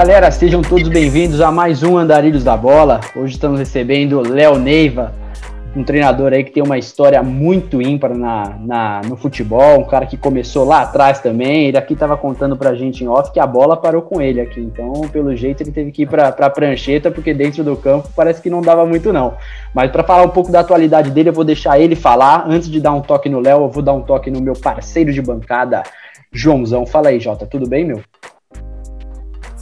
Galera, 0.00 0.30
sejam 0.30 0.62
todos 0.62 0.88
bem-vindos 0.88 1.42
a 1.42 1.52
mais 1.52 1.82
um 1.82 1.98
Andarilhos 1.98 2.42
da 2.42 2.56
Bola. 2.56 3.00
Hoje 3.14 3.34
estamos 3.34 3.58
recebendo 3.58 4.26
Léo 4.26 4.58
Neiva, 4.58 5.12
um 5.76 5.84
treinador 5.84 6.32
aí 6.32 6.42
que 6.42 6.50
tem 6.50 6.62
uma 6.62 6.78
história 6.78 7.22
muito 7.22 7.82
ímpar 7.82 8.14
na, 8.16 8.56
na, 8.60 9.02
no 9.04 9.14
futebol, 9.14 9.78
um 9.78 9.84
cara 9.84 10.06
que 10.06 10.16
começou 10.16 10.64
lá 10.64 10.80
atrás 10.80 11.20
também. 11.20 11.66
Ele 11.66 11.76
aqui 11.76 11.92
estava 11.92 12.16
contando 12.16 12.56
pra 12.56 12.74
gente 12.74 13.04
em 13.04 13.08
off 13.08 13.30
que 13.30 13.38
a 13.38 13.46
bola 13.46 13.76
parou 13.76 14.00
com 14.00 14.22
ele 14.22 14.40
aqui. 14.40 14.58
Então, 14.58 15.02
pelo 15.12 15.36
jeito, 15.36 15.62
ele 15.62 15.70
teve 15.70 15.92
que 15.92 16.04
ir 16.04 16.06
pra, 16.06 16.32
pra 16.32 16.48
prancheta, 16.48 17.10
porque 17.10 17.34
dentro 17.34 17.62
do 17.62 17.76
campo 17.76 18.08
parece 18.16 18.40
que 18.40 18.48
não 18.48 18.62
dava 18.62 18.86
muito, 18.86 19.12
não. 19.12 19.34
Mas 19.74 19.90
para 19.90 20.02
falar 20.02 20.22
um 20.22 20.30
pouco 20.30 20.50
da 20.50 20.60
atualidade 20.60 21.10
dele, 21.10 21.28
eu 21.28 21.34
vou 21.34 21.44
deixar 21.44 21.78
ele 21.78 21.94
falar. 21.94 22.46
Antes 22.48 22.70
de 22.70 22.80
dar 22.80 22.92
um 22.92 23.02
toque 23.02 23.28
no 23.28 23.38
Léo, 23.38 23.64
eu 23.64 23.68
vou 23.68 23.82
dar 23.82 23.92
um 23.92 24.00
toque 24.00 24.30
no 24.30 24.40
meu 24.40 24.54
parceiro 24.54 25.12
de 25.12 25.20
bancada, 25.20 25.82
Joãozão. 26.32 26.86
Fala 26.86 27.10
aí, 27.10 27.20
Jota, 27.20 27.44
tudo 27.44 27.68
bem, 27.68 27.84
meu? 27.84 28.00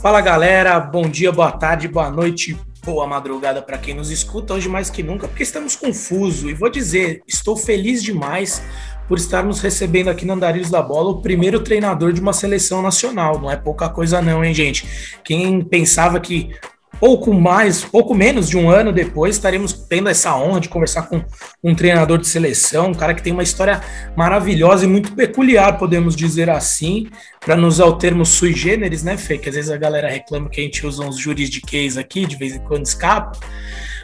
Fala 0.01 0.21
galera, 0.21 0.79
bom 0.79 1.09
dia, 1.09 1.29
boa 1.29 1.51
tarde, 1.51 1.85
boa 1.89 2.09
noite, 2.09 2.57
boa 2.85 3.05
madrugada 3.05 3.61
para 3.61 3.77
quem 3.77 3.93
nos 3.93 4.09
escuta 4.09 4.53
hoje 4.53 4.69
mais 4.69 4.89
que 4.89 5.03
nunca, 5.03 5.27
porque 5.27 5.43
estamos 5.43 5.75
confusos 5.75 6.49
e 6.49 6.53
vou 6.53 6.69
dizer, 6.69 7.21
estou 7.27 7.57
feliz 7.57 8.01
demais 8.01 8.63
por 9.09 9.17
estarmos 9.17 9.59
recebendo 9.59 10.07
aqui 10.07 10.25
no 10.25 10.31
Andarilhos 10.31 10.71
da 10.71 10.81
Bola 10.81 11.09
o 11.09 11.21
primeiro 11.21 11.59
treinador 11.59 12.13
de 12.13 12.21
uma 12.21 12.31
seleção 12.31 12.81
nacional. 12.81 13.41
Não 13.41 13.51
é 13.51 13.57
pouca 13.57 13.89
coisa 13.89 14.21
não, 14.21 14.41
hein, 14.41 14.53
gente? 14.53 15.19
Quem 15.21 15.61
pensava 15.61 16.17
que 16.21 16.55
pouco 16.99 17.33
mais, 17.33 17.83
pouco 17.83 18.13
menos 18.13 18.49
de 18.49 18.57
um 18.57 18.69
ano 18.69 18.91
depois, 18.91 19.35
estaremos 19.35 19.73
tendo 19.73 20.09
essa 20.09 20.35
honra 20.35 20.59
de 20.59 20.69
conversar 20.69 21.03
com 21.03 21.23
um 21.63 21.73
treinador 21.73 22.17
de 22.17 22.27
seleção, 22.27 22.87
um 22.87 22.93
cara 22.93 23.13
que 23.13 23.23
tem 23.23 23.33
uma 23.33 23.43
história 23.43 23.81
maravilhosa 24.15 24.85
e 24.85 24.87
muito 24.87 25.13
peculiar, 25.13 25.77
podemos 25.77 26.15
dizer 26.15 26.49
assim, 26.49 27.07
para 27.39 27.55
nos 27.55 27.75
usar 27.75 27.85
o 27.85 27.97
termo 27.97 28.25
sui 28.25 28.53
generis, 28.53 29.03
né, 29.03 29.17
Fê? 29.17 29.37
Que 29.37 29.49
às 29.49 29.55
vezes 29.55 29.71
a 29.71 29.77
galera 29.77 30.09
reclama 30.09 30.49
que 30.49 30.59
a 30.59 30.63
gente 30.63 30.85
usa 30.85 31.03
uns 31.03 31.17
juridiquês 31.17 31.97
aqui, 31.97 32.25
de 32.25 32.35
vez 32.35 32.55
em 32.55 32.59
quando 32.59 32.85
escapa. 32.85 33.37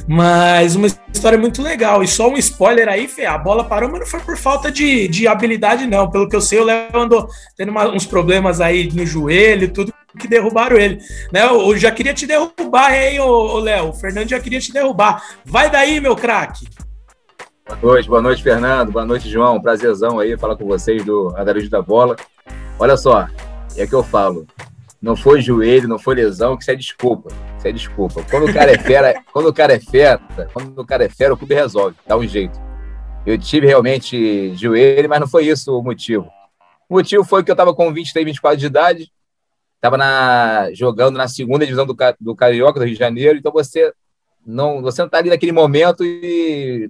Mas 0.08 0.76
uma 0.76 0.88
história 1.14 1.38
muito 1.38 1.62
legal. 1.62 2.04
E 2.04 2.08
só 2.08 2.30
um 2.30 2.38
spoiler 2.38 2.88
aí, 2.88 3.08
Fê, 3.08 3.26
a 3.26 3.38
bola 3.38 3.64
parou, 3.64 3.90
mas 3.90 4.02
não 4.02 4.08
foi 4.08 4.20
por 4.20 4.38
falta 4.38 4.72
de, 4.72 5.08
de 5.08 5.28
habilidade, 5.28 5.88
não. 5.88 6.10
Pelo 6.10 6.30
que 6.30 6.36
eu 6.36 6.42
sei, 6.42 6.60
o 6.60 6.64
Léo 6.64 6.90
andou 6.94 7.28
tendo 7.58 7.70
uma, 7.70 7.90
uns 7.90 8.06
problemas 8.06 8.62
aí 8.62 8.90
no 8.94 9.06
joelho, 9.06 9.72
tudo 9.72 9.94
que 10.16 10.28
derrubaram 10.28 10.78
ele. 10.78 11.00
Né? 11.32 11.46
Eu 11.46 11.78
já 11.78 11.92
queria 11.92 12.14
te 12.14 12.26
derrubar, 12.26 12.94
hein, 12.94 13.20
ô, 13.20 13.60
Léo? 13.60 13.90
O 13.90 13.94
Fernando 13.94 14.30
já 14.30 14.40
queria 14.40 14.60
te 14.60 14.72
derrubar. 14.72 15.24
Vai 15.46 15.70
daí, 15.70 16.00
meu 16.00 16.16
craque. 16.16 16.68
Boa 17.68 17.94
noite, 17.94 18.08
boa 18.08 18.22
noite, 18.22 18.44
Fernando. 18.44 18.92
Boa 18.92 19.06
noite, 19.06 19.30
João. 19.30 19.62
Prazerzão 19.62 20.20
aí 20.20 20.38
falar 20.38 20.56
com 20.56 20.66
vocês 20.66 21.04
do 21.04 21.34
Andarilho 21.36 21.70
da 21.70 21.82
Bola. 21.82 22.16
Olha 22.78 22.96
só, 22.96 23.28
é 23.76 23.88
que 23.88 23.94
eu 23.94 24.04
falo. 24.04 24.46
Não 25.02 25.16
foi 25.16 25.42
joelho, 25.42 25.88
não 25.88 26.00
foi 26.00 26.16
lesão, 26.16 26.56
que 26.56 26.64
isso 26.64 26.72
é 26.72 26.76
desculpa. 26.76 27.30
Isso 27.58 27.68
é 27.68 27.72
desculpa. 27.72 28.24
Quando 28.30 28.50
o 28.50 28.54
cara 28.54 28.72
é 28.72 28.78
fera, 28.78 29.14
quando 29.34 29.48
o 29.48 29.54
cara 29.54 29.74
é 29.74 29.80
fera, 29.80 30.20
quando 30.54 30.80
o 30.80 30.86
cara 30.86 31.06
é 31.06 31.10
fera, 31.10 31.34
o 31.34 31.38
clube 31.38 31.54
resolve, 31.54 31.96
dá 32.08 32.16
um 32.18 32.28
jeito. 32.28 32.60
Eu 33.26 33.38
tive 33.38 33.66
realmente 33.66 34.56
joelho, 34.56 35.10
mas 35.10 35.20
não 35.20 35.28
foi 35.28 35.48
isso 35.48 35.78
o 35.78 35.84
motivo. 35.84 36.28
O 36.88 36.96
motivo 36.96 37.24
foi 37.24 37.44
que 37.44 37.50
eu 37.50 37.54
estava 37.54 37.74
com 37.74 37.92
23, 37.92 38.26
24 38.26 38.60
de 38.60 38.66
idade, 38.68 39.12
estava 39.86 39.98
na, 39.98 40.74
jogando 40.74 41.18
na 41.18 41.28
segunda 41.28 41.66
divisão 41.66 41.86
do, 41.86 41.96
do 42.20 42.36
Carioca, 42.36 42.80
do 42.80 42.86
Rio 42.86 42.94
de 42.94 43.00
Janeiro, 43.00 43.38
então 43.38 43.52
você 43.52 43.94
não 44.46 44.82
você 44.82 45.02
não 45.02 45.08
está 45.08 45.18
ali 45.18 45.30
naquele 45.30 45.52
momento 45.52 46.04
e 46.04 46.90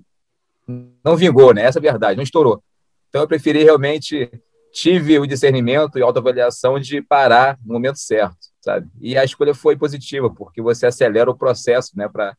não 1.03 1.15
vingou, 1.15 1.53
né? 1.53 1.63
Essa 1.63 1.79
é 1.79 1.81
a 1.81 1.91
verdade, 1.91 2.17
não 2.17 2.23
estourou. 2.23 2.61
Então 3.09 3.21
eu 3.21 3.27
preferi 3.27 3.63
realmente, 3.63 4.29
tive 4.73 5.19
o 5.19 5.27
discernimento 5.27 5.97
e 5.97 6.01
autoavaliação 6.01 6.79
de 6.79 7.01
parar 7.01 7.57
no 7.65 7.73
momento 7.73 7.97
certo, 7.97 8.37
sabe? 8.59 8.87
E 8.99 9.17
a 9.17 9.23
escolha 9.23 9.53
foi 9.53 9.77
positiva, 9.77 10.29
porque 10.29 10.61
você 10.61 10.85
acelera 10.85 11.29
o 11.29 11.37
processo, 11.37 11.91
né, 11.95 12.09
para 12.09 12.35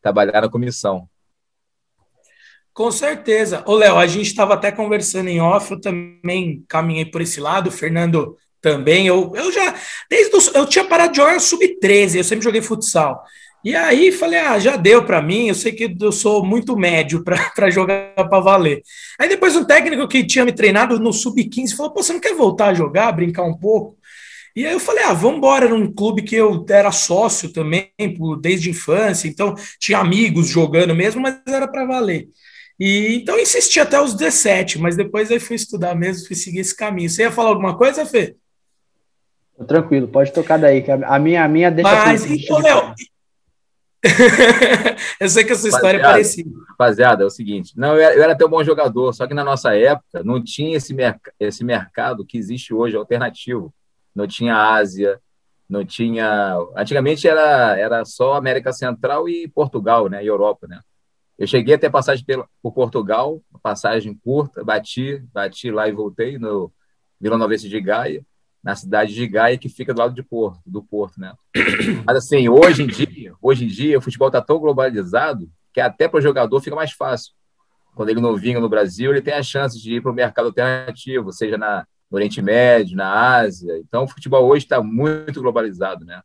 trabalhar 0.00 0.42
na 0.42 0.48
comissão. 0.48 1.08
Com 2.72 2.92
certeza. 2.92 3.64
Ô, 3.66 3.74
Léo, 3.74 3.96
a 3.96 4.06
gente 4.06 4.26
estava 4.26 4.54
até 4.54 4.70
conversando 4.70 5.28
em 5.28 5.40
off, 5.40 5.72
eu 5.72 5.80
também 5.80 6.64
caminhei 6.68 7.04
por 7.04 7.20
esse 7.20 7.40
lado, 7.40 7.68
o 7.68 7.72
Fernando 7.72 8.36
também. 8.60 9.06
Eu, 9.06 9.32
eu 9.34 9.52
já, 9.52 9.74
desde 10.08 10.32
eu 10.54 10.66
tinha 10.66 10.84
parado 10.84 11.12
de 11.12 11.18
jogar 11.18 11.40
sub-13, 11.40 12.16
eu 12.16 12.24
sempre 12.24 12.44
joguei 12.44 12.62
futsal. 12.62 13.22
E 13.62 13.74
aí 13.76 14.10
falei, 14.10 14.38
ah, 14.38 14.58
já 14.58 14.76
deu 14.76 15.04
para 15.04 15.20
mim, 15.20 15.48
eu 15.48 15.54
sei 15.54 15.72
que 15.72 15.94
eu 16.00 16.12
sou 16.12 16.44
muito 16.44 16.76
médio 16.76 17.22
para 17.22 17.68
jogar 17.70 18.14
para 18.14 18.40
valer. 18.40 18.82
Aí 19.18 19.28
depois 19.28 19.54
um 19.54 19.64
técnico 19.64 20.08
que 20.08 20.24
tinha 20.24 20.44
me 20.44 20.52
treinado 20.52 20.98
no 20.98 21.12
sub-15 21.12 21.76
falou, 21.76 21.92
pô, 21.92 22.02
você 22.02 22.12
não 22.12 22.20
quer 22.20 22.34
voltar 22.34 22.68
a 22.68 22.74
jogar, 22.74 23.12
brincar 23.12 23.44
um 23.44 23.56
pouco? 23.56 23.98
E 24.56 24.66
aí 24.66 24.72
eu 24.72 24.80
falei, 24.80 25.04
ah, 25.04 25.12
vamos 25.12 25.38
embora 25.38 25.68
num 25.68 25.92
clube 25.92 26.22
que 26.22 26.34
eu 26.34 26.64
era 26.68 26.90
sócio 26.90 27.52
também, 27.52 27.92
desde 28.40 28.70
infância, 28.70 29.28
então 29.28 29.54
tinha 29.78 29.98
amigos 29.98 30.48
jogando 30.48 30.94
mesmo, 30.94 31.20
mas 31.20 31.40
era 31.46 31.68
para 31.68 31.84
valer. 31.84 32.28
E 32.78 33.16
então 33.16 33.38
insisti 33.38 33.78
até 33.78 34.00
os 34.00 34.14
17, 34.14 34.78
mas 34.78 34.96
depois 34.96 35.30
aí 35.30 35.38
fui 35.38 35.54
estudar 35.54 35.94
mesmo, 35.94 36.26
fui 36.26 36.34
seguir 36.34 36.60
esse 36.60 36.74
caminho. 36.74 37.10
Você 37.10 37.22
ia 37.22 37.30
falar 37.30 37.50
alguma 37.50 37.76
coisa, 37.76 38.06
Fê? 38.06 38.34
Tranquilo, 39.66 40.08
pode 40.08 40.32
tocar 40.32 40.58
daí, 40.58 40.82
que 40.82 40.90
a 40.90 41.18
minha, 41.18 41.44
a 41.44 41.48
minha 41.48 41.70
deixa. 41.70 41.90
Mas, 41.90 42.24
então, 42.24 42.58
Léo. 42.60 42.94
eu 45.20 45.28
sei 45.28 45.44
que 45.44 45.52
essa 45.52 45.68
história 45.68 45.98
é 45.98 46.02
parecida. 46.02 46.50
Rapaziada, 46.70 47.22
é 47.22 47.26
o 47.26 47.30
seguinte: 47.30 47.74
não, 47.76 47.94
eu 47.94 48.00
era, 48.00 48.14
eu 48.14 48.22
era 48.22 48.32
até 48.32 48.46
um 48.46 48.48
bom 48.48 48.64
jogador, 48.64 49.12
só 49.12 49.26
que 49.26 49.34
na 49.34 49.44
nossa 49.44 49.76
época 49.76 50.24
não 50.24 50.42
tinha 50.42 50.76
esse, 50.76 50.94
merc 50.94 51.20
esse 51.38 51.62
mercado 51.62 52.24
que 52.24 52.38
existe 52.38 52.72
hoje, 52.72 52.96
alternativo. 52.96 53.74
Não 54.14 54.26
tinha 54.26 54.56
Ásia, 54.56 55.20
não 55.68 55.84
tinha. 55.84 56.56
Antigamente 56.74 57.28
era, 57.28 57.76
era 57.78 58.04
só 58.06 58.34
América 58.34 58.72
Central 58.72 59.28
e 59.28 59.46
Portugal, 59.46 60.08
né? 60.08 60.24
E 60.24 60.26
Europa, 60.26 60.66
né? 60.66 60.80
Eu 61.38 61.46
cheguei 61.46 61.74
até 61.74 61.90
passagem 61.90 62.24
pela, 62.24 62.46
por 62.62 62.72
Portugal, 62.72 63.40
passagem 63.62 64.14
curta, 64.14 64.64
bati, 64.64 65.22
bati 65.32 65.70
lá 65.70 65.86
e 65.86 65.92
voltei 65.92 66.38
no 66.38 66.72
Vila 67.20 67.36
Nova 67.36 67.54
de 67.56 67.80
Gaia 67.80 68.24
na 68.62 68.76
cidade 68.76 69.14
de 69.14 69.26
Gaia, 69.26 69.56
que 69.56 69.68
fica 69.68 69.94
do 69.94 69.98
lado 69.98 70.14
de 70.14 70.22
Porto, 70.22 70.60
do 70.66 70.82
Porto, 70.82 71.18
né? 71.18 71.34
Mas 72.04 72.16
assim, 72.18 72.48
hoje 72.48 72.82
em 72.82 72.86
dia, 72.86 73.34
hoje 73.40 73.64
em 73.64 73.68
dia 73.68 73.98
o 73.98 74.02
futebol 74.02 74.28
está 74.28 74.40
tão 74.40 74.58
globalizado 74.58 75.50
que 75.72 75.80
até 75.80 76.08
para 76.08 76.18
o 76.18 76.22
jogador 76.22 76.60
fica 76.60 76.76
mais 76.76 76.92
fácil. 76.92 77.32
Quando 77.94 78.10
ele 78.10 78.20
não 78.20 78.36
vinha 78.36 78.60
no 78.60 78.68
Brasil, 78.68 79.10
ele 79.10 79.22
tem 79.22 79.34
a 79.34 79.42
chance 79.42 79.80
de 79.80 79.94
ir 79.94 80.02
para 80.02 80.10
o 80.10 80.14
mercado 80.14 80.46
alternativo, 80.46 81.32
seja 81.32 81.56
na, 81.56 81.86
no 82.10 82.16
Oriente 82.16 82.40
Médio, 82.42 82.96
na 82.96 83.38
Ásia. 83.38 83.78
Então, 83.78 84.04
o 84.04 84.08
futebol 84.08 84.46
hoje 84.46 84.64
está 84.64 84.82
muito 84.82 85.40
globalizado, 85.40 86.04
né? 86.04 86.22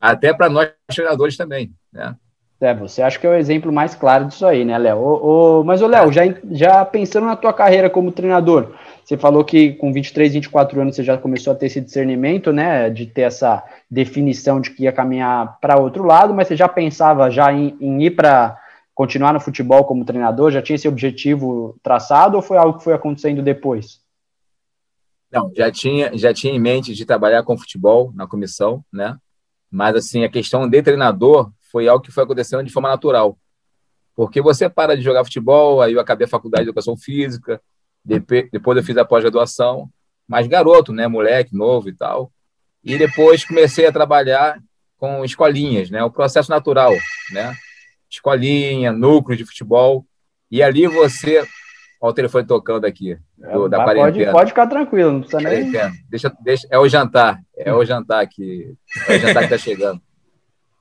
Até 0.00 0.32
para 0.32 0.48
nós 0.48 0.70
treinadores 0.94 1.36
também, 1.36 1.74
né? 1.92 2.16
É, 2.60 2.74
você 2.74 3.02
acha 3.02 3.18
que 3.18 3.26
é 3.26 3.30
o 3.30 3.34
exemplo 3.34 3.72
mais 3.72 3.94
claro 3.94 4.24
disso 4.24 4.44
aí, 4.44 4.64
né, 4.64 4.76
Léo? 4.76 5.62
Mas, 5.64 5.80
ô, 5.80 5.86
Léo, 5.86 6.12
já, 6.12 6.22
já 6.50 6.84
pensando 6.84 7.26
na 7.26 7.36
tua 7.36 7.52
carreira 7.52 7.88
como 7.88 8.10
treinador, 8.10 8.74
você 9.04 9.16
falou 9.16 9.44
que 9.44 9.74
com 9.74 9.92
23, 9.92 10.34
24 10.34 10.80
anos 10.80 10.96
você 10.96 11.04
já 11.04 11.16
começou 11.16 11.52
a 11.52 11.56
ter 11.56 11.66
esse 11.66 11.80
discernimento, 11.80 12.52
né, 12.52 12.90
de 12.90 13.06
ter 13.06 13.22
essa 13.22 13.62
definição 13.88 14.60
de 14.60 14.70
que 14.70 14.82
ia 14.82 14.92
caminhar 14.92 15.56
para 15.60 15.78
outro 15.78 16.02
lado, 16.02 16.34
mas 16.34 16.48
você 16.48 16.56
já 16.56 16.68
pensava 16.68 17.30
já 17.30 17.52
em, 17.52 17.76
em 17.80 18.02
ir 18.02 18.10
para 18.10 18.58
continuar 18.92 19.32
no 19.32 19.38
futebol 19.38 19.84
como 19.84 20.04
treinador? 20.04 20.50
Já 20.50 20.60
tinha 20.60 20.74
esse 20.74 20.88
objetivo 20.88 21.78
traçado 21.80 22.36
ou 22.36 22.42
foi 22.42 22.56
algo 22.56 22.78
que 22.78 22.84
foi 22.84 22.92
acontecendo 22.92 23.40
depois? 23.40 24.00
Não, 25.30 25.52
já 25.54 25.70
tinha, 25.70 26.10
já 26.18 26.34
tinha 26.34 26.52
em 26.52 26.58
mente 26.58 26.92
de 26.92 27.06
trabalhar 27.06 27.44
com 27.44 27.56
futebol 27.56 28.10
na 28.14 28.26
comissão, 28.26 28.82
né? 28.92 29.16
Mas 29.70 29.94
assim, 29.94 30.24
a 30.24 30.28
questão 30.28 30.68
de 30.68 30.82
treinador 30.82 31.52
foi 31.70 31.88
algo 31.88 32.02
que 32.02 32.10
foi 32.10 32.24
acontecendo 32.24 32.64
de 32.64 32.72
forma 32.72 32.88
natural. 32.88 33.38
Porque 34.14 34.40
você 34.40 34.68
para 34.68 34.96
de 34.96 35.02
jogar 35.02 35.24
futebol, 35.24 35.80
aí 35.80 35.92
eu 35.92 36.00
acabei 36.00 36.24
a 36.24 36.28
faculdade 36.28 36.64
de 36.64 36.70
educação 36.70 36.96
física, 36.96 37.60
depois 38.04 38.76
eu 38.76 38.82
fiz 38.82 38.96
a 38.96 39.04
pós-graduação, 39.04 39.88
mais 40.26 40.46
garoto, 40.46 40.92
né, 40.92 41.06
moleque, 41.06 41.54
novo 41.54 41.88
e 41.88 41.94
tal. 41.94 42.32
E 42.82 42.96
depois 42.98 43.44
comecei 43.44 43.86
a 43.86 43.92
trabalhar 43.92 44.58
com 44.96 45.24
escolinhas, 45.24 45.90
né, 45.90 46.02
o 46.02 46.10
processo 46.10 46.50
natural, 46.50 46.92
né? 47.32 47.54
Escolinha, 48.10 48.92
núcleo 48.92 49.36
de 49.36 49.44
futebol. 49.44 50.04
E 50.50 50.62
ali 50.62 50.86
você. 50.86 51.46
Olha 52.00 52.10
o 52.10 52.14
telefone 52.14 52.46
tocando 52.46 52.84
aqui, 52.84 53.18
do, 53.36 53.66
é, 53.66 53.68
da 53.68 53.84
pode, 53.84 54.24
pode 54.30 54.50
ficar 54.50 54.68
tranquilo, 54.68 55.12
não 55.12 55.20
precisa 55.20 55.40
nem. 55.40 55.70
Deixa, 56.08 56.32
deixa, 56.40 56.68
é 56.70 56.78
o 56.78 56.88
jantar, 56.88 57.40
é 57.56 57.74
o 57.74 57.84
jantar 57.84 58.24
que, 58.28 58.72
é 59.08 59.16
o 59.16 59.18
jantar 59.18 59.48
que 59.48 59.54
está 59.54 59.58
chegando. 59.58 60.00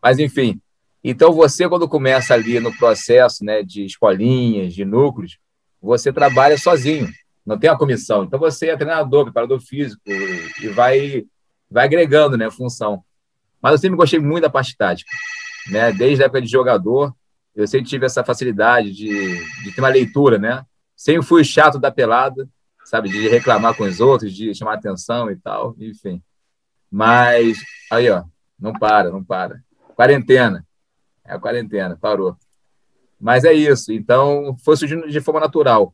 Mas, 0.01 0.19
enfim, 0.19 0.61
então 1.09 1.31
você, 1.31 1.69
quando 1.69 1.87
começa 1.87 2.33
ali 2.33 2.59
no 2.59 2.75
processo 2.75 3.45
né, 3.45 3.63
de 3.63 3.85
escolinhas, 3.85 4.73
de 4.73 4.83
núcleos, 4.83 5.37
você 5.81 6.11
trabalha 6.11 6.57
sozinho, 6.57 7.07
não 7.45 7.57
tem 7.57 7.69
uma 7.69 7.77
comissão. 7.77 8.23
Então 8.23 8.37
você 8.37 8.69
é 8.69 8.75
treinador, 8.75 9.23
preparador 9.23 9.61
físico 9.61 10.01
e 10.05 10.67
vai, 10.67 11.25
vai 11.71 11.85
agregando 11.85 12.35
né, 12.35 12.51
função. 12.51 13.03
Mas 13.61 13.71
eu 13.71 13.77
sempre 13.77 13.95
gostei 13.95 14.19
muito 14.19 14.43
da 14.43 14.49
parte 14.49 14.75
tática. 14.75 15.09
Né? 15.71 15.93
Desde 15.93 16.23
a 16.23 16.25
época 16.25 16.41
de 16.41 16.47
jogador, 16.49 17.15
eu 17.55 17.65
sempre 17.67 17.87
tive 17.87 18.05
essa 18.05 18.23
facilidade 18.23 18.91
de, 18.91 19.63
de 19.63 19.71
ter 19.71 19.81
uma 19.81 19.89
leitura, 19.89 20.37
né? 20.37 20.63
Sempre 20.95 21.25
fui 21.25 21.43
chato 21.43 21.79
da 21.79 21.91
pelada, 21.91 22.47
sabe? 22.85 23.09
De 23.09 23.27
reclamar 23.27 23.75
com 23.75 23.83
os 23.83 23.99
outros, 23.99 24.31
de 24.33 24.53
chamar 24.53 24.75
atenção 24.75 25.31
e 25.31 25.35
tal, 25.35 25.75
enfim. 25.79 26.21
Mas, 26.91 27.57
aí, 27.91 28.09
ó, 28.09 28.23
Não 28.59 28.73
para, 28.73 29.09
não 29.09 29.23
para. 29.23 29.59
Quarentena. 29.95 30.66
É 31.27 31.33
a 31.33 31.39
quarentena, 31.39 31.97
parou. 31.97 32.37
Mas 33.19 33.43
é 33.43 33.53
isso. 33.53 33.91
Então, 33.91 34.55
foi 34.63 34.77
surgindo 34.77 35.09
de 35.09 35.19
forma 35.19 35.41
natural. 35.41 35.93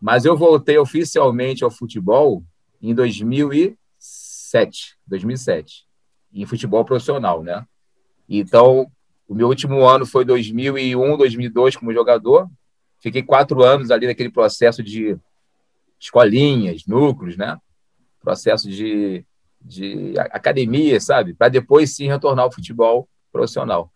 Mas 0.00 0.24
eu 0.24 0.36
voltei 0.36 0.76
oficialmente 0.76 1.62
ao 1.62 1.70
futebol 1.70 2.42
em 2.82 2.92
2007. 2.94 4.96
2007. 5.06 5.86
Em 6.32 6.44
futebol 6.44 6.84
profissional, 6.84 7.42
né? 7.42 7.64
Então, 8.28 8.90
o 9.28 9.34
meu 9.34 9.48
último 9.48 9.86
ano 9.86 10.04
foi 10.04 10.24
2001, 10.24 11.16
2002 11.16 11.76
como 11.76 11.92
jogador. 11.92 12.50
Fiquei 12.98 13.22
quatro 13.22 13.62
anos 13.62 13.92
ali 13.92 14.06
naquele 14.06 14.30
processo 14.30 14.82
de 14.82 15.16
escolinhas, 16.00 16.84
núcleos, 16.86 17.36
né? 17.36 17.56
Processo 18.20 18.68
de, 18.68 19.24
de 19.60 20.14
academia, 20.18 21.00
sabe? 21.00 21.34
Para 21.34 21.48
depois 21.48 21.94
sim 21.94 22.08
retornar 22.08 22.46
ao 22.46 22.52
futebol 22.52 23.08
profissional. 23.30 23.93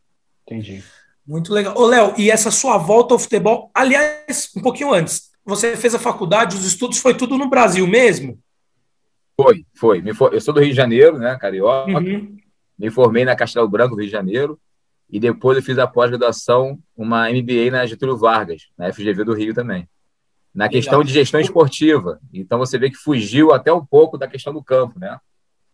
Entendi. 0.48 0.82
Muito 1.26 1.52
legal. 1.52 1.76
Ô, 1.76 1.86
Léo, 1.86 2.14
e 2.16 2.30
essa 2.30 2.50
sua 2.50 2.78
volta 2.78 3.14
ao 3.14 3.18
futebol, 3.18 3.70
aliás, 3.74 4.50
um 4.56 4.62
pouquinho 4.62 4.94
antes, 4.94 5.30
você 5.44 5.76
fez 5.76 5.94
a 5.94 5.98
faculdade, 5.98 6.56
os 6.56 6.64
estudos, 6.64 6.98
foi 6.98 7.14
tudo 7.14 7.36
no 7.36 7.50
Brasil 7.50 7.86
mesmo? 7.86 8.38
Foi, 9.38 9.64
foi. 9.76 10.02
Eu 10.32 10.40
sou 10.40 10.54
do 10.54 10.60
Rio 10.60 10.70
de 10.70 10.76
Janeiro, 10.76 11.18
né, 11.18 11.36
carioca. 11.38 11.90
Uhum. 11.98 12.36
Me 12.78 12.90
formei 12.90 13.24
na 13.24 13.36
Castelo 13.36 13.68
Branco, 13.68 13.94
Rio 13.94 14.06
de 14.06 14.12
Janeiro. 14.12 14.58
E 15.10 15.20
depois 15.20 15.56
eu 15.56 15.62
fiz 15.62 15.78
a 15.78 15.86
pós-graduação, 15.86 16.78
uma 16.96 17.30
MBA 17.30 17.70
na 17.70 17.86
Getúlio 17.86 18.16
Vargas, 18.16 18.68
na 18.76 18.92
FGV 18.92 19.24
do 19.24 19.34
Rio 19.34 19.54
também. 19.54 19.88
Na 20.54 20.64
Legal. 20.64 20.72
questão 20.80 21.04
de 21.04 21.12
gestão 21.12 21.40
esportiva. 21.40 22.18
Então 22.32 22.58
você 22.58 22.78
vê 22.78 22.90
que 22.90 22.96
fugiu 22.96 23.52
até 23.52 23.72
um 23.72 23.84
pouco 23.84 24.18
da 24.18 24.26
questão 24.26 24.52
do 24.52 24.62
campo, 24.62 24.98
né? 24.98 25.18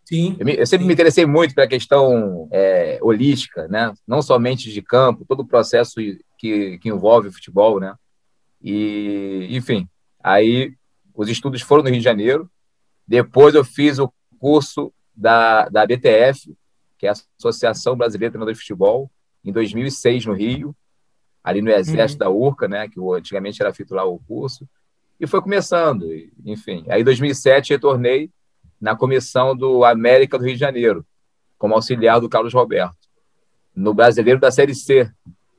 Sim. 0.04 0.36
Eu, 0.38 0.44
me, 0.44 0.56
eu 0.56 0.66
sempre 0.66 0.84
sim. 0.84 0.88
me 0.88 0.92
interessei 0.92 1.26
muito 1.26 1.54
pela 1.54 1.66
questão 1.66 2.48
é, 2.52 2.98
holística, 3.00 3.66
né? 3.68 3.92
Não 4.06 4.20
somente 4.20 4.70
de 4.70 4.82
campo, 4.82 5.24
todo 5.26 5.40
o 5.40 5.46
processo 5.46 5.94
que, 6.38 6.78
que 6.78 6.88
envolve 6.88 7.28
o 7.28 7.32
futebol, 7.32 7.80
né? 7.80 7.94
E, 8.62 9.48
enfim, 9.50 9.88
aí 10.22 10.74
os 11.14 11.28
estudos 11.28 11.62
foram 11.62 11.82
no 11.82 11.88
Rio 11.88 11.98
de 11.98 12.04
Janeiro. 12.04 12.50
Depois 13.06 13.54
eu 13.54 13.64
fiz 13.64 13.98
o 13.98 14.12
curso 14.38 14.92
da, 15.14 15.68
da 15.68 15.86
BTF, 15.86 16.54
que 16.98 17.06
é 17.06 17.10
a 17.10 17.14
Associação 17.38 17.96
Brasileira 17.96 18.30
de 18.30 18.32
Treinadores 18.32 18.58
de 18.58 18.62
Futebol, 18.62 19.10
em 19.44 19.52
2006 19.52 20.26
no 20.26 20.32
Rio, 20.32 20.74
ali 21.42 21.60
no 21.60 21.70
Exército 21.70 22.24
uhum. 22.24 22.30
da 22.30 22.34
URCA, 22.34 22.68
né, 22.68 22.88
que 22.88 22.98
antigamente 22.98 23.60
era 23.60 23.72
feito 23.72 23.94
lá 23.94 24.04
o 24.04 24.18
curso, 24.18 24.66
e 25.20 25.26
foi 25.26 25.40
começando, 25.42 26.06
enfim. 26.44 26.84
Aí 26.88 27.02
em 27.02 27.04
2007 27.04 27.74
retornei 27.74 28.30
na 28.84 28.94
comissão 28.94 29.56
do 29.56 29.82
América 29.82 30.36
do 30.36 30.44
Rio 30.44 30.52
de 30.52 30.60
Janeiro, 30.60 31.06
como 31.56 31.74
auxiliar 31.74 32.20
do 32.20 32.28
Carlos 32.28 32.52
Roberto, 32.52 32.94
no 33.74 33.94
Brasileiro 33.94 34.38
da 34.38 34.50
Série 34.50 34.74
C 34.74 35.10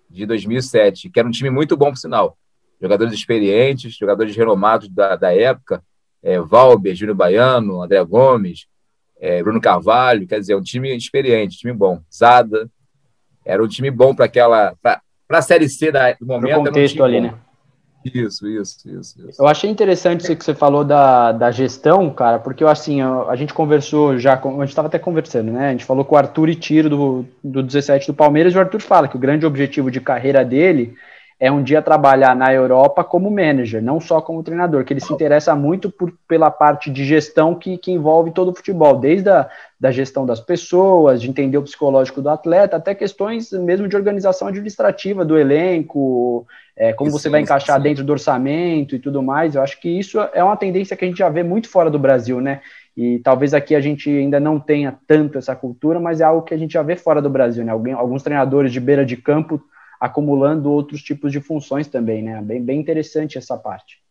de 0.07 0.27
2007, 0.27 1.10
que 1.10 1.19
era 1.19 1.27
um 1.27 1.31
time 1.31 1.50
muito 1.50 1.75
bom, 1.75 1.89
por 1.89 1.98
sinal. 1.98 2.38
Jogadores 2.80 3.16
experientes, 3.16 3.98
jogadores 3.98 4.36
renomados 4.36 4.88
da, 4.89 5.16
da 5.16 5.36
época, 5.36 5.83
é, 6.22 6.39
Valber, 6.39 6.94
Júnior 6.94 7.18
Baiano, 7.18 7.81
André 7.81 8.04
Gomes, 8.06 8.68
é, 9.19 9.42
Bruno 9.42 9.60
Carvalho, 9.60 10.28
quer 10.28 10.39
dizer, 10.39 10.54
um 10.54 10.62
time 10.62 10.95
experiente, 10.95 11.57
time 11.57 11.74
bom. 11.74 12.00
Zada, 12.13 12.69
era 13.44 13.63
um 13.63 13.68
time 13.68 13.89
bom 13.89 14.13
para 14.13 14.25
aquela. 14.25 14.75
Para 14.83 15.01
a 15.31 15.42
Série 15.42 15.68
C 15.68 15.92
da, 15.92 16.13
do 16.13 16.28
momento. 16.28 16.54
Pro 16.54 16.66
contexto 16.66 17.01
um 17.01 17.06
ali, 17.06 17.21
bom. 17.21 17.28
né? 17.28 17.39
Isso, 18.13 18.48
isso, 18.48 18.78
isso, 18.88 19.28
isso, 19.28 19.42
Eu 19.42 19.48
achei 19.48 19.68
interessante 19.68 20.22
isso 20.22 20.36
que 20.36 20.46
você 20.46 20.54
falou 20.54 20.84
da, 20.84 21.31
da 21.31 21.50
gestão, 21.50 22.07
cara, 22.12 22.38
porque 22.38 22.63
assim, 22.63 23.02
a, 23.02 23.36
gente 23.36 23.52
conversou 23.52 24.19
já, 24.19 24.34
a 24.34 24.50
gente 24.60 24.69
estava 24.69 24.88
até 24.88 25.00
conversando, 25.00 25.52
né? 25.52 25.69
A 25.69 25.72
gente 25.72 25.86
falou 25.86 26.06
com 26.06 26.13
o 26.13 26.18
Arthur 26.18 26.50
e 26.50 26.56
Tiro 26.56 26.88
do, 26.88 27.25
do 27.44 27.63
17 27.63 28.06
do 28.06 28.13
Palmeiras, 28.13 28.54
e 28.54 28.57
o 28.57 28.60
Arthur 28.60 28.80
fala 28.80 29.07
que 29.07 29.16
o 29.16 29.19
grande 29.19 29.44
objetivo 29.44 29.90
de 29.90 30.00
carreira 30.00 30.46
dele 30.46 30.94
é 31.40 31.52
um 31.52 31.63
dia 31.63 31.81
trabalhar 31.81 32.36
na 32.36 32.54
Europa 32.54 33.04
como 33.04 33.30
manager, 33.30 33.81
não 33.81 34.00
só 34.00 34.22
como 34.22 34.44
treinador, 34.44 34.86
que 34.86 34.94
ele 34.94 35.02
se 35.02 35.12
interessa 35.12 35.56
muito 35.56 35.90
por, 35.90 36.13
pela 36.28 36.50
parte 36.50 36.92
de 36.92 37.04
gestão 37.04 37.56
que, 37.56 37.78
que 37.78 37.92
envolve 37.92 38.31
todo 38.31 38.52
o 38.52 38.56
futebol, 38.56 38.98
desde 39.00 39.30
a 39.30 39.50
da 39.78 39.92
gestão 39.92 40.25
das 40.25 40.40
pessoas, 40.40 41.22
de 41.22 41.30
entender 41.30 41.57
o 41.57 41.63
psicológico 41.63 42.22
do 42.22 42.30
atleta, 42.30 42.78
até 42.78 42.96
questões 42.96 43.52
mesmo 43.52 43.88
de 43.88 43.96
organização 43.96 44.48
administrativa 44.48 45.25
do 45.25 45.38
elenco, 45.38 46.48
é, 46.77 46.92
como 46.92 47.10
isso, 47.10 47.19
você 47.19 47.30
vai 47.30 47.42
encaixar 47.42 47.81
dentro 47.81 48.04
do 48.04 48.12
orçamento 48.12 48.95
e 48.95 49.00
tudo 49.00 49.24
mais. 49.24 49.56
Eu 49.56 49.62
acho 49.62 49.80
que 49.80 49.88
isso 49.88 50.19
é 50.33 50.44
uma 50.44 50.57
tendência 50.57 50.95
que 50.95 51.06
a 51.06 51.07
gente 51.07 51.18
já 51.18 51.30
vê 51.30 51.42
muito 51.42 51.69
fora 51.69 51.89
do 51.89 51.98
Brasil, 51.98 52.42
né? 52.42 52.62
E 52.98 53.19
talvez 53.19 53.54
aqui 53.54 53.75
a 53.75 53.81
gente 53.81 54.10
ainda 54.10 54.39
não 54.39 54.60
tenha 54.60 54.98
tanto 55.07 55.38
essa 55.38 55.56
cultura, 55.56 56.00
mas 56.00 56.19
é 56.19 56.25
algo 56.25 56.42
que 56.42 56.54
a 56.54 56.57
gente 56.57 56.74
já 56.74 56.83
vê 56.83 56.95
fora 56.95 57.22
do 57.22 57.30
Brasil, 57.30 57.63
né? 57.63 57.72
Alguém, 57.72 57.94
alguns 57.94 58.24
treinadores 58.24 58.74
de 58.74 58.80
beira 58.80 59.06
de 59.06 59.16
campo 59.16 59.62
acumulando 60.00 60.72
outros 60.72 61.01
tipos 61.01 61.31
de 61.31 61.39
funções 61.39 61.88
também, 61.88 62.22
né? 62.22 62.42
Bem, 62.42 62.62
bem 62.62 62.80
interessante 62.80 63.38
essa 63.38 63.57
parte. 63.57 64.04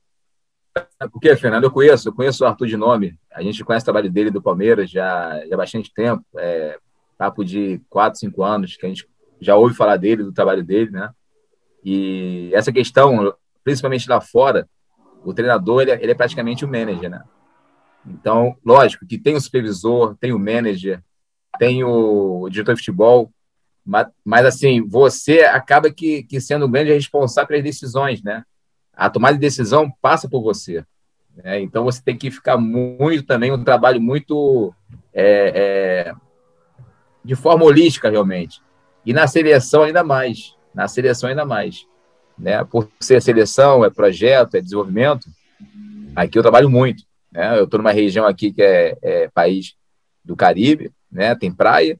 Porque, 1.12 1.36
Fernando, 1.36 1.64
eu 1.64 1.70
conheço, 1.70 2.08
eu 2.08 2.12
conheço 2.12 2.44
o 2.44 2.46
Arthur 2.46 2.66
de 2.66 2.76
nome, 2.76 3.16
a 3.32 3.42
gente 3.42 3.62
conhece 3.62 3.84
o 3.84 3.86
trabalho 3.86 4.10
dele 4.10 4.30
do 4.30 4.42
Palmeiras 4.42 4.90
já, 4.90 5.40
já 5.46 5.54
há 5.54 5.56
bastante 5.56 5.92
tempo, 5.92 6.24
é, 6.36 6.78
papo 7.16 7.44
de 7.44 7.80
4, 7.88 8.18
5 8.18 8.42
anos, 8.42 8.76
que 8.76 8.84
a 8.84 8.88
gente 8.88 9.06
já 9.40 9.54
ouve 9.54 9.74
falar 9.74 9.96
dele, 9.96 10.24
do 10.24 10.32
trabalho 10.32 10.64
dele, 10.64 10.90
né? 10.90 11.10
E 11.84 12.50
essa 12.54 12.72
questão, 12.72 13.34
principalmente 13.62 14.08
lá 14.08 14.20
fora, 14.20 14.68
o 15.24 15.34
treinador, 15.34 15.82
ele, 15.82 15.90
é, 15.90 16.02
ele 16.02 16.12
é 16.12 16.14
praticamente 16.14 16.64
o 16.64 16.68
manager, 16.68 17.10
né? 17.10 17.22
Então, 18.06 18.56
lógico 18.64 19.06
que 19.06 19.18
tem 19.18 19.34
o 19.34 19.40
supervisor, 19.40 20.16
tem 20.16 20.32
o 20.32 20.38
manager, 20.38 21.02
tem 21.58 21.84
o 21.84 22.48
diretor 22.50 22.74
de 22.74 22.80
futebol, 22.80 23.30
mas, 23.84 24.06
mas, 24.24 24.46
assim, 24.46 24.86
você 24.86 25.40
acaba 25.42 25.90
que, 25.90 26.22
que 26.22 26.40
sendo 26.40 26.64
o 26.64 26.68
grande 26.68 26.92
responsável 26.92 27.48
pelas 27.48 27.62
decisões, 27.62 28.22
né? 28.22 28.44
A 28.94 29.10
tomada 29.10 29.34
de 29.34 29.40
decisão 29.40 29.90
passa 30.00 30.28
por 30.28 30.42
você. 30.42 30.84
Né? 31.36 31.60
Então, 31.60 31.84
você 31.84 32.02
tem 32.02 32.16
que 32.16 32.30
ficar 32.30 32.56
muito 32.56 33.26
também, 33.26 33.52
um 33.52 33.62
trabalho 33.62 34.00
muito 34.00 34.72
é, 35.12 36.06
é, 36.06 36.14
de 37.22 37.34
forma 37.34 37.64
holística, 37.64 38.08
realmente. 38.08 38.62
E 39.04 39.12
na 39.12 39.26
seleção, 39.26 39.82
ainda 39.82 40.02
mais. 40.02 40.56
Na 40.74 40.88
seleção, 40.88 41.28
ainda 41.28 41.44
mais. 41.44 41.86
Né? 42.38 42.62
Por 42.64 42.90
ser 43.00 43.22
seleção, 43.22 43.84
é 43.84 43.90
projeto, 43.90 44.56
é 44.56 44.60
desenvolvimento, 44.60 45.28
aqui 46.16 46.38
eu 46.38 46.42
trabalho 46.42 46.68
muito. 46.68 47.04
Né? 47.30 47.58
Eu 47.58 47.64
estou 47.64 47.78
numa 47.78 47.92
região 47.92 48.26
aqui 48.26 48.52
que 48.52 48.62
é, 48.62 48.96
é 49.02 49.28
país 49.28 49.74
do 50.24 50.34
Caribe, 50.34 50.90
né? 51.10 51.34
tem 51.34 51.52
praia, 51.52 51.98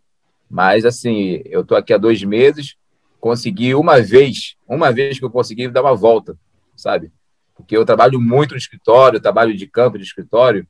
mas, 0.51 0.85
assim, 0.85 1.43
eu 1.47 1.63
estou 1.63 1.77
aqui 1.77 1.93
há 1.93 1.99
dois 1.99 2.23
meses, 2.23 2.77
consegui 3.21 3.75
uma 3.75 4.01
vez, 4.01 4.55
uma 4.69 4.93
vez 4.93 5.19
que 5.19 5.25
eu 5.25 5.31
consegui 5.31 5.67
dar 5.69 5.83
uma 5.83 5.97
volta, 5.97 6.37
sabe? 6.77 7.11
Porque 7.55 7.77
eu 7.77 7.85
trabalho 7.85 8.21
muito 8.21 8.53
no 8.53 8.59
escritório, 8.59 9.21
trabalho 9.21 9.57
de 9.57 9.67
campo 9.67 9.97
de 9.97 10.05
escritório. 10.05 10.67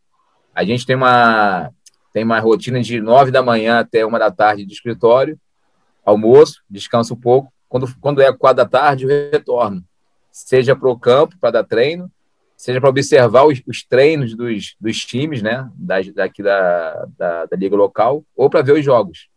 A 0.54 0.64
gente 0.64 0.86
tem 0.86 0.94
uma, 0.94 1.70
tem 2.12 2.22
uma 2.22 2.38
rotina 2.38 2.80
de 2.80 3.00
nove 3.00 3.30
da 3.30 3.42
manhã 3.42 3.80
até 3.80 4.06
uma 4.06 4.18
da 4.18 4.30
tarde 4.30 4.64
de 4.64 4.72
escritório, 4.72 5.38
almoço, 6.04 6.62
descanso 6.70 7.14
um 7.14 7.20
pouco. 7.20 7.52
Quando, 7.74 7.92
quando 8.00 8.22
é 8.22 8.32
quatro 8.32 8.58
da 8.58 8.66
tarde, 8.66 9.02
eu 9.02 9.08
retorno. 9.32 9.84
Seja 10.30 10.76
para 10.76 10.88
o 10.88 10.96
campo, 10.96 11.34
para 11.40 11.50
dar 11.50 11.64
treino, 11.64 12.08
seja 12.56 12.80
para 12.80 12.88
observar 12.88 13.46
os, 13.46 13.60
os, 13.66 13.82
treinos 13.82 14.36
dos, 14.36 14.76
dos 14.80 14.98
times, 14.98 15.42
né, 15.42 15.68
da, 15.74 15.96
daqui 16.14 16.40
da, 16.40 17.08
da, 17.18 17.46
da 17.46 17.56
liga 17.56 17.74
local, 17.74 18.22
ou 18.36 18.48
para 18.48 18.62
ver 18.62 18.74
os 18.74 18.84
jogos. 18.84 19.28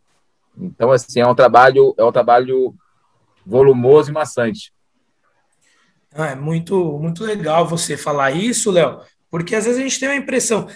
Então, 0.56 0.92
assim, 0.92 1.18
é 1.18 1.26
um 1.26 1.34
trabalho, 1.34 1.92
é 1.98 2.04
um 2.04 2.12
trabalho 2.12 2.76
volumoso 3.44 4.10
e 4.10 4.14
maçante. 4.14 4.72
Ah, 6.14 6.28
é 6.28 6.36
muito, 6.36 6.96
muito 6.96 7.24
legal 7.24 7.66
você 7.66 7.96
falar 7.96 8.30
isso, 8.30 8.70
Léo, 8.70 9.00
porque 9.28 9.56
às 9.56 9.64
vezes 9.64 9.80
a 9.80 9.82
gente 9.82 9.98
tem 9.98 10.08
uma 10.08 10.14
impressão. 10.14 10.68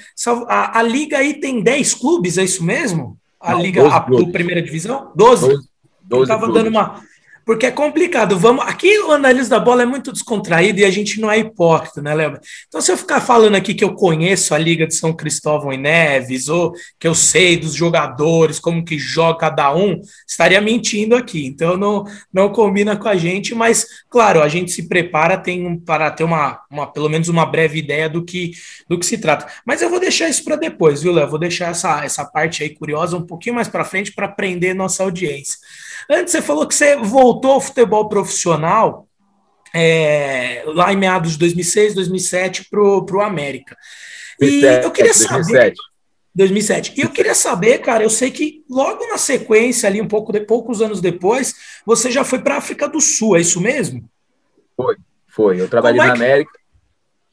A, 0.48 0.80
a 0.80 0.82
liga 0.82 1.18
aí 1.18 1.38
tem 1.38 1.62
10 1.62 1.94
clubes, 1.94 2.38
é 2.38 2.42
isso 2.42 2.64
mesmo? 2.64 3.16
A 3.38 3.52
Não, 3.52 3.62
liga 3.62 3.86
a, 3.86 4.00
do 4.00 4.32
primeira 4.32 4.60
divisão? 4.60 5.12
12? 5.14 5.46
12, 5.46 5.46
12 5.46 5.68
Eu 6.10 6.22
estava 6.24 6.52
dando 6.52 6.68
uma, 6.68 7.00
porque 7.44 7.66
é 7.66 7.70
complicado. 7.70 8.38
Vamos, 8.38 8.64
aqui 8.66 8.98
o 9.00 9.12
análise 9.12 9.48
da 9.48 9.58
bola 9.58 9.82
é 9.82 9.86
muito 9.86 10.12
descontraído 10.12 10.80
e 10.80 10.84
a 10.84 10.90
gente 10.90 11.20
não 11.20 11.30
é 11.30 11.38
hipócrita, 11.38 12.00
né, 12.00 12.14
Léo? 12.14 12.38
Então, 12.68 12.80
se 12.80 12.90
eu 12.92 12.96
ficar 12.96 13.20
falando 13.20 13.56
aqui 13.56 13.74
que 13.74 13.84
eu 13.84 13.94
conheço 13.94 14.54
a 14.54 14.58
Liga 14.58 14.86
de 14.86 14.94
São 14.94 15.12
Cristóvão 15.12 15.72
e 15.72 15.76
Neves, 15.76 16.48
ou 16.48 16.72
que 16.98 17.06
eu 17.06 17.14
sei 17.14 17.56
dos 17.56 17.74
jogadores, 17.74 18.58
como 18.58 18.84
que 18.84 18.98
joga 18.98 19.38
cada 19.38 19.74
um, 19.74 20.00
estaria 20.26 20.60
mentindo 20.60 21.16
aqui. 21.16 21.46
Então, 21.46 21.76
não, 21.76 22.04
não 22.32 22.48
combina 22.48 22.96
com 22.96 23.08
a 23.08 23.16
gente, 23.16 23.54
mas, 23.54 23.86
claro, 24.08 24.42
a 24.42 24.48
gente 24.48 24.70
se 24.70 24.88
prepara 24.88 25.36
tem, 25.36 25.78
para 25.78 26.10
ter 26.10 26.24
uma, 26.24 26.60
uma, 26.70 26.86
pelo 26.86 27.08
menos 27.08 27.28
uma 27.28 27.44
breve 27.44 27.78
ideia 27.78 28.08
do 28.08 28.24
que, 28.24 28.52
do 28.88 28.98
que 28.98 29.06
se 29.06 29.18
trata. 29.18 29.46
Mas 29.66 29.82
eu 29.82 29.90
vou 29.90 30.00
deixar 30.00 30.28
isso 30.28 30.44
para 30.44 30.56
depois, 30.56 31.02
viu, 31.02 31.12
Léo? 31.12 31.28
Vou 31.28 31.38
deixar 31.38 31.70
essa, 31.70 32.04
essa 32.04 32.24
parte 32.24 32.62
aí 32.62 32.70
curiosa 32.70 33.16
um 33.16 33.26
pouquinho 33.26 33.56
mais 33.56 33.68
para 33.68 33.84
frente 33.84 34.12
para 34.12 34.28
prender 34.28 34.74
nossa 34.74 35.02
audiência. 35.02 35.56
Antes 36.10 36.32
você 36.32 36.42
falou 36.42 36.66
que 36.66 36.74
você 36.74 36.96
voltou 36.96 37.52
ao 37.52 37.60
futebol 37.60 38.08
profissional 38.08 39.08
é, 39.74 40.62
lá 40.66 40.92
em 40.92 40.96
meados 40.96 41.32
de 41.32 41.38
2006, 41.38 41.94
2007 41.94 42.68
para 42.68 42.80
o 42.80 43.20
América. 43.20 43.76
E 44.40 44.60
2007, 44.60 44.84
eu 44.84 44.90
queria 44.90 45.14
saber. 45.14 45.74
2007. 46.34 46.94
E 46.96 47.02
eu 47.02 47.10
queria 47.10 47.34
saber, 47.34 47.78
cara, 47.78 48.02
eu 48.02 48.10
sei 48.10 48.30
que 48.30 48.64
logo 48.68 49.06
na 49.06 49.18
sequência, 49.18 49.88
ali 49.88 50.00
um 50.00 50.08
pouco 50.08 50.32
de 50.32 50.40
poucos 50.40 50.80
anos 50.80 51.00
depois, 51.00 51.54
você 51.84 52.10
já 52.10 52.24
foi 52.24 52.38
para 52.38 52.54
a 52.54 52.58
África 52.58 52.88
do 52.88 53.00
Sul, 53.00 53.36
é 53.36 53.40
isso 53.40 53.60
mesmo? 53.60 54.08
Foi, 54.76 54.96
foi. 55.28 55.60
Eu 55.60 55.68
trabalhei 55.68 56.00
é 56.00 56.06
na 56.06 56.12
que, 56.14 56.22
América. 56.22 56.52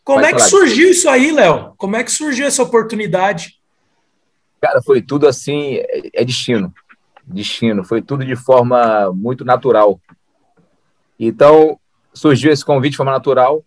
Como 0.03 0.25
é 0.25 0.33
que 0.33 0.41
surgiu 0.41 0.89
isso 0.89 1.07
aí, 1.07 1.31
Léo? 1.31 1.73
Como 1.77 1.95
é 1.95 2.03
que 2.03 2.11
surgiu 2.11 2.45
essa 2.45 2.63
oportunidade? 2.63 3.59
Cara, 4.61 4.81
foi 4.81 5.01
tudo 5.01 5.27
assim, 5.27 5.75
é, 5.75 6.09
é 6.13 6.25
destino. 6.25 6.73
Destino, 7.29 7.83
foi 7.83 8.01
tudo 8.01 8.25
de 8.25 8.35
forma 8.35 9.11
muito 9.13 9.45
natural. 9.45 9.99
Então, 11.19 11.79
surgiu 12.13 12.51
esse 12.51 12.65
convite 12.65 12.91
de 12.91 12.97
forma 12.97 13.11
natural. 13.11 13.63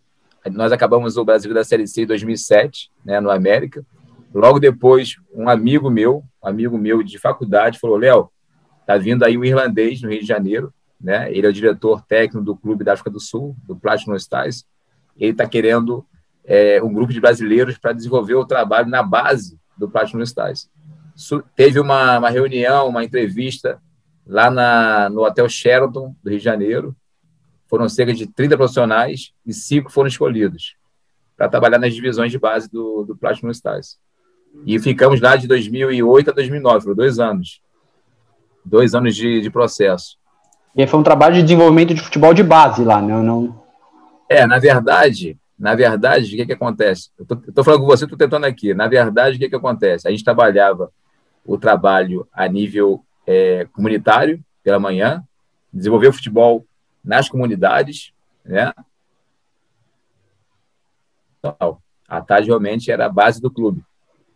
Nós 0.51 0.73
acabamos 0.73 1.17
o 1.17 1.25
Brasil 1.25 1.55
da 1.55 1.63
Série 1.63 1.87
C 1.87 2.03
em 2.03 2.07
2007, 2.07 2.91
né, 3.05 3.21
no 3.21 3.31
América. 3.31 3.85
Logo 4.35 4.59
depois, 4.59 5.17
um 5.33 5.49
amigo 5.49 5.91
meu, 5.91 6.25
um 6.43 6.49
amigo 6.49 6.77
meu 6.77 7.03
de 7.03 7.19
faculdade, 7.19 7.79
falou: 7.79 7.97
Léo, 7.97 8.31
tá 8.87 8.97
vindo 8.97 9.25
aí 9.25 9.37
um 9.37 9.45
irlandês 9.45 10.01
no 10.03 10.11
Rio 10.11 10.21
de 10.21 10.27
Janeiro, 10.27 10.73
né? 11.01 11.31
Ele 11.31 11.47
é 11.47 11.51
o 11.51 11.53
diretor 11.53 12.03
técnico 12.03 12.45
do 12.45 12.57
Clube 12.57 12.83
da 12.83 12.95
África 12.95 13.11
do 13.11 13.21
Sul, 13.21 13.55
do 13.65 13.77
Platinum 13.77 14.17
Stars. 14.17 14.65
Ele 15.17 15.33
está 15.33 15.47
querendo 15.47 16.05
é, 16.45 16.83
um 16.83 16.93
grupo 16.93 17.13
de 17.13 17.21
brasileiros 17.21 17.77
para 17.77 17.93
desenvolver 17.93 18.35
o 18.35 18.47
trabalho 18.47 18.89
na 18.89 19.03
base 19.03 19.59
do 19.77 19.89
Platinum 19.89 20.23
Stars. 20.23 20.69
Teve 21.55 21.79
uma, 21.81 22.19
uma 22.19 22.31
reunião, 22.31 22.89
uma 22.89 23.05
entrevista 23.05 23.81
lá 24.27 24.51
na, 24.51 25.09
no 25.11 25.25
Hotel 25.25 25.49
Sheraton, 25.49 26.15
do 26.23 26.31
Rio 26.31 26.39
de 26.39 26.45
Janeiro. 26.45 26.97
Foram 27.69 27.89
cerca 27.89 28.13
de 28.13 28.27
30 28.27 28.57
profissionais 28.57 29.33
e 29.47 29.53
cinco 29.53 29.91
foram 29.91 30.09
escolhidos 30.09 30.77
para 31.37 31.49
trabalhar 31.49 31.79
nas 31.79 31.95
divisões 31.95 32.31
de 32.31 32.39
base 32.39 32.71
do, 32.71 33.05
do 33.05 33.17
Platinum 33.17 33.51
Stars. 33.51 33.99
E 34.67 34.79
ficamos 34.79 35.21
lá 35.21 35.35
de 35.37 35.49
2008 35.49 36.31
a 36.31 36.33
2009, 36.35 36.85
por 36.85 36.95
dois 36.95 37.19
anos. 37.19 37.63
Dois 38.65 38.95
anos 38.95 39.17
de, 39.17 39.41
de 39.41 39.51
processo. 39.51 40.19
E 40.77 40.87
foi 40.87 41.01
um 41.01 41.03
trabalho 41.03 41.35
de 41.35 41.43
desenvolvimento 41.43 41.95
de 41.95 42.01
futebol 42.01 42.33
de 42.33 42.43
base 42.43 42.85
lá, 42.85 43.01
não? 43.01 43.23
não... 43.23 43.63
É, 44.29 44.47
na 44.47 44.59
verdade, 44.59 45.39
na 45.59 45.75
verdade, 45.75 46.35
o 46.35 46.37
que, 46.37 46.47
que 46.47 46.53
acontece? 46.53 47.11
Eu 47.19 47.27
estou 47.49 47.63
falando 47.65 47.81
com 47.81 47.87
você, 47.87 48.05
estou 48.05 48.19
tentando 48.19 48.45
aqui. 48.47 48.75
Na 48.75 48.89
verdade, 48.89 49.37
o 49.37 49.39
que, 49.39 49.49
que 49.49 49.57
acontece? 49.57 50.09
A 50.09 50.11
gente 50.11 50.25
trabalhava 50.25 50.91
o 51.45 51.59
trabalho 51.59 52.27
a 52.33 52.47
nível 52.49 53.05
é, 53.27 53.67
comunitário 53.73 54.43
pela 54.63 54.79
manhã, 54.79 55.23
desenvolver 55.73 56.09
o 56.09 56.13
futebol 56.13 56.67
nas 57.05 57.29
comunidades, 57.29 58.13
né? 58.45 58.73
A 62.09 62.21
tarde 62.21 62.49
realmente 62.49 62.91
era 62.91 63.07
a 63.07 63.09
base 63.09 63.41
do 63.41 63.51
clube 63.51 63.85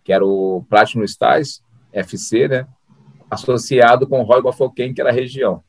que 0.07 0.13
era 0.13 0.25
o 0.25 0.65
Platinum 0.71 1.03
Stars, 1.03 1.61
FC, 1.93 2.47
né? 2.47 2.65
associado 3.29 4.07
com 4.07 4.21
o 4.21 4.23
Roy 4.23 4.41
Bafokeng, 4.41 4.95
que 4.95 5.01
era 5.01 5.11
a 5.11 5.13
região. 5.13 5.65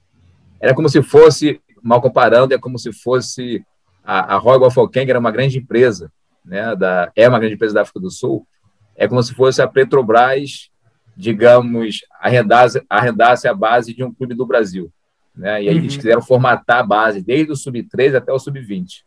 Era 0.62 0.76
como 0.76 0.88
se 0.88 1.02
fosse, 1.02 1.60
mal 1.82 2.00
comparando, 2.00 2.54
é 2.54 2.58
como 2.60 2.78
se 2.78 2.94
fosse 2.94 3.66
a, 4.04 4.36
a 4.36 4.38
Roy 4.38 4.60
Bafokeng 4.60 5.10
era 5.10 5.18
uma 5.18 5.32
grande 5.32 5.58
empresa, 5.58 6.12
né? 6.46 6.76
da, 6.76 7.12
é 7.16 7.28
uma 7.28 7.40
grande 7.40 7.56
empresa 7.56 7.74
da 7.74 7.82
África 7.82 8.00
do 8.00 8.12
Sul, 8.12 8.48
é 8.96 9.08
como 9.08 9.24
se 9.24 9.34
fosse 9.34 9.60
a 9.60 9.68
Petrobras, 9.68 10.70
digamos, 11.18 12.02
arrendasse, 12.22 12.82
arrendasse 12.88 13.48
a 13.48 13.54
base 13.54 13.94
de 13.94 14.04
um 14.04 14.14
clube 14.14 14.36
do 14.36 14.46
Brasil. 14.46 14.92
Né? 15.36 15.64
E 15.64 15.70
aí 15.70 15.76
uhum. 15.76 15.82
eles 15.82 15.98
quiseram 15.98 16.22
formatar 16.22 16.80
a 16.80 16.84
base, 16.84 17.22
desde 17.22 17.52
o 17.52 17.56
sub-13 17.56 18.16
até 18.16 18.32
o 18.32 18.40
sub-20. 18.40 19.02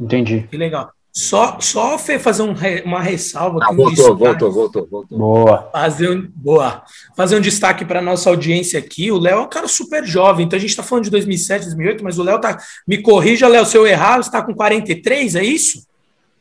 Entendi. 0.00 0.48
Que 0.50 0.56
legal. 0.56 0.92
Só, 1.12 1.58
só 1.60 1.98
fazer 1.98 2.42
um, 2.42 2.54
uma 2.84 3.00
ressalva. 3.00 3.58
Ah, 3.62 3.72
voltou, 3.72 4.16
voltou, 4.16 4.52
voltou, 4.52 4.86
voltou. 4.86 5.18
Boa. 5.18 5.68
Fazer 5.72 6.10
um, 6.10 6.30
boa. 6.34 6.84
Fazer 7.16 7.36
um 7.36 7.40
destaque 7.40 7.84
para 7.84 8.02
nossa 8.02 8.30
audiência 8.30 8.78
aqui. 8.78 9.10
O 9.10 9.18
Léo 9.18 9.38
é 9.38 9.40
um 9.40 9.48
cara 9.48 9.66
super 9.66 10.04
jovem, 10.04 10.46
então 10.46 10.56
a 10.56 10.60
gente 10.60 10.70
está 10.70 10.82
falando 10.82 11.04
de 11.04 11.10
2007, 11.10 11.64
2008, 11.64 12.04
mas 12.04 12.18
o 12.18 12.22
Léo 12.22 12.40
tá. 12.40 12.58
Me 12.86 12.98
corrija, 12.98 13.48
Léo, 13.48 13.66
se 13.66 13.76
eu 13.76 13.86
errar, 13.86 14.16
você 14.16 14.28
está 14.28 14.42
com 14.42 14.54
43, 14.54 15.34
é 15.34 15.42
isso? 15.42 15.86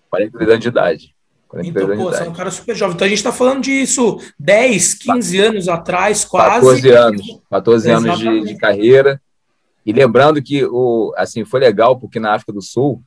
43 0.09 0.49
anos 0.49 0.61
de 0.61 0.67
idade. 0.67 1.15
Então, 1.63 1.87
pô, 1.87 2.03
você 2.05 2.23
é 2.23 2.29
um 2.29 2.33
cara 2.33 2.51
super 2.51 2.75
jovem. 2.75 2.95
Então 2.95 3.05
a 3.05 3.09
gente 3.09 3.19
está 3.19 3.31
falando 3.31 3.61
disso 3.61 4.19
10, 4.37 4.95
15 4.95 5.39
anos 5.39 5.67
atrás, 5.69 6.25
quase. 6.25 6.83
14 6.83 6.89
anos. 6.91 7.41
14 7.49 7.91
anos 7.91 8.19
de, 8.19 8.43
de 8.45 8.57
carreira. 8.57 9.21
E 9.85 9.93
lembrando 9.93 10.41
que 10.41 10.65
o, 10.65 11.13
assim, 11.15 11.45
foi 11.45 11.61
legal, 11.61 11.97
porque 11.97 12.19
na 12.19 12.33
África 12.33 12.51
do 12.51 12.61
Sul 12.61 13.01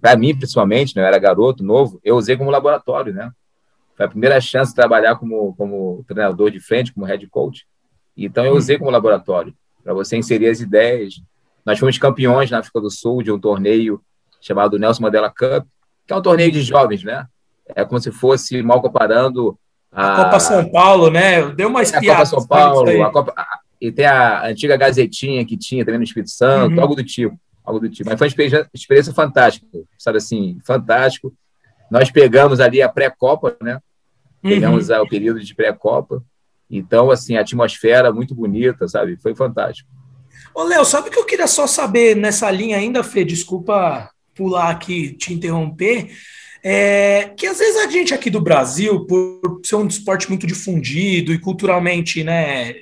para 0.00 0.16
mim, 0.16 0.36
principalmente, 0.36 0.94
né, 0.94 1.02
eu 1.02 1.06
era 1.06 1.18
garoto, 1.18 1.64
novo, 1.64 2.00
eu 2.04 2.16
usei 2.16 2.36
como 2.36 2.50
laboratório, 2.50 3.12
né? 3.12 3.30
Foi 3.96 4.06
a 4.06 4.08
primeira 4.08 4.40
chance 4.40 4.72
de 4.72 4.76
trabalhar 4.76 5.16
como, 5.16 5.54
como 5.56 6.04
treinador 6.06 6.50
de 6.50 6.60
frente, 6.60 6.92
como 6.92 7.06
head 7.06 7.26
coach. 7.28 7.66
Então, 8.16 8.44
eu 8.44 8.54
usei 8.54 8.78
como 8.78 8.90
laboratório, 8.90 9.54
para 9.82 9.94
você 9.94 10.16
inserir 10.16 10.48
as 10.48 10.60
ideias. 10.60 11.22
Nós 11.64 11.78
fomos 11.78 11.96
campeões 11.98 12.50
na 12.50 12.58
África 12.58 12.80
do 12.80 12.90
Sul 12.90 13.22
de 13.22 13.30
um 13.30 13.38
torneio 13.38 14.00
chamado 14.40 14.78
Nelson 14.78 15.02
Mandela 15.02 15.30
Cup, 15.30 15.66
que 16.06 16.12
é 16.12 16.16
um 16.16 16.22
torneio 16.22 16.50
de 16.50 16.62
jovens, 16.62 17.02
né? 17.02 17.26
É 17.74 17.84
como 17.84 18.00
se 18.00 18.10
fosse, 18.10 18.62
mal 18.62 18.80
comparando... 18.80 19.58
A, 19.90 20.12
a 20.12 20.24
Copa 20.24 20.40
São 20.40 20.70
Paulo, 20.70 21.10
né? 21.10 21.50
Deu 21.50 21.68
uma 21.68 21.82
espiada. 21.82 22.12
A 22.12 22.16
Copa 22.16 22.26
São 22.26 22.46
Paulo, 22.46 23.02
a 23.02 23.10
Copa... 23.10 23.34
E 23.80 23.90
tem 23.90 24.06
a 24.06 24.46
antiga 24.46 24.76
Gazetinha 24.76 25.44
que 25.44 25.56
tinha 25.56 25.84
também 25.84 25.98
no 25.98 26.04
Espírito 26.04 26.30
Santo, 26.30 26.76
uhum. 26.76 26.80
algo 26.80 26.94
do 26.94 27.04
tipo 27.04 27.36
algo 27.64 27.80
do 27.80 27.88
tipo. 27.88 28.08
Mas 28.08 28.18
foi 28.18 28.26
uma 28.26 28.28
experiência, 28.28 28.70
experiência 28.74 29.14
fantástica, 29.14 29.66
sabe 29.98 30.18
assim, 30.18 30.58
fantástico. 30.64 31.32
Nós 31.90 32.10
pegamos 32.10 32.60
ali 32.60 32.82
a 32.82 32.88
pré-copa, 32.88 33.56
né? 33.62 33.78
Pegamos 34.40 34.88
uhum. 34.88 35.02
o 35.02 35.08
período 35.08 35.40
de 35.40 35.54
pré-copa. 35.54 36.22
Então, 36.70 37.10
assim, 37.10 37.36
a 37.36 37.42
atmosfera 37.42 38.12
muito 38.12 38.34
bonita, 38.34 38.88
sabe? 38.88 39.16
Foi 39.16 39.34
fantástico. 39.34 39.88
Ô, 40.54 40.64
Léo, 40.64 40.84
sabe 40.84 41.08
o 41.08 41.12
que 41.12 41.18
eu 41.18 41.24
queria 41.24 41.46
só 41.46 41.66
saber 41.66 42.16
nessa 42.16 42.50
linha 42.50 42.78
ainda, 42.78 43.04
Fê? 43.04 43.24
Desculpa 43.24 44.10
pular 44.34 44.70
aqui, 44.70 45.12
te 45.12 45.32
interromper. 45.32 46.10
É, 46.64 47.32
que 47.36 47.46
às 47.46 47.58
vezes 47.58 47.76
a 47.76 47.90
gente 47.90 48.14
aqui 48.14 48.30
do 48.30 48.40
Brasil, 48.40 49.04
por 49.04 49.60
ser 49.64 49.76
um 49.76 49.86
esporte 49.86 50.28
muito 50.28 50.46
difundido 50.46 51.32
e 51.32 51.38
culturalmente 51.38 52.22
né, 52.22 52.74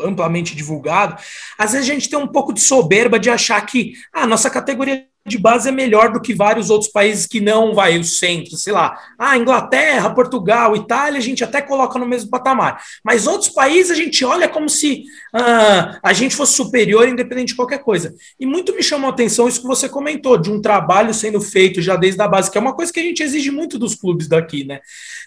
amplamente 0.00 0.56
divulgado, 0.56 1.20
às 1.58 1.72
vezes 1.72 1.88
a 1.88 1.92
gente 1.92 2.08
tem 2.08 2.18
um 2.18 2.26
pouco 2.26 2.52
de 2.52 2.60
soberba 2.60 3.18
de 3.18 3.28
achar 3.28 3.60
que 3.66 3.92
a 4.14 4.22
ah, 4.22 4.26
nossa 4.26 4.48
categoria 4.48 5.06
de 5.26 5.36
base 5.36 5.68
é 5.68 5.72
melhor 5.72 6.10
do 6.10 6.20
que 6.20 6.34
vários 6.34 6.70
outros 6.70 6.90
países 6.90 7.26
que 7.26 7.40
não 7.40 7.74
vai 7.74 7.98
o 7.98 8.04
centro, 8.04 8.56
sei 8.56 8.72
lá. 8.72 8.98
Ah, 9.18 9.36
Inglaterra, 9.36 10.08
Portugal, 10.10 10.74
Itália, 10.74 11.18
a 11.18 11.22
gente 11.22 11.44
até 11.44 11.60
coloca 11.60 11.98
no 11.98 12.06
mesmo 12.06 12.30
patamar. 12.30 12.82
Mas 13.04 13.26
outros 13.26 13.50
países 13.50 13.90
a 13.90 13.94
gente 13.94 14.24
olha 14.24 14.48
como 14.48 14.68
se 14.68 15.04
ah, 15.32 15.98
a 16.02 16.12
gente 16.12 16.34
fosse 16.34 16.54
superior, 16.54 17.08
independente 17.08 17.48
de 17.48 17.56
qualquer 17.56 17.78
coisa. 17.78 18.14
E 18.38 18.46
muito 18.46 18.74
me 18.74 18.82
chamou 18.82 19.08
a 19.08 19.12
atenção 19.12 19.48
isso 19.48 19.60
que 19.60 19.66
você 19.66 19.88
comentou, 19.88 20.38
de 20.38 20.50
um 20.50 20.60
trabalho 20.60 21.12
sendo 21.12 21.40
feito 21.40 21.82
já 21.82 21.96
desde 21.96 22.20
a 22.20 22.28
base, 22.28 22.50
que 22.50 22.58
é 22.58 22.60
uma 22.60 22.74
coisa 22.74 22.92
que 22.92 23.00
a 23.00 23.02
gente 23.02 23.22
exige 23.22 23.50
muito 23.50 23.78
dos 23.78 23.94
clubes 23.94 24.28
daqui, 24.28 24.64
né? 24.64 24.80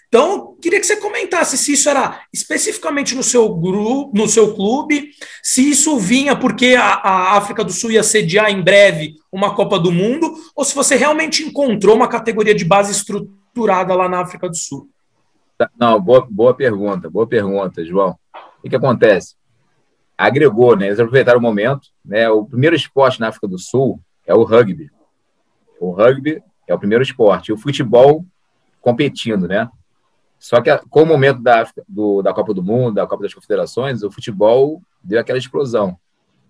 Então, 0.08 0.54
queria 0.60 0.78
que 0.78 0.86
você 0.86 0.96
comentasse 0.96 1.56
se 1.56 1.72
isso 1.72 1.88
era 1.88 2.20
especificamente 2.32 3.14
no 3.14 3.22
seu 3.22 3.48
grupo, 3.54 4.10
no 4.14 4.28
seu 4.28 4.54
clube, 4.54 5.10
se 5.42 5.70
isso 5.70 5.98
vinha 5.98 6.36
porque 6.36 6.74
a, 6.74 6.94
a 6.94 7.36
África 7.36 7.64
do 7.64 7.72
Sul 7.72 7.92
ia 7.92 8.02
sediar 8.02 8.50
em 8.50 8.60
breve 8.60 9.14
uma 9.32 9.54
Copa 9.54 9.78
do 9.78 9.90
Mundo, 9.90 10.34
ou 10.54 10.64
se 10.64 10.74
você 10.74 10.96
realmente 10.96 11.42
encontrou 11.42 11.96
uma 11.96 12.08
categoria 12.08 12.54
de 12.54 12.64
base 12.64 12.92
estruturada 12.92 13.94
lá 13.94 14.06
na 14.08 14.20
África 14.20 14.48
do 14.48 14.56
Sul. 14.56 14.88
Não, 15.78 16.00
boa, 16.00 16.26
boa 16.28 16.54
pergunta, 16.54 17.08
boa 17.08 17.26
pergunta, 17.26 17.84
João. 17.84 18.10
O 18.58 18.62
que, 18.62 18.70
que 18.70 18.76
acontece? 18.76 19.34
Agregou, 20.26 20.76
né? 20.76 20.86
Eles 20.86 21.00
aproveitaram 21.00 21.38
o 21.38 21.42
momento, 21.42 21.88
né? 22.04 22.28
O 22.30 22.44
primeiro 22.44 22.76
esporte 22.76 23.20
na 23.20 23.28
África 23.28 23.48
do 23.48 23.58
Sul 23.58 24.00
é 24.26 24.34
o 24.34 24.42
rugby. 24.42 24.90
O 25.80 25.90
rugby 25.90 26.42
é 26.66 26.74
o 26.74 26.78
primeiro 26.78 27.02
esporte. 27.02 27.52
O 27.52 27.56
futebol 27.56 28.24
competindo, 28.80 29.48
né? 29.48 29.68
Só 30.38 30.60
que 30.60 30.76
com 30.90 31.02
o 31.02 31.06
momento 31.06 31.40
da, 31.40 31.66
do, 31.88 32.20
da 32.22 32.32
Copa 32.32 32.52
do 32.52 32.62
Mundo, 32.62 32.94
da 32.94 33.06
Copa 33.06 33.22
das 33.22 33.34
Confederações, 33.34 34.02
o 34.02 34.10
futebol 34.10 34.82
deu 35.02 35.20
aquela 35.20 35.38
explosão. 35.38 35.96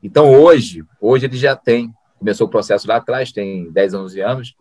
Então, 0.02 0.32
hoje, 0.32 0.84
hoje 1.00 1.26
ele 1.26 1.36
já 1.36 1.54
tem 1.54 1.92
começou 2.22 2.46
o 2.46 2.50
processo 2.50 2.86
lá 2.86 2.96
atrás, 2.96 3.32
tem 3.32 3.68
10, 3.72 3.94
11 3.94 4.20
anos. 4.20 4.54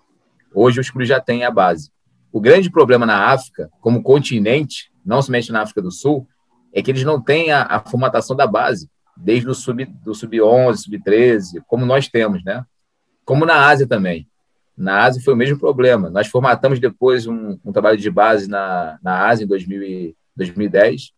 Hoje 0.51 0.79
os 0.79 0.89
clubes 0.89 1.07
já 1.07 1.19
têm 1.19 1.43
a 1.43 1.51
base. 1.51 1.91
O 2.31 2.41
grande 2.41 2.71
problema 2.71 3.05
na 3.05 3.27
África, 3.27 3.69
como 3.79 4.01
continente, 4.01 4.91
não 5.05 5.21
somente 5.21 5.51
na 5.51 5.61
África 5.61 5.79
do 5.79 5.91
Sul, 5.91 6.27
é 6.73 6.81
que 6.81 6.89
eles 6.89 7.03
não 7.03 7.21
têm 7.21 7.51
a, 7.51 7.61
a 7.63 7.79
formatação 7.79 8.35
da 8.35 8.47
base, 8.47 8.89
desde 9.15 9.49
o 9.49 9.53
sub, 9.53 9.85
do 9.85 10.13
sub-11, 10.13 10.77
sub-13, 10.77 11.61
como 11.67 11.85
nós 11.85 12.07
temos, 12.07 12.43
né? 12.43 12.65
Como 13.25 13.45
na 13.45 13.67
Ásia 13.67 13.87
também. 13.87 14.27
Na 14.75 15.03
Ásia 15.03 15.21
foi 15.23 15.33
o 15.33 15.37
mesmo 15.37 15.59
problema. 15.59 16.09
Nós 16.09 16.27
formatamos 16.27 16.79
depois 16.79 17.27
um, 17.27 17.57
um 17.63 17.71
trabalho 17.71 17.97
de 17.97 18.09
base 18.09 18.49
na, 18.49 18.97
na 19.03 19.27
Ásia 19.27 19.43
em 19.43 19.47
2000, 19.47 20.15
2010 20.35 21.13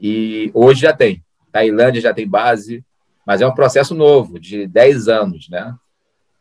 e 0.00 0.50
hoje 0.54 0.82
já 0.82 0.92
tem. 0.92 1.22
Tailândia 1.52 2.00
já 2.00 2.14
tem 2.14 2.28
base, 2.28 2.84
mas 3.26 3.40
é 3.40 3.46
um 3.46 3.54
processo 3.54 3.94
novo, 3.94 4.38
de 4.38 4.66
10 4.66 5.08
anos, 5.08 5.48
né? 5.48 5.74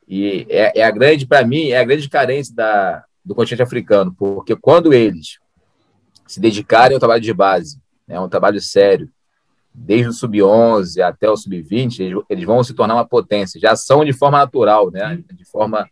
E 0.08 0.46
é, 0.50 0.79
é 0.79 0.84
a 0.84 0.91
grande, 0.91 1.27
para 1.27 1.46
mim, 1.46 1.69
é 1.69 1.77
a 1.77 1.84
grande 1.84 2.10
carência 2.10 2.55
da, 2.55 3.03
do 3.24 3.36
continente 3.36 3.62
africano, 3.62 4.13
porque 4.17 4.55
quando 4.55 4.93
eles 4.93 5.39
se 6.25 6.39
dedicarem 6.39 6.96
ao 6.96 7.00
trabalho 7.00 7.22
de 7.22 7.34
base, 7.34 7.79
é 8.08 8.13
né, 8.13 8.19
um 8.19 8.29
trabalho 8.29 8.60
sério, 8.60 9.10
desde 9.73 10.09
o 10.09 10.13
sub-11 10.13 11.01
até 11.01 11.29
o 11.29 11.38
sub-20, 11.38 12.23
eles, 12.29 12.45
vão 12.45 12.63
se 12.63 12.73
tornar 12.73 12.95
uma 12.95 13.05
potência. 13.05 13.59
Já 13.59 13.75
são 13.75 14.03
de 14.03 14.13
forma 14.13 14.38
natural, 14.38 14.91
né? 14.91 15.19
De 15.33 15.45
forma 15.45 15.88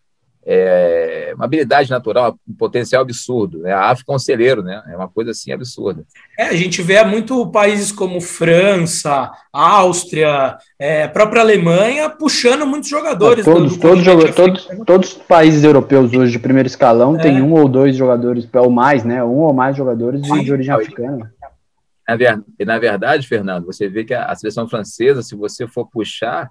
é, 0.50 1.34
uma 1.36 1.44
habilidade 1.44 1.90
natural, 1.90 2.40
um 2.48 2.54
potencial 2.54 3.02
absurdo. 3.02 3.60
Né? 3.60 3.74
A 3.74 3.90
África 3.90 4.14
é 4.14 4.16
um 4.16 4.20
celeiro, 4.20 4.64
né? 4.64 4.82
É 4.90 4.96
uma 4.96 5.10
coisa 5.10 5.32
assim 5.32 5.52
absurda. 5.52 6.06
É, 6.40 6.44
a 6.44 6.56
gente 6.56 6.82
vê 6.82 7.04
muito 7.04 7.46
países 7.48 7.92
como 7.92 8.22
França, 8.22 9.30
Áustria, 9.52 10.58
é, 10.80 11.04
a 11.04 11.10
própria 11.10 11.42
Alemanha 11.42 12.10
puxando 12.10 12.66
muitos 12.66 12.90
jogadores. 12.90 13.44
todos, 13.44 13.74
do, 13.74 13.76
do 13.76 13.82
todos, 13.82 14.36
todos, 14.36 14.68
todos 14.86 15.10
os 15.10 15.14
países 15.16 15.66
europeus 15.66 16.14
hoje 16.14 16.32
de 16.32 16.40
primeiro 16.40 16.68
escalão 16.68 17.18
é. 17.18 17.24
tem 17.24 17.42
um 17.42 17.54
ou 17.54 17.68
dois 17.68 17.98
jogadores, 17.98 18.48
ou 18.54 18.72
mais, 18.72 19.04
né? 19.04 19.22
Um 19.22 19.40
ou 19.40 19.54
mais 19.54 19.76
jogadores 19.76 20.22
de, 20.22 20.44
de 20.46 20.52
origem 20.54 20.74
africana. 20.74 21.30
Na 22.66 22.80
verdade, 22.80 23.28
Fernando, 23.28 23.66
você 23.66 23.90
vê 23.90 24.04
que 24.06 24.14
a 24.14 24.34
seleção 24.36 24.68
francesa, 24.68 25.22
se 25.22 25.36
você 25.36 25.68
for 25.68 25.90
puxar, 25.90 26.50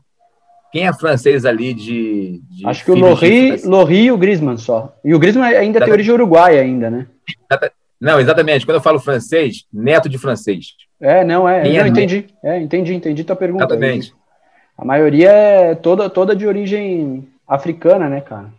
quem 0.70 0.86
é 0.86 0.92
francês 0.92 1.46
ali 1.46 1.72
de. 1.72 2.42
de 2.50 2.66
Acho 2.66 2.84
que 2.84 2.90
o 2.90 2.94
Lorri, 2.94 3.56
Lorri 3.64 4.04
e 4.04 4.12
o 4.12 4.18
Griezmann 4.18 4.58
só. 4.58 4.94
E 5.02 5.14
o 5.14 5.18
Griezmann 5.18 5.56
ainda 5.56 5.80
tem 5.80 5.92
origem 5.92 6.12
uruguaia 6.12 6.60
ainda, 6.60 6.90
né? 6.90 7.06
Não, 7.98 8.20
exatamente. 8.20 8.66
Quando 8.66 8.76
eu 8.76 8.82
falo 8.82 9.00
francês, 9.00 9.64
neto 9.72 10.08
de 10.08 10.18
francês. 10.18 10.74
É, 11.00 11.24
não, 11.24 11.48
é. 11.48 11.62
Quem 11.62 11.78
não, 11.78 11.84
é 11.84 11.88
entendi. 11.88 12.26
É, 12.44 12.60
entendi, 12.60 12.94
entendi 12.94 13.24
tua 13.24 13.36
pergunta. 13.36 13.64
Exatamente. 13.64 14.14
A 14.76 14.84
maioria 14.84 15.30
é 15.30 15.74
toda, 15.74 16.10
toda 16.10 16.36
de 16.36 16.46
origem 16.46 17.26
africana, 17.48 18.08
né, 18.08 18.20
cara? 18.20 18.52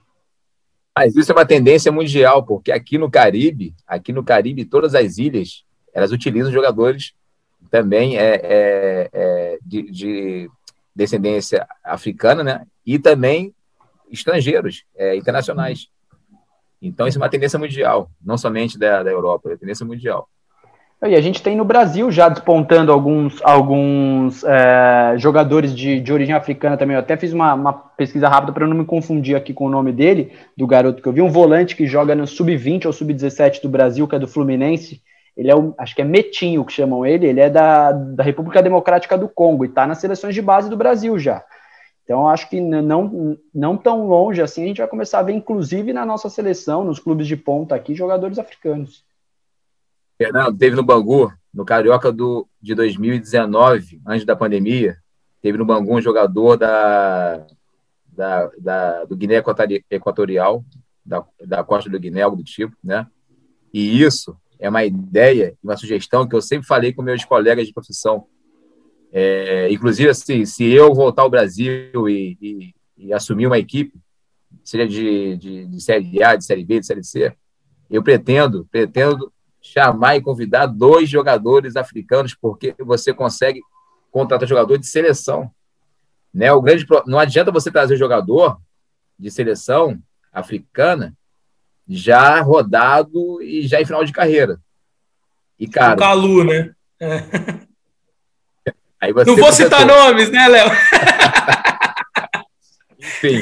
Mas 0.98 1.16
isso 1.16 1.32
é 1.32 1.36
uma 1.36 1.46
tendência 1.46 1.92
mundial, 1.92 2.44
porque 2.44 2.72
aqui 2.72 2.98
no 2.98 3.12
Caribe, 3.12 3.75
aqui 3.86 4.12
no 4.12 4.24
Caribe, 4.24 4.66
todas 4.66 4.96
as 4.96 5.20
ilhas, 5.20 5.63
elas 5.98 6.12
utilizam 6.12 6.51
jogadores 6.51 7.16
também 7.72 8.20
é, 8.20 8.36
é, 8.36 9.10
é 9.12 9.58
de, 9.66 9.92
de 9.92 10.50
descendência 10.96 11.68
africana, 11.84 12.44
né? 12.44 12.62
E 12.86 13.00
também 13.00 13.51
estrangeiros, 14.12 14.84
é, 14.96 15.16
internacionais. 15.16 15.88
Então, 16.80 17.08
isso 17.08 17.18
é 17.18 17.22
uma 17.22 17.30
tendência 17.30 17.58
mundial, 17.58 18.12
não 18.24 18.38
somente 18.38 18.77
da, 18.77 19.01
da 19.01 19.10
Europa, 19.10 19.50
é 19.50 19.51
uma 19.54 19.58
tendência 19.58 19.84
mundial. 19.84 20.30
E 21.04 21.16
a 21.16 21.22
gente 21.22 21.42
tem 21.42 21.56
no 21.56 21.66
Brasil 21.66 22.12
já 22.12 22.30
despontando 22.30 22.92
alguns, 22.92 23.42
alguns 23.44 24.44
é, 24.44 25.16
jogadores 25.18 25.75
de, 25.75 26.00
de 26.00 26.13
origem 26.13 26.36
africana 26.36 26.77
também. 26.77 26.94
Eu 26.94 27.01
até 27.01 27.18
fiz 27.18 27.34
uma, 27.34 27.56
uma 27.56 27.74
pesquisa 27.74 28.30
rápida 28.30 28.54
para 28.54 28.68
não 28.68 28.77
me 28.77 28.86
confundir 28.86 29.36
aqui 29.36 29.51
com 29.51 29.66
o 29.66 29.70
nome 29.70 29.92
dele, 29.92 30.32
do 30.56 30.68
garoto 30.68 31.01
que 31.01 31.08
eu 31.08 31.13
vi. 31.13 31.22
Um 31.24 31.30
volante 31.30 31.75
que 31.75 31.88
joga 31.88 32.13
no 32.13 32.27
sub-20 32.27 32.86
ou 32.86 32.94
sub-17 32.94 33.63
do 33.63 33.70
Brasil, 33.70 34.08
que 34.08 34.16
é 34.16 34.20
do 34.20 34.27
Fluminense, 34.27 35.01
ele 35.38 35.51
é 35.51 35.56
o, 35.56 35.74
acho 35.77 35.96
que 35.96 36.01
é 36.01 36.06
Metinho 36.06 36.65
que 36.65 36.74
chamam 36.74 37.05
ele, 37.05 37.27
ele 37.27 37.40
é 37.40 37.48
da, 37.48 37.92
da 37.92 38.24
República 38.24 38.61
Democrática 38.61 39.16
do 39.16 39.29
Congo 39.29 39.64
e 39.64 39.68
está 39.68 39.85
nas 39.85 40.00
seleções 40.00 40.33
de 40.33 40.42
base 40.42 40.68
do 40.68 40.75
Brasil 40.75 41.18
já. 41.20 41.46
Então, 42.03 42.27
acho 42.27 42.50
que 42.50 42.59
não, 42.59 43.38
não 43.53 43.77
tão 43.77 44.07
longe 44.07 44.42
assim, 44.42 44.64
a 44.64 44.68
gente 44.68 44.77
vai 44.79 44.88
começar 44.88 45.20
a 45.20 45.24
ver, 45.24 45.33
inclusive 45.33 45.94
na 45.94 46.05
nossa 46.05 46.29
seleção, 46.29 46.83
nos 46.83 47.00
clubes 47.00 47.27
de 47.27 47.35
ponta 47.35 47.75
aqui, 47.75 47.94
jogadores 47.94 48.40
africanos. 48.40 49.05
Fernando, 50.18 50.57
teve 50.57 50.75
no 50.75 50.83
Bangu, 50.83 51.31
no 51.53 51.66
Carioca 51.66 52.11
do, 52.11 52.48
de 52.59 52.74
2019, 52.74 54.01
antes 54.07 54.25
da 54.25 54.35
pandemia, 54.35 54.98
teve 55.42 55.57
no 55.57 55.66
Bangu 55.66 55.96
um 55.96 56.01
jogador 56.01 56.55
da, 56.55 57.46
da, 58.07 58.50
da 58.57 59.05
do 59.05 59.16
Guiné 59.16 59.44
Equatorial, 59.92 60.66
da, 61.05 61.24
da 61.46 61.64
costa 61.64 61.90
do 61.90 62.00
Guiné, 62.00 62.24
algo 62.24 62.38
do 62.38 62.44
tipo, 62.44 62.75
né? 62.83 63.05
E 63.72 64.01
isso 64.01 64.35
é 64.59 64.70
uma 64.70 64.83
ideia, 64.83 65.55
uma 65.63 65.77
sugestão 65.77 66.27
que 66.27 66.35
eu 66.35 66.41
sempre 66.41 66.67
falei 66.67 66.93
com 66.93 67.01
meus 67.01 67.24
colegas 67.24 67.67
de 67.67 67.74
profissão. 67.74 68.25
É, 69.11 69.72
inclusive, 69.72 70.09
assim, 70.09 70.46
se 70.46 70.65
eu 70.65 70.93
voltar 70.93 71.22
ao 71.22 71.29
Brasil 71.29 72.09
e, 72.09 72.37
e, 72.41 72.75
e 72.98 73.13
assumir 73.13 73.48
uma 73.48 73.57
equipe, 73.57 73.93
seja 74.63 74.87
de, 74.87 75.37
de, 75.37 75.65
de, 75.65 75.81
Série 75.81 76.24
A, 76.24 76.35
de 76.35 76.46
Série 76.46 76.65
B, 76.65 76.79
de 76.79 76.85
Série 76.85 77.03
C, 77.03 77.33
eu 77.89 78.03
pretendo, 78.03 78.67
pretendo 78.70 79.31
chamar 79.61 80.17
e 80.17 80.22
convidar 80.22 80.65
dois 80.65 81.09
jogadores 81.09 81.75
africanos, 81.75 82.35
porque 82.35 82.75
você 82.79 83.13
consegue 83.13 83.61
contratar 84.11 84.48
jogador 84.48 84.77
de 84.77 84.87
seleção. 84.87 85.50
Né? 86.33 86.51
O 86.51 86.61
grande, 86.61 86.85
não 87.05 87.20
adianta 87.20 87.51
você 87.51 87.72
trazer 87.72 87.96
jogador 87.96 88.59
de 89.17 89.31
seleção 89.31 90.01
africana 90.31 91.15
já 91.87 92.41
rodado 92.41 93.41
e 93.41 93.67
já 93.67 93.81
em 93.81 93.85
final 93.85 94.03
de 94.03 94.11
carreira. 94.11 94.59
E, 95.59 95.67
cara. 95.67 95.95
O 95.95 95.97
Calu, 95.97 96.43
né? 96.43 96.71
É. 97.00 97.23
Aí 99.00 99.13
você 99.13 99.29
Não 99.29 99.37
vou 99.37 99.51
citar 99.51 99.85
nomes, 99.85 100.29
né, 100.31 100.47
Léo? 100.47 100.69
Enfim. 103.00 103.41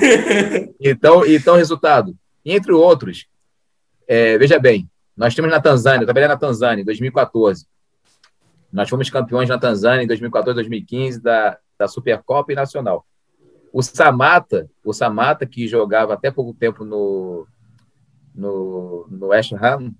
Então, 0.79 1.25
então, 1.25 1.55
resultado. 1.55 2.15
Entre 2.45 2.71
outros, 2.71 3.25
é, 4.08 4.38
veja 4.38 4.60
bem, 4.60 4.88
nós 5.17 5.34
temos 5.34 5.49
na 5.49 5.60
Tanzânia, 5.60 6.01
eu 6.01 6.05
trabalhei 6.05 6.27
na 6.27 6.38
Tanzânia 6.38 6.81
em 6.81 6.86
2014. 6.86 7.65
Nós 8.71 8.89
fomos 8.89 9.10
campeões 9.10 9.49
na 9.49 9.58
Tanzânia 9.58 10.03
em 10.03 10.08
2014, 10.08 10.53
2015 10.55 11.21
da, 11.21 11.58
da 11.79 11.88
Supercopa 11.88 12.51
e 12.51 12.55
Nacional. 12.55 13.05
O 13.71 13.81
Samata, 13.81 14.69
o 14.84 14.93
Samata 14.93 15.45
que 15.45 15.67
jogava 15.67 16.13
até 16.13 16.29
pouco 16.29 16.53
tempo 16.53 16.84
no, 16.84 17.47
no, 18.36 19.08
no 19.10 19.28
West 19.28 19.54
Ham 19.54 19.93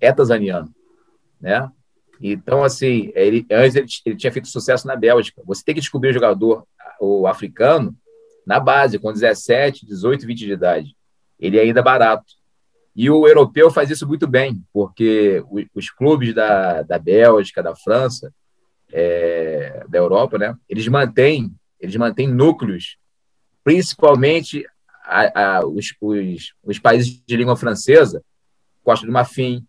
é 0.00 0.12
tanzaniano, 0.12 0.72
né? 1.40 1.70
Então, 2.20 2.62
assim, 2.62 3.10
ele, 3.14 3.46
antes 3.50 3.74
ele, 3.76 3.86
ele, 4.06 4.16
tinha 4.16 4.32
feito 4.32 4.48
sucesso 4.48 4.86
na 4.86 4.94
Bélgica. 4.94 5.42
Você 5.44 5.64
tem 5.64 5.74
que 5.74 5.80
descobrir 5.80 6.10
o 6.10 6.12
jogador, 6.12 6.64
o 7.00 7.26
africano, 7.26 7.96
na 8.46 8.60
base, 8.60 8.98
com 8.98 9.12
17, 9.12 9.86
18, 9.86 10.26
20 10.26 10.38
de 10.38 10.52
idade. 10.52 10.96
Ele 11.38 11.58
é 11.58 11.62
ainda 11.62 11.82
barato. 11.82 12.32
E 12.94 13.10
o 13.10 13.26
europeu 13.26 13.70
faz 13.70 13.90
isso 13.90 14.06
muito 14.06 14.26
bem, 14.26 14.62
porque 14.72 15.42
os 15.74 15.90
clubes 15.90 16.34
da, 16.34 16.82
da 16.82 16.98
Bélgica, 16.98 17.62
da 17.62 17.74
França, 17.74 18.32
é, 18.92 19.84
da 19.88 19.98
Europa, 19.98 20.36
né, 20.38 20.54
eles 20.68 20.86
mantêm, 20.86 21.50
eles 21.80 21.96
mantêm 21.96 22.28
núcleos, 22.28 22.98
principalmente 23.64 24.66
a, 25.12 25.58
a, 25.58 25.66
os, 25.66 25.94
os, 26.00 26.54
os, 26.62 26.78
países 26.78 27.22
de 27.26 27.36
língua 27.36 27.56
francesa, 27.56 28.22
Costa 28.82 29.06
do 29.06 29.12
Marfim, 29.12 29.64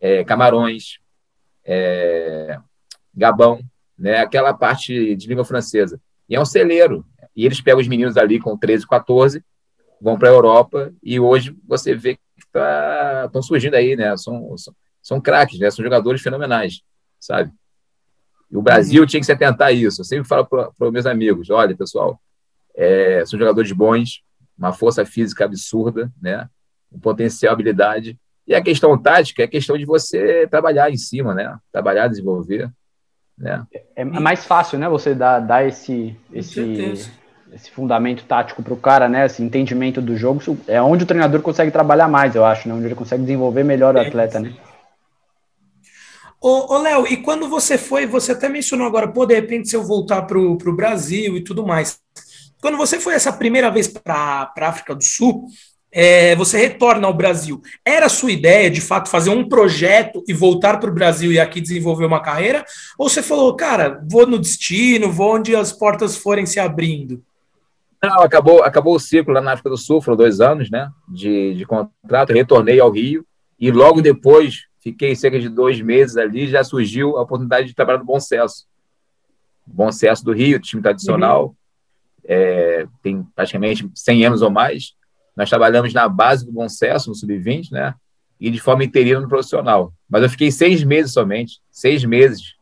é, 0.00 0.24
Camarões, 0.24 0.98
é, 1.64 2.58
Gabão, 3.14 3.60
né, 3.98 4.18
aquela 4.18 4.52
parte 4.52 5.14
de 5.14 5.28
língua 5.28 5.44
francesa. 5.44 6.00
E 6.28 6.34
é 6.34 6.40
um 6.40 6.44
celeiro. 6.44 7.06
E 7.36 7.46
eles 7.46 7.60
pegam 7.60 7.80
os 7.80 7.88
meninos 7.88 8.16
ali 8.16 8.38
com 8.38 8.56
13, 8.56 8.86
14, 8.86 9.44
vão 10.00 10.18
para 10.18 10.28
a 10.28 10.32
Europa, 10.32 10.92
e 11.02 11.20
hoje 11.20 11.56
você 11.66 11.94
vê 11.94 12.16
que 12.16 12.20
estão 12.38 12.60
tá, 13.32 13.42
surgindo 13.42 13.74
aí, 13.74 13.94
né? 13.94 14.16
São, 14.16 14.56
são, 14.58 14.74
são 15.00 15.20
craques, 15.20 15.58
né? 15.60 15.70
São 15.70 15.84
jogadores 15.84 16.20
fenomenais, 16.20 16.82
sabe? 17.20 17.52
E 18.50 18.56
o 18.56 18.62
Brasil 18.62 19.02
uhum. 19.02 19.06
tinha 19.06 19.20
que 19.20 19.26
se 19.26 19.32
atentar 19.32 19.68
a 19.68 19.72
isso. 19.72 20.00
Eu 20.00 20.04
sempre 20.04 20.28
falo 20.28 20.44
para 20.44 20.70
os 20.78 20.92
meus 20.92 21.06
amigos: 21.06 21.48
olha, 21.50 21.76
pessoal, 21.76 22.20
é, 22.74 23.24
são 23.24 23.38
jogadores 23.38 23.72
bons, 23.72 24.22
uma 24.56 24.72
força 24.72 25.04
física 25.04 25.44
absurda, 25.44 26.12
né? 26.20 26.48
Um 26.90 26.98
potencial, 26.98 27.52
habilidade. 27.52 28.18
E 28.46 28.54
a 28.54 28.62
questão 28.62 28.96
tática 29.00 29.42
é 29.42 29.44
a 29.44 29.48
questão 29.48 29.78
de 29.78 29.84
você 29.84 30.46
trabalhar 30.48 30.90
em 30.90 30.96
cima, 30.96 31.34
né? 31.34 31.56
Trabalhar, 31.70 32.08
desenvolver. 32.08 32.70
Né? 33.38 33.64
É, 33.72 34.02
é 34.02 34.04
mais 34.04 34.44
fácil, 34.44 34.78
né? 34.78 34.88
Você 34.88 35.14
dar, 35.14 35.40
dar 35.40 35.66
esse, 35.66 36.16
esse, 36.32 37.10
esse 37.52 37.70
fundamento 37.70 38.24
tático 38.24 38.62
para 38.62 38.74
o 38.74 38.76
cara, 38.76 39.08
né? 39.08 39.26
Esse 39.26 39.42
entendimento 39.42 40.00
do 40.02 40.16
jogo. 40.16 40.40
É 40.66 40.82
onde 40.82 41.04
o 41.04 41.06
treinador 41.06 41.40
consegue 41.40 41.70
trabalhar 41.70 42.08
mais, 42.08 42.34
eu 42.34 42.44
acho, 42.44 42.68
né? 42.68 42.74
Onde 42.74 42.86
ele 42.86 42.94
consegue 42.94 43.22
desenvolver 43.22 43.64
melhor 43.64 43.94
o 43.94 43.98
é, 43.98 44.06
atleta, 44.06 44.40
né? 44.40 44.54
Ô, 46.40 46.74
ô 46.74 46.78
Léo, 46.78 47.06
e 47.06 47.18
quando 47.18 47.48
você 47.48 47.78
foi, 47.78 48.04
você 48.04 48.32
até 48.32 48.48
mencionou 48.48 48.86
agora, 48.86 49.06
pô, 49.06 49.24
de 49.24 49.34
repente, 49.34 49.68
se 49.68 49.76
eu 49.76 49.84
voltar 49.84 50.22
para 50.22 50.38
o 50.38 50.56
Brasil 50.76 51.36
e 51.36 51.40
tudo 51.40 51.64
mais. 51.64 52.00
Quando 52.62 52.78
você 52.78 53.00
foi 53.00 53.14
essa 53.14 53.32
primeira 53.32 53.72
vez 53.72 53.88
para 53.88 54.52
a 54.56 54.68
África 54.68 54.94
do 54.94 55.02
Sul, 55.02 55.46
é, 55.90 56.36
você 56.36 56.56
retorna 56.56 57.08
ao 57.08 57.12
Brasil. 57.12 57.60
Era 57.84 58.06
a 58.06 58.08
sua 58.08 58.30
ideia, 58.30 58.70
de 58.70 58.80
fato, 58.80 59.10
fazer 59.10 59.30
um 59.30 59.48
projeto 59.48 60.22
e 60.28 60.32
voltar 60.32 60.78
para 60.78 60.88
o 60.88 60.94
Brasil 60.94 61.32
e 61.32 61.40
aqui 61.40 61.60
desenvolver 61.60 62.06
uma 62.06 62.22
carreira? 62.22 62.64
Ou 62.96 63.08
você 63.08 63.20
falou, 63.20 63.56
cara, 63.56 64.00
vou 64.08 64.28
no 64.28 64.38
destino, 64.38 65.10
vou 65.10 65.34
onde 65.34 65.56
as 65.56 65.72
portas 65.72 66.16
forem 66.16 66.46
se 66.46 66.60
abrindo? 66.60 67.20
Não, 68.00 68.20
acabou, 68.20 68.62
acabou 68.62 68.94
o 68.94 69.00
ciclo 69.00 69.34
lá 69.34 69.40
na 69.40 69.54
África 69.54 69.68
do 69.68 69.76
Sul, 69.76 70.00
foram 70.00 70.16
dois 70.16 70.40
anos 70.40 70.70
né, 70.70 70.88
de, 71.08 71.54
de 71.54 71.66
contrato, 71.66 72.32
retornei 72.32 72.78
ao 72.78 72.92
Rio 72.92 73.26
e 73.58 73.72
logo 73.72 74.00
depois, 74.00 74.66
fiquei 74.80 75.16
cerca 75.16 75.40
de 75.40 75.48
dois 75.48 75.80
meses 75.80 76.16
ali, 76.16 76.46
já 76.46 76.62
surgiu 76.62 77.18
a 77.18 77.22
oportunidade 77.22 77.66
de 77.66 77.74
trabalhar 77.74 77.98
no 77.98 78.04
Bom 78.04 78.20
Cesso. 78.20 78.66
Bom 79.66 79.90
Cesso 79.90 80.24
do 80.24 80.32
Rio, 80.32 80.60
time 80.60 80.80
tradicional, 80.80 81.46
uhum 81.46 81.61
é, 82.24 82.86
tem 83.02 83.22
praticamente 83.34 83.88
100 83.94 84.26
anos 84.26 84.42
ou 84.42 84.50
mais. 84.50 84.94
Nós 85.36 85.48
trabalhamos 85.48 85.92
na 85.92 86.08
base 86.08 86.44
do 86.44 86.52
Bom 86.52 86.68
Sucesso, 86.68 87.08
no 87.08 87.14
Sub-20, 87.14 87.70
né? 87.70 87.94
E 88.38 88.50
de 88.50 88.60
forma 88.60 88.84
interina 88.84 89.20
no 89.20 89.28
profissional. 89.28 89.92
Mas 90.08 90.22
eu 90.22 90.30
fiquei 90.30 90.50
seis 90.50 90.82
meses 90.82 91.12
somente, 91.12 91.60
seis 91.70 92.04
meses. 92.04 92.54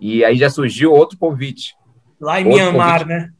E 0.00 0.24
aí 0.24 0.36
já 0.36 0.48
surgiu 0.48 0.92
outro 0.92 1.18
convite. 1.18 1.74
Lá 2.20 2.40
em 2.40 2.44
convite. 2.44 3.04
né? 3.06 3.30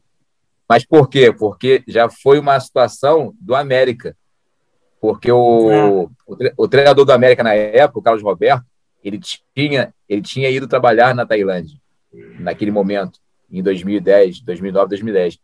Mas 0.67 0.85
por 0.85 1.07
quê? 1.07 1.31
Porque 1.31 1.83
já 1.87 2.09
foi 2.09 2.39
uma 2.39 2.59
situação 2.59 3.33
do 3.39 3.55
América. 3.55 4.15
Porque 4.99 5.31
o, 5.31 5.71
é. 5.71 5.85
o, 5.85 6.09
o, 6.57 6.67
treinador 6.67 7.05
do 7.05 7.11
América 7.11 7.43
na 7.43 7.53
época, 7.53 7.99
o 7.99 8.01
Carlos 8.01 8.23
Roberto, 8.23 8.65
ele 9.03 9.19
tinha, 9.53 9.93
ele 10.09 10.21
tinha 10.21 10.49
ido 10.49 10.67
trabalhar 10.67 11.13
na 11.13 11.25
Tailândia, 11.25 11.77
naquele 12.39 12.71
momento, 12.71 13.19
em 13.51 13.61
2010, 13.61 14.41
2009, 14.41 14.89
2010. 14.89 15.39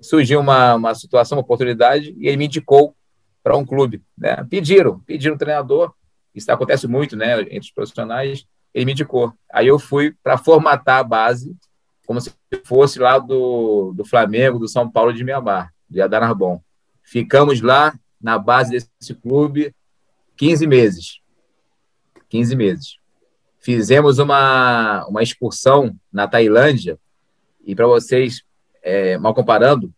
Surgiu 0.00 0.40
uma, 0.40 0.74
uma 0.74 0.94
situação, 0.94 1.36
uma 1.36 1.42
oportunidade, 1.42 2.14
e 2.18 2.28
ele 2.28 2.36
me 2.36 2.46
indicou 2.46 2.94
para 3.42 3.56
um 3.56 3.64
clube. 3.64 4.02
Né? 4.16 4.36
Pediram, 4.48 5.00
pediram 5.00 5.34
um 5.34 5.38
treinador, 5.38 5.92
isso 6.34 6.50
acontece 6.52 6.86
muito 6.86 7.16
né, 7.16 7.40
entre 7.42 7.60
os 7.60 7.70
profissionais, 7.70 8.46
ele 8.72 8.84
me 8.84 8.92
indicou. 8.92 9.32
Aí 9.52 9.66
eu 9.66 9.78
fui 9.78 10.14
para 10.22 10.38
formatar 10.38 10.98
a 10.98 11.04
base, 11.04 11.56
como 12.06 12.20
se 12.20 12.32
fosse 12.64 12.98
lá 12.98 13.18
do, 13.18 13.92
do 13.94 14.04
Flamengo, 14.04 14.58
do 14.58 14.68
São 14.68 14.90
Paulo 14.90 15.12
de 15.12 15.24
Mianmar, 15.24 15.72
de 15.88 16.00
Adanarbon. 16.00 16.62
Ficamos 17.02 17.60
lá 17.60 17.98
na 18.20 18.38
base 18.38 18.70
desse 18.70 19.14
clube 19.14 19.74
15 20.36 20.66
meses. 20.66 21.20
15 22.28 22.56
meses. 22.56 22.98
Fizemos 23.58 24.18
uma, 24.18 25.04
uma 25.06 25.22
excursão 25.22 25.94
na 26.12 26.28
Tailândia, 26.28 26.98
e 27.64 27.74
para 27.74 27.86
vocês, 27.86 28.42
é, 28.82 29.18
mal 29.18 29.34
comparando, 29.34 29.92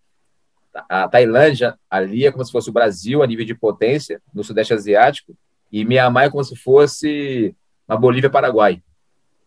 a 0.89 1.09
Tailândia 1.09 1.79
ali 1.89 2.25
é 2.25 2.33
como 2.33 2.45
se 2.45 2.53
fosse 2.53 2.71
o 2.71 2.73
Brasil 2.73 3.23
a 3.23 3.27
nível 3.27 3.45
de 3.45 3.55
potência 3.55 4.23
no 4.33 4.45
Sudeste 4.45 4.73
Asiático, 4.73 5.37
e 5.71 5.85
Mianmar 5.85 6.25
é 6.25 6.31
como 6.31 6.43
se 6.45 6.57
fosse 6.57 7.55
uma 7.89 7.97
Bolívia-Paraguai. 7.97 8.83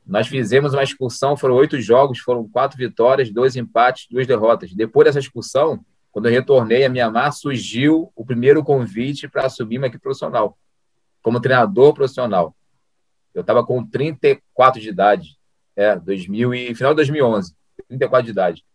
Nós 0.06 0.28
fizemos 0.28 0.74
uma 0.74 0.84
excursão, 0.84 1.38
foram 1.38 1.56
oito 1.56 1.80
jogos, 1.80 2.20
foram 2.20 2.48
quatro 2.48 2.78
vitórias, 2.78 3.32
dois 3.32 3.56
empates, 3.56 4.08
duas 4.10 4.28
derrotas. 4.28 4.74
Depois 4.74 5.06
dessa 5.06 5.20
excursão, 5.20 5.84
quando 6.12 6.28
eu 6.28 6.32
retornei 6.32 6.84
a 6.84 6.90
Mianmar, 6.90 7.32
surgiu 7.32 8.12
o 8.16 8.26
primeiro 8.26 8.64
convite 8.64 9.28
para 9.28 9.46
assumir 9.46 9.78
uma 9.78 9.88
equipe 9.88 10.04
profissional, 10.04 10.58
como 11.22 11.40
treinador 11.40 11.94
profissional. 11.94 12.56
Eu 13.34 13.42
estava 13.42 13.66
com 13.66 13.84
34 13.86 14.82
de 14.82 14.90
idade, 14.90 15.38
é, 15.76 15.96
2000 15.96 16.54
e, 16.54 16.76
final 16.76 16.92
de 16.92 16.98
2011, 16.98 17.56
34 17.88 18.26
de 18.26 18.32
idade. 18.32 18.66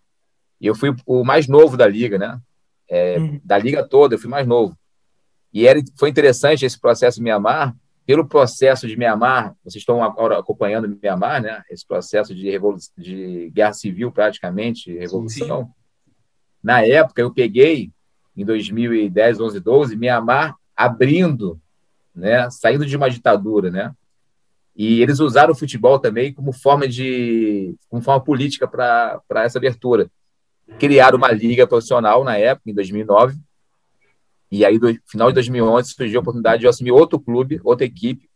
E 0.60 0.66
eu 0.66 0.74
fui 0.74 0.94
o 1.06 1.24
mais 1.24 1.46
novo 1.46 1.76
da 1.76 1.86
liga, 1.86 2.18
né? 2.18 2.40
É, 2.88 3.18
uhum. 3.18 3.40
Da 3.44 3.58
liga 3.58 3.86
toda, 3.86 4.14
eu 4.14 4.18
fui 4.18 4.30
mais 4.30 4.46
novo. 4.46 4.76
E 5.52 5.66
era, 5.66 5.80
foi 5.96 6.08
interessante 6.08 6.64
esse 6.64 6.78
processo 6.78 7.20
em 7.20 7.24
Mianmar, 7.24 7.74
pelo 8.08 8.26
processo 8.26 8.88
de 8.88 8.96
Mianmar, 8.96 9.54
vocês 9.62 9.82
estão 9.82 10.02
agora 10.02 10.38
acompanhando 10.38 10.98
Mianmar, 11.02 11.42
né? 11.42 11.62
Esse 11.70 11.86
processo 11.86 12.34
de, 12.34 12.58
de 12.96 13.50
guerra 13.50 13.74
civil, 13.74 14.10
praticamente, 14.10 14.96
revolução. 14.96 15.66
Sim. 15.66 16.12
Na 16.62 16.82
época, 16.82 17.20
eu 17.20 17.30
peguei, 17.30 17.90
em 18.34 18.46
2010, 18.46 19.40
11, 19.40 19.60
12, 19.60 19.96
Mianmar 19.96 20.56
abrindo, 20.74 21.60
né? 22.14 22.48
Saindo 22.50 22.86
de 22.86 22.96
uma 22.96 23.10
ditadura, 23.10 23.70
né? 23.70 23.92
E 24.74 25.02
eles 25.02 25.20
usaram 25.20 25.52
o 25.52 25.56
futebol 25.56 25.98
também 25.98 26.32
como 26.32 26.50
forma 26.50 26.88
de, 26.88 27.76
como 27.90 28.00
forma 28.00 28.24
política 28.24 28.66
para 28.66 29.20
essa 29.44 29.58
abertura. 29.58 30.10
Criaram 30.78 31.18
uma 31.18 31.30
liga 31.30 31.66
profissional 31.66 32.24
na 32.24 32.36
época, 32.36 32.70
em 32.70 32.74
2009, 32.74 33.38
e 34.50 34.64
aí, 34.64 34.78
no 34.78 34.96
final 35.06 35.28
de 35.28 35.34
2011, 35.34 35.92
surgiu 35.92 36.20
a 36.20 36.22
oportunidade 36.22 36.60
de 36.60 36.66
eu 36.66 36.70
assumir 36.70 36.90
outro 36.90 37.20
clube, 37.20 37.60
outra 37.62 37.84
equipe, 37.84 38.28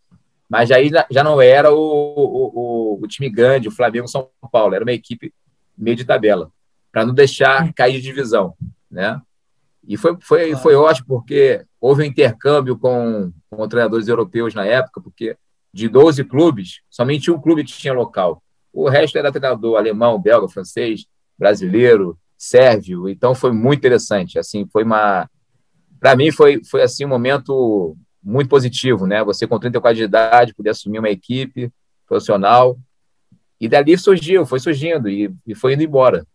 mas 0.48 0.70
aí 0.70 0.90
já 1.10 1.24
não 1.24 1.40
era 1.40 1.72
o, 1.72 1.78
o, 1.78 2.98
o, 3.02 3.08
time 3.08 3.30
grande, 3.30 3.68
o 3.68 3.72
Flamengo 3.72 4.06
São 4.06 4.28
Paulo, 4.50 4.74
era 4.74 4.84
uma 4.84 4.92
equipe 4.92 5.32
meio 5.76 5.96
de 5.96 6.04
tabela, 6.04 6.50
para 6.90 7.06
não 7.06 7.14
deixar 7.14 7.72
cair 7.72 7.94
de 7.94 8.02
divisão, 8.02 8.54
né? 8.90 9.20
E 9.88 9.96
foi, 9.96 10.16
foi, 10.20 10.54
foi 10.54 10.74
ótimo, 10.74 11.06
porque 11.08 11.64
houve 11.80 12.02
um 12.02 12.06
intercâmbio 12.06 12.78
com, 12.78 13.32
com 13.50 13.68
treinadores 13.68 14.06
europeus 14.06 14.54
na 14.54 14.66
época, 14.66 15.00
porque 15.00 15.36
de 15.72 15.88
12 15.88 16.22
clubes, 16.24 16.82
somente 16.90 17.30
um 17.30 17.40
clube 17.40 17.64
tinha 17.64 17.94
local. 17.94 18.42
O 18.72 18.88
resto 18.88 19.16
era 19.16 19.32
treinador 19.32 19.78
alemão, 19.78 20.20
belga, 20.20 20.46
francês, 20.48 21.06
brasileiro, 21.38 22.16
sérvio. 22.42 23.08
Então 23.08 23.34
foi 23.34 23.52
muito 23.52 23.78
interessante. 23.78 24.38
Assim, 24.38 24.66
foi 24.66 24.82
uma 24.82 25.28
para 26.00 26.16
mim 26.16 26.32
foi, 26.32 26.60
foi 26.64 26.82
assim 26.82 27.04
um 27.04 27.08
momento 27.08 27.96
muito 28.20 28.48
positivo, 28.48 29.06
né? 29.06 29.22
Você 29.22 29.46
com 29.46 29.58
34 29.58 29.96
de 29.96 30.02
idade 30.02 30.54
poder 30.54 30.70
assumir 30.70 30.98
uma 30.98 31.08
equipe 31.08 31.72
profissional 32.06 32.76
e 33.60 33.68
dali 33.68 33.96
surgiu, 33.96 34.44
foi 34.44 34.58
surgindo 34.58 35.08
e, 35.08 35.32
e 35.46 35.54
foi 35.54 35.74
indo 35.74 35.84
embora. 35.84 36.26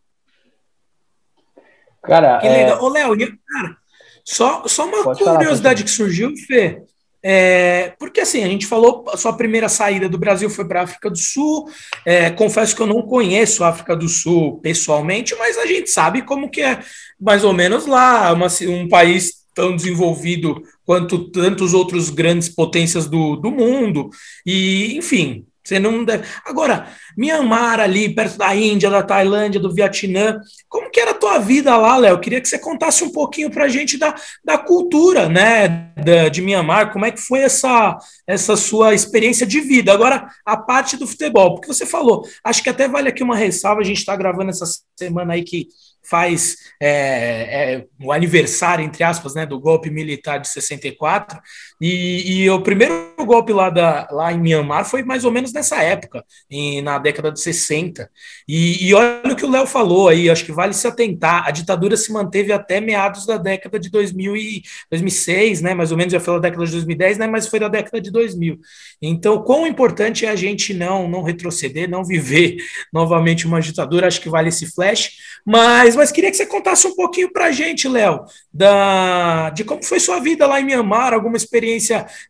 Cara, 2.02 2.40
que 2.40 2.48
legal. 2.48 2.78
É... 2.78 2.82
Ô, 2.82 2.88
Léo, 2.88 3.18
cara, 3.18 3.78
só, 4.24 4.66
só 4.66 4.86
uma 4.86 5.04
Pode 5.04 5.22
curiosidade 5.22 5.84
que 5.84 5.90
surgiu, 5.90 6.34
Fê. 6.48 6.82
É, 7.24 7.94
porque 8.00 8.22
assim, 8.22 8.44
a 8.44 8.48
gente 8.48 8.68
falou, 8.68 9.06
a 9.10 9.18
sua 9.18 9.34
primeira 9.34 9.68
saída 9.68 10.08
do 10.08 10.18
Brasil 10.18 10.50
foi 10.50 10.66
para 10.66 10.82
a 10.82 10.84
África 10.84 11.10
do 11.10 11.18
Sul. 11.18 11.70
É, 12.06 12.30
confesso 12.30 12.76
que 12.76 12.82
eu 12.82 12.88
não 12.88 13.02
conheço 13.02 13.64
a 13.64 13.70
África 13.70 13.96
do 13.96 14.08
Sul 14.08 14.60
pessoalmente, 14.60 15.36
mas 15.36 15.58
a 15.58 15.66
gente 15.66 15.90
sabe 15.90 16.22
como 16.22 16.50
que 16.50 16.62
é 16.62 16.80
mais 17.20 17.44
ou 17.44 17.54
menos 17.54 17.86
lá, 17.86 18.32
uma, 18.34 18.48
um 18.68 18.88
país 18.88 19.38
tão 19.58 19.76
desenvolvido 19.76 20.62
quanto 20.86 21.32
tantos 21.32 21.74
outros 21.74 22.12
grandes 22.12 22.48
potências 22.48 23.08
do, 23.08 23.36
do 23.36 23.50
mundo. 23.50 24.12
E, 24.46 24.96
enfim, 24.96 25.47
você 25.68 25.80
não 25.80 26.04
deve. 26.04 26.26
Agora, 26.46 26.88
Myanmar 27.18 27.80
ali, 27.80 28.14
perto 28.14 28.38
da 28.38 28.56
Índia, 28.56 28.90
da 28.90 29.04
Tailândia, 29.04 29.60
do 29.60 29.74
Vietnã, 29.74 30.40
como 30.70 30.90
que 30.90 31.00
era 31.00 31.12
a 31.12 31.16
tua 31.16 31.40
vida 31.40 31.76
lá, 31.76 31.98
Léo? 31.98 32.20
Queria 32.20 32.40
que 32.40 32.48
você 32.48 32.58
contasse 32.58 33.04
um 33.04 33.12
pouquinho 33.12 33.50
para 33.50 33.66
a 33.66 33.70
gente 33.70 33.98
da, 33.98 34.16
da 34.44 34.58
cultura, 34.58 35.28
né, 35.28 35.92
da, 35.98 36.30
de 36.30 36.42
Myanmar, 36.42 36.92
como 36.92 37.06
é 37.06 37.12
que 37.12 37.22
foi 37.22 37.40
essa, 37.40 37.98
essa 38.26 38.56
sua 38.56 38.94
experiência 38.94 39.46
de 39.46 39.60
vida. 39.60 39.92
Agora, 39.92 40.30
a 40.46 40.56
parte 40.56 40.96
do 40.96 41.08
futebol, 41.08 41.56
porque 41.56 41.68
você 41.68 41.86
falou, 41.86 42.26
acho 42.44 42.64
que 42.64 42.70
até 42.70 42.88
vale 42.88 43.10
aqui 43.10 43.24
uma 43.24 43.36
ressalva, 43.36 43.82
a 43.82 43.86
gente 43.86 43.98
está 43.98 44.16
gravando 44.16 44.50
essa 44.50 44.66
semana 44.98 45.34
aí 45.34 45.44
que 45.44 45.68
faz 46.10 46.56
é, 46.82 47.74
é, 47.74 47.86
o 48.02 48.12
aniversário, 48.12 48.84
entre 48.84 49.04
aspas, 49.04 49.36
né, 49.36 49.46
do 49.46 49.60
golpe 49.60 49.90
militar 49.90 50.40
de 50.40 50.48
64, 50.48 51.40
e, 51.80 52.44
e 52.44 52.50
o 52.50 52.62
primeiro 52.62 53.08
golpe 53.20 53.54
lá, 53.54 53.70
da, 53.70 54.08
lá 54.12 54.32
em 54.34 54.40
Myanmar 54.40 54.86
foi 54.86 55.04
mais 55.04 55.26
ou 55.26 55.32
menos 55.32 55.54
nessa 55.54 55.78
época, 55.84 56.24
em, 56.50 56.82
na 56.82 56.98
década 56.98 57.32
de 57.32 57.40
60. 57.40 58.10
E, 58.48 58.88
e 58.88 58.94
olha 58.94 59.34
o 59.34 59.36
que 59.36 59.46
o 59.46 59.50
Léo 59.50 59.68
falou 59.68 60.08
aí, 60.08 60.30
acho 60.30 60.46
que 60.46 60.52
vale 60.52 60.74
se 60.74 60.88
atentar, 60.88 61.46
a 61.46 61.52
ditadura 61.52 61.96
se 61.98 62.12
manteve 62.12 62.52
até 62.52 62.80
meados 62.80 63.26
da 63.26 63.38
década 63.38 63.80
de 63.80 63.90
2000 63.90 64.36
e 64.36 64.62
2006, 64.90 65.62
né, 65.62 65.74
mais 65.74 65.92
ou 65.92 65.98
menos, 65.98 66.14
já 66.14 66.20
foi 66.20 66.34
da 66.36 66.40
década 66.40 66.66
de 66.66 66.72
2010, 66.72 67.18
né, 67.18 67.28
mas 67.28 67.48
foi 67.48 67.60
da 67.60 67.68
década 67.68 68.02
de 68.02 68.12
2000. 68.12 68.60
Então, 69.02 69.44
quão 69.44 69.68
importante 69.68 70.26
é 70.26 70.30
a 70.30 70.36
gente 70.36 70.74
não, 70.74 71.08
não 71.08 71.22
retroceder, 71.22 71.90
não 71.90 72.04
viver 72.04 72.58
novamente 72.92 73.46
uma 73.46 73.62
ditadura, 73.62 74.08
acho 74.08 74.22
que 74.22 74.30
vale 74.30 74.50
esse 74.50 74.74
flash, 74.74 75.12
mas 75.46 75.96
mas 75.96 76.12
queria 76.12 76.32
que 76.32 76.38
você 76.38 76.46
contasse 76.46 76.88
um 76.88 76.96
pouquinho 76.96 77.32
para 77.32 77.46
a 77.46 77.52
gente, 77.52 77.88
Léo, 77.88 78.26
da, 78.54 79.50
de 79.50 79.64
como 79.64 79.84
foi 79.84 80.00
sua 80.00 80.20
vida 80.20 80.48
lá 80.48 80.60
em 80.60 80.66
Mianmar, 80.66 81.14
alguma 81.14 81.38
experiência 81.38 81.67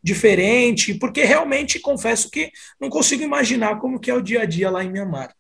diferente, 0.04 0.94
porque 0.94 1.24
realmente 1.24 1.80
confesso 1.80 2.30
que 2.30 2.52
não 2.80 2.90
consigo 2.90 3.24
imaginar 3.24 3.80
como 3.80 4.00
que 4.00 4.10
é 4.10 4.14
o 4.14 4.22
dia 4.22 4.42
a 4.42 4.46
dia 4.46 4.70
lá 4.70 4.84
em 4.84 4.92
Mianmar. 4.92 5.36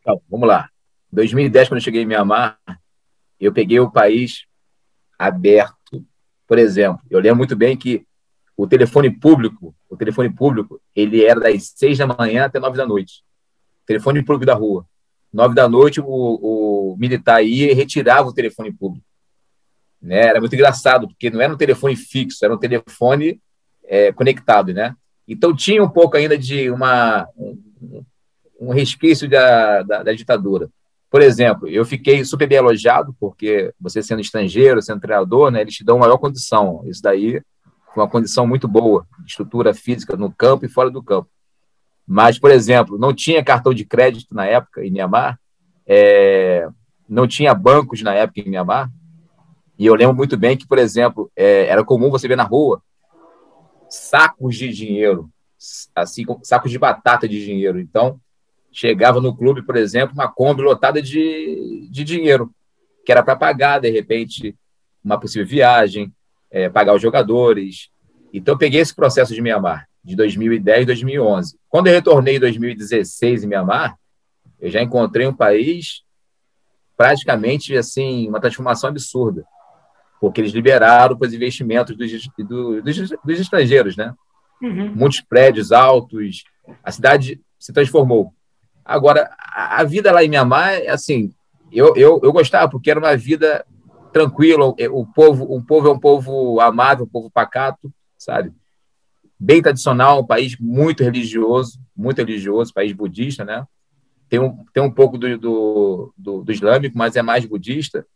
Então, 0.00 0.20
vamos 0.28 0.48
lá. 0.48 0.68
Em 1.12 1.16
2010, 1.16 1.68
quando 1.68 1.78
eu 1.78 1.84
cheguei 1.84 2.02
em 2.02 2.06
Mianmar, 2.06 2.58
eu 3.40 3.52
peguei 3.52 3.80
o 3.80 3.90
país 3.90 4.46
aberto. 5.18 6.04
Por 6.46 6.58
exemplo, 6.58 7.00
eu 7.10 7.18
lembro 7.20 7.38
muito 7.38 7.56
bem 7.56 7.76
que 7.76 8.06
o 8.56 8.66
telefone 8.66 9.10
público, 9.10 9.74
o 9.88 9.96
telefone 9.96 10.30
público, 10.30 10.80
ele 10.94 11.24
era 11.24 11.40
das 11.40 11.72
seis 11.76 11.98
da 11.98 12.06
manhã 12.06 12.44
até 12.44 12.58
nove 12.58 12.76
da 12.76 12.86
noite. 12.86 13.22
Telefone 13.84 14.22
público 14.22 14.46
da 14.46 14.54
rua. 14.54 14.86
Nove 15.32 15.54
da 15.54 15.68
noite, 15.68 16.00
o, 16.00 16.06
o 16.06 16.96
militar 16.98 17.42
ia 17.44 17.70
e 17.70 17.74
retirava 17.74 18.28
o 18.28 18.32
telefone 18.32 18.72
público. 18.72 19.04
Né? 20.00 20.26
Era 20.26 20.40
muito 20.40 20.54
engraçado, 20.54 21.08
porque 21.08 21.30
não 21.30 21.40
era 21.40 21.52
um 21.52 21.56
telefone 21.56 21.96
fixo, 21.96 22.44
era 22.44 22.54
um 22.54 22.58
telefone 22.58 23.40
é, 23.84 24.12
conectado, 24.12 24.72
né? 24.72 24.94
Então 25.26 25.54
tinha 25.54 25.82
um 25.82 25.88
pouco 25.88 26.16
ainda 26.16 26.38
de 26.38 26.70
uma, 26.70 27.26
um, 27.36 28.04
um 28.60 28.70
resquício 28.70 29.28
da, 29.28 29.82
da, 29.82 30.02
da, 30.02 30.12
ditadura. 30.12 30.68
Por 31.10 31.20
exemplo, 31.20 31.68
eu 31.68 31.84
fiquei 31.84 32.24
super 32.24 32.48
bem 32.48 32.58
elogiado, 32.58 33.14
porque 33.18 33.72
você 33.80 34.02
sendo 34.02 34.20
estrangeiro, 34.20 34.82
sendo 34.82 35.00
treinador, 35.00 35.50
né, 35.50 35.62
eles 35.62 35.74
te 35.74 35.84
dão 35.84 35.98
maior 35.98 36.18
condição. 36.18 36.82
Isso 36.86 37.02
daí 37.02 37.40
foi 37.92 38.02
uma 38.02 38.10
condição 38.10 38.46
muito 38.46 38.68
boa, 38.68 39.06
estrutura 39.26 39.72
física 39.72 40.16
no 40.16 40.30
campo 40.30 40.64
e 40.64 40.68
fora 40.68 40.90
do 40.90 41.02
campo. 41.02 41.28
Mas, 42.06 42.38
por 42.38 42.50
exemplo, 42.50 42.98
não 42.98 43.12
tinha 43.12 43.42
cartão 43.42 43.74
de 43.74 43.84
crédito 43.84 44.34
na 44.34 44.46
época 44.46 44.84
em 44.84 44.90
Mianmar, 44.90 45.38
é, 45.86 46.68
não 47.08 47.26
tinha 47.26 47.54
bancos 47.54 48.02
na 48.02 48.14
época 48.14 48.40
em 48.40 48.50
Mianmar. 48.50 48.90
E 49.78 49.86
eu 49.86 49.94
lembro 49.94 50.16
muito 50.16 50.36
bem 50.36 50.56
que, 50.56 50.66
por 50.66 50.78
exemplo, 50.78 51.30
é, 51.36 51.66
era 51.66 51.84
comum 51.84 52.10
você 52.10 52.26
ver 52.26 52.36
na 52.36 52.44
rua 52.44 52.82
sacos 53.88 54.56
de 54.56 54.68
dinheiro, 54.68 55.30
assim, 55.94 56.24
sacos 56.42 56.70
de 56.70 56.78
batata 56.78 57.28
de 57.28 57.44
dinheiro. 57.44 57.78
Então, 57.78 58.20
chegava 58.72 59.20
no 59.20 59.36
clube, 59.36 59.62
por 59.62 59.76
exemplo, 59.76 60.14
uma 60.14 60.28
Kombi 60.28 60.62
lotada 60.62 61.00
de, 61.00 61.88
de 61.90 62.04
dinheiro, 62.04 62.50
que 63.04 63.12
era 63.12 63.22
para 63.22 63.36
pagar, 63.36 63.80
de 63.80 63.90
repente, 63.90 64.54
uma 65.04 65.18
possível 65.18 65.46
viagem, 65.46 66.12
é, 66.50 66.68
pagar 66.68 66.94
os 66.94 67.02
jogadores. 67.02 67.88
Então, 68.32 68.54
eu 68.54 68.58
peguei 68.58 68.80
esse 68.80 68.94
processo 68.94 69.34
de 69.34 69.40
Mianmar, 69.40 69.88
de 70.02 70.16
2010 70.16 70.82
e 70.82 70.86
2011. 70.86 71.58
Quando 71.68 71.86
eu 71.86 71.92
retornei 71.92 72.36
em 72.36 72.40
2016 72.40 73.44
em 73.44 73.46
Mianmar, 73.46 73.96
eu 74.60 74.70
já 74.70 74.82
encontrei 74.82 75.26
um 75.26 75.34
país 75.34 76.02
praticamente 76.96 77.76
assim 77.76 78.26
uma 78.26 78.40
transformação 78.40 78.88
absurda, 78.88 79.44
porque 80.20 80.40
eles 80.40 80.52
liberaram 80.52 81.16
para 81.16 81.28
os 81.28 81.34
investimentos 81.34 81.96
dos, 81.96 82.10
dos, 82.38 83.10
dos 83.24 83.40
estrangeiros, 83.40 83.96
né? 83.96 84.14
Uhum. 84.62 84.94
Muitos 84.94 85.20
prédios 85.20 85.72
altos, 85.72 86.44
a 86.82 86.90
cidade 86.90 87.40
se 87.58 87.72
transformou. 87.72 88.32
Agora, 88.84 89.30
a, 89.38 89.80
a 89.80 89.84
vida 89.84 90.12
lá 90.12 90.24
em 90.24 90.28
Mianmar, 90.28 90.74
é 90.74 90.88
assim, 90.88 91.32
eu, 91.70 91.94
eu, 91.96 92.20
eu 92.22 92.32
gostava, 92.32 92.70
porque 92.70 92.90
era 92.90 93.00
uma 93.00 93.16
vida 93.16 93.64
tranquila, 94.12 94.64
o 94.66 95.06
povo, 95.06 95.44
o 95.44 95.62
povo 95.62 95.88
é 95.88 95.92
um 95.92 95.98
povo 95.98 96.60
amável, 96.60 97.04
um 97.04 97.08
povo 97.08 97.30
pacato, 97.30 97.92
sabe? 98.16 98.50
Bem 99.38 99.60
tradicional, 99.60 100.20
um 100.20 100.26
país 100.26 100.56
muito 100.58 101.04
religioso, 101.04 101.78
muito 101.94 102.18
religioso, 102.18 102.72
país 102.72 102.92
budista, 102.92 103.44
né? 103.44 103.66
Tem 104.28 104.40
um, 104.40 104.64
tem 104.72 104.82
um 104.82 104.90
pouco 104.90 105.18
do, 105.18 105.36
do, 105.36 106.14
do, 106.16 106.42
do 106.42 106.52
islâmico, 106.52 106.96
mas 106.96 107.14
é 107.14 107.22
mais 107.22 107.44
budista. 107.44 108.06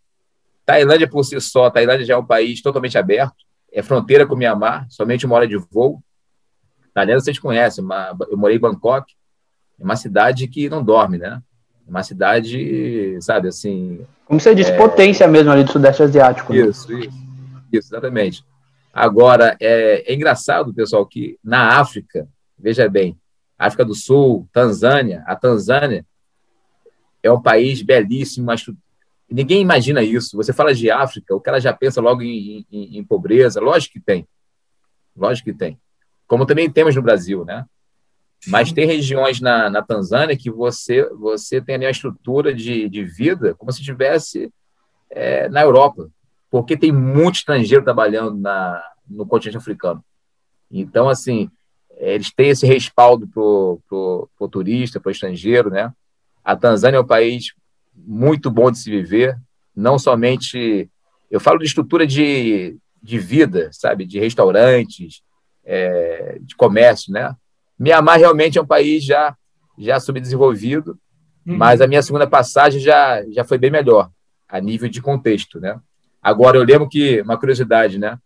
Tailândia, 0.70 1.08
por 1.08 1.24
si 1.24 1.40
só, 1.40 1.68
Tailândia 1.68 2.06
já 2.06 2.14
é 2.14 2.16
um 2.16 2.24
país 2.24 2.62
totalmente 2.62 2.96
aberto, 2.96 3.34
é 3.72 3.82
fronteira 3.82 4.24
com 4.24 4.36
Mianmar, 4.36 4.86
somente 4.88 5.26
uma 5.26 5.34
hora 5.34 5.48
de 5.48 5.56
voo. 5.56 6.00
Tailândia 6.94 7.20
vocês 7.20 7.40
conhecem, 7.40 7.84
eu 8.30 8.38
morei 8.38 8.56
em 8.56 8.60
Bangkok, 8.60 9.12
é 9.80 9.82
uma 9.82 9.96
cidade 9.96 10.46
que 10.46 10.68
não 10.68 10.80
dorme, 10.80 11.18
né? 11.18 11.42
É 11.84 11.90
uma 11.90 12.04
cidade, 12.04 13.18
sabe, 13.20 13.48
assim... 13.48 14.06
Como 14.26 14.38
você 14.38 14.54
disse, 14.54 14.70
é... 14.70 14.76
potência 14.76 15.26
mesmo 15.26 15.50
ali 15.50 15.64
do 15.64 15.72
Sudeste 15.72 16.04
Asiático. 16.04 16.54
Isso, 16.54 16.88
né? 16.92 17.00
isso, 17.00 17.18
isso, 17.72 17.88
exatamente. 17.88 18.44
Agora, 18.92 19.56
é, 19.58 20.08
é 20.08 20.14
engraçado, 20.14 20.72
pessoal, 20.72 21.04
que 21.04 21.36
na 21.42 21.80
África, 21.80 22.28
veja 22.56 22.88
bem, 22.88 23.18
África 23.58 23.84
do 23.84 23.94
Sul, 23.96 24.48
Tanzânia, 24.52 25.24
a 25.26 25.34
Tanzânia 25.34 26.06
é 27.24 27.32
um 27.32 27.42
país 27.42 27.82
belíssimo, 27.82 28.46
mas 28.46 28.64
ninguém 29.30 29.60
imagina 29.60 30.02
isso. 30.02 30.36
Você 30.36 30.52
fala 30.52 30.74
de 30.74 30.90
África, 30.90 31.34
o 31.34 31.40
cara 31.40 31.60
já 31.60 31.72
pensa 31.72 32.00
logo 32.00 32.22
em, 32.22 32.66
em, 32.70 32.98
em 32.98 33.04
pobreza. 33.04 33.60
Lógico 33.60 33.94
que 33.94 34.00
tem. 34.00 34.26
Lógico 35.16 35.50
que 35.50 35.56
tem. 35.56 35.78
Como 36.26 36.46
também 36.46 36.70
temos 36.70 36.94
no 36.94 37.02
Brasil, 37.02 37.44
né? 37.44 37.64
Mas 38.46 38.72
tem 38.72 38.86
regiões 38.86 39.40
na, 39.40 39.68
na 39.68 39.82
Tanzânia 39.82 40.36
que 40.36 40.50
você 40.50 41.04
você 41.10 41.60
tem 41.60 41.74
ali 41.74 41.84
uma 41.84 41.90
estrutura 41.90 42.54
de, 42.54 42.88
de 42.88 43.04
vida 43.04 43.54
como 43.54 43.70
se 43.70 43.80
estivesse 43.80 44.50
é, 45.10 45.48
na 45.48 45.60
Europa, 45.60 46.08
porque 46.50 46.76
tem 46.76 46.90
muito 46.90 47.36
estrangeiro 47.36 47.84
trabalhando 47.84 48.38
na, 48.38 48.82
no 49.08 49.26
continente 49.26 49.58
africano. 49.58 50.02
Então, 50.70 51.08
assim, 51.08 51.50
eles 51.98 52.32
têm 52.32 52.48
esse 52.48 52.66
respaldo 52.66 53.26
para 53.28 53.42
o 53.42 54.48
turista, 54.50 54.98
para 54.98 55.10
o 55.10 55.12
estrangeiro, 55.12 55.68
né? 55.68 55.92
A 56.42 56.56
Tanzânia 56.56 56.96
é 56.96 57.00
um 57.00 57.06
país 57.06 57.52
muito 57.94 58.50
bom 58.50 58.70
de 58.70 58.78
se 58.78 58.90
viver, 58.90 59.38
não 59.74 59.98
somente... 59.98 60.90
Eu 61.30 61.38
falo 61.38 61.58
de 61.58 61.66
estrutura 61.66 62.06
de, 62.06 62.76
de 63.02 63.18
vida, 63.18 63.70
sabe? 63.72 64.04
De 64.04 64.18
restaurantes, 64.18 65.22
é, 65.64 66.38
de 66.40 66.56
comércio, 66.56 67.12
né? 67.12 67.34
Mianmar 67.78 68.18
realmente 68.18 68.58
é 68.58 68.62
um 68.62 68.66
país 68.66 69.04
já, 69.04 69.36
já 69.78 70.00
subdesenvolvido, 70.00 70.98
uhum. 71.46 71.56
mas 71.56 71.80
a 71.80 71.86
minha 71.86 72.02
segunda 72.02 72.26
passagem 72.26 72.80
já, 72.80 73.24
já 73.30 73.44
foi 73.44 73.58
bem 73.58 73.70
melhor, 73.70 74.10
a 74.48 74.60
nível 74.60 74.88
de 74.88 75.00
contexto, 75.00 75.60
né? 75.60 75.80
Agora, 76.20 76.58
eu 76.58 76.64
lembro 76.64 76.88
que, 76.88 77.22
uma 77.22 77.38
curiosidade, 77.38 77.98
né? 77.98 78.18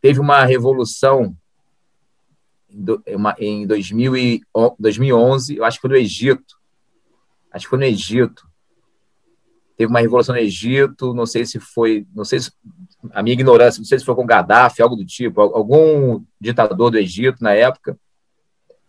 Teve 0.00 0.20
uma 0.20 0.44
revolução 0.44 1.34
em 3.38 3.66
2011, 3.66 5.56
eu 5.56 5.64
acho 5.64 5.78
que 5.78 5.82
foi 5.82 5.90
no 5.90 5.96
Egito. 5.96 6.56
Acho 7.50 7.66
que 7.66 7.70
foi 7.70 7.78
no 7.78 7.84
Egito. 7.84 8.46
Teve 9.76 9.90
uma 9.90 10.00
revolução 10.00 10.34
no 10.34 10.40
Egito, 10.40 11.12
não 11.14 11.26
sei 11.26 11.44
se 11.44 11.58
foi, 11.58 12.06
não 12.14 12.24
sei 12.24 12.40
se 12.40 12.52
a 13.12 13.22
minha 13.22 13.34
ignorância, 13.34 13.80
não 13.80 13.84
sei 13.84 13.98
se 13.98 14.04
foi 14.04 14.14
com 14.14 14.26
Gaddafi, 14.26 14.80
algo 14.80 14.96
do 14.96 15.04
tipo, 15.04 15.40
algum 15.40 16.22
ditador 16.40 16.90
do 16.90 16.98
Egito 16.98 17.42
na 17.42 17.52
época. 17.52 17.98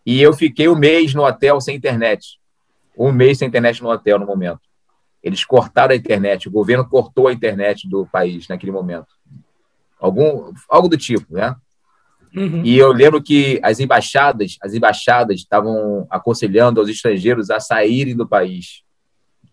E 0.04 0.22
eu 0.22 0.32
fiquei 0.32 0.68
um 0.68 0.76
mês 0.76 1.12
no 1.12 1.24
hotel 1.24 1.60
sem 1.60 1.76
internet. 1.76 2.38
Um 2.96 3.10
mês 3.10 3.38
sem 3.38 3.48
internet 3.48 3.82
no 3.82 3.90
hotel 3.90 4.18
no 4.18 4.26
momento. 4.26 4.60
Eles 5.22 5.44
cortaram 5.44 5.92
a 5.92 5.96
internet, 5.96 6.46
o 6.46 6.52
governo 6.52 6.88
cortou 6.88 7.26
a 7.26 7.32
internet 7.32 7.88
do 7.88 8.06
país 8.06 8.46
naquele 8.46 8.70
momento. 8.70 9.08
Algum, 9.98 10.52
algo 10.70 10.88
do 10.88 10.96
tipo, 10.96 11.34
né? 11.34 11.56
Uhum. 12.34 12.62
E 12.64 12.76
eu 12.76 12.92
lembro 12.92 13.20
que 13.22 13.58
as 13.62 13.80
embaixadas, 13.80 14.56
as 14.62 14.74
embaixadas 14.74 15.36
estavam 15.36 16.06
aconselhando 16.10 16.78
aos 16.78 16.88
estrangeiros 16.88 17.50
a 17.50 17.58
saírem 17.58 18.14
do 18.14 18.28
país 18.28 18.82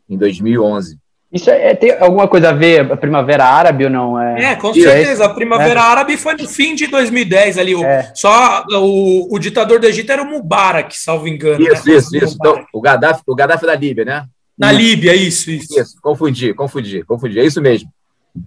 em 0.07 0.17
2011. 0.17 0.99
Isso 1.33 1.49
é, 1.49 1.71
é, 1.71 1.75
tem 1.75 1.91
alguma 1.99 2.27
coisa 2.27 2.49
a 2.49 2.53
ver 2.53 2.91
a 2.91 2.95
Primavera 2.95 3.43
Árabe 3.43 3.85
ou 3.85 3.89
não? 3.89 4.21
É, 4.21 4.51
é 4.51 4.55
com 4.55 4.71
certeza. 4.71 5.25
A 5.25 5.29
Primavera 5.29 5.79
é. 5.79 5.83
Árabe 5.83 6.15
foi 6.15 6.35
no 6.35 6.47
fim 6.47 6.75
de 6.75 6.85
2010 6.85 7.57
ali. 7.57 7.73
O, 7.73 7.83
é. 7.83 8.11
Só 8.13 8.63
o, 8.69 9.33
o 9.33 9.39
ditador 9.39 9.79
do 9.79 9.87
Egito 9.87 10.11
era 10.11 10.21
o 10.21 10.29
Mubarak, 10.29 10.95
salvo 10.95 11.27
engano. 11.27 11.59
Isso, 11.59 11.89
né? 11.89 11.95
isso, 11.95 12.15
isso. 12.15 12.35
Então, 12.39 12.63
o, 12.71 12.79
Gaddafi, 12.79 13.23
o 13.25 13.33
Gaddafi 13.33 13.65
da 13.65 13.73
Líbia, 13.73 14.05
né? 14.05 14.27
Na 14.55 14.71
isso. 14.71 14.81
Líbia, 14.81 15.15
isso, 15.15 15.49
isso. 15.49 15.79
Isso, 15.79 15.97
confundi, 16.03 16.53
confundi, 16.53 17.03
confundi. 17.03 17.39
É 17.39 17.43
isso 17.43 17.59
mesmo. 17.59 17.91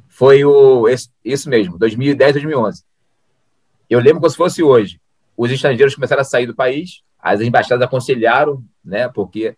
Foi 0.08 0.44
o, 0.44 0.88
esse, 0.88 1.08
isso 1.24 1.50
mesmo, 1.50 1.76
2010, 1.78 2.34
2011. 2.34 2.84
Eu 3.90 3.98
lembro 3.98 4.20
como 4.20 4.30
se 4.30 4.36
fosse 4.36 4.62
hoje. 4.62 5.00
Os 5.36 5.50
estrangeiros 5.50 5.96
começaram 5.96 6.22
a 6.22 6.24
sair 6.24 6.46
do 6.46 6.54
país, 6.54 7.00
as 7.20 7.40
embaixadas 7.40 7.84
aconselharam, 7.84 8.62
né, 8.84 9.08
porque 9.08 9.56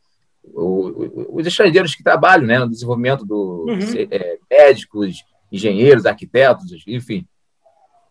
os 0.54 1.46
estrangeiros 1.46 1.94
que 1.94 2.02
trabalham 2.02 2.46
né, 2.46 2.58
no 2.58 2.70
desenvolvimento 2.70 3.24
do 3.24 3.66
uhum. 3.68 3.78
é, 4.10 4.38
médicos, 4.50 5.24
engenheiros, 5.50 6.06
arquitetos, 6.06 6.84
enfim. 6.86 7.26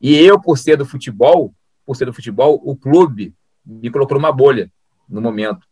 E 0.02 0.16
eu, 0.16 0.40
por 0.40 0.58
ser 0.58 0.78
do 0.78 0.86
futebol, 0.86 1.54
por 1.86 1.96
ser 1.96 2.06
do 2.06 2.14
futebol, 2.14 2.62
o 2.64 2.76
clube 2.76 3.34
me 3.66 3.90
colocou 3.90 4.18
numa 4.18 4.32
bolha 4.32 4.72
no 5.10 5.22
momento. 5.22 5.66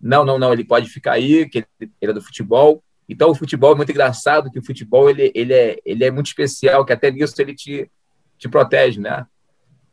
Não, 0.00 0.24
não, 0.24 0.38
não, 0.38 0.52
ele 0.52 0.64
pode 0.64 0.88
ficar 0.88 1.12
aí, 1.12 1.48
que 1.48 1.64
ele, 1.80 1.92
é 2.00 2.12
do 2.12 2.20
futebol. 2.20 2.82
Então, 3.08 3.30
o 3.30 3.34
futebol 3.34 3.72
é 3.72 3.76
muito 3.76 3.90
engraçado, 3.90 4.50
que 4.50 4.58
o 4.58 4.64
futebol 4.64 5.08
ele, 5.08 5.30
ele, 5.34 5.52
é, 5.52 5.78
ele 5.84 6.04
é 6.04 6.10
muito 6.10 6.26
especial, 6.26 6.84
que 6.84 6.92
até 6.92 7.10
nisso 7.10 7.40
ele 7.40 7.54
te, 7.54 7.90
te 8.38 8.48
protege, 8.48 9.00
né? 9.00 9.26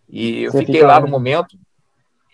E 0.08 0.44
eu 0.44 0.52
Você 0.52 0.66
fiquei 0.66 0.82
lá 0.82 1.00
no 1.00 1.08
momento, 1.08 1.58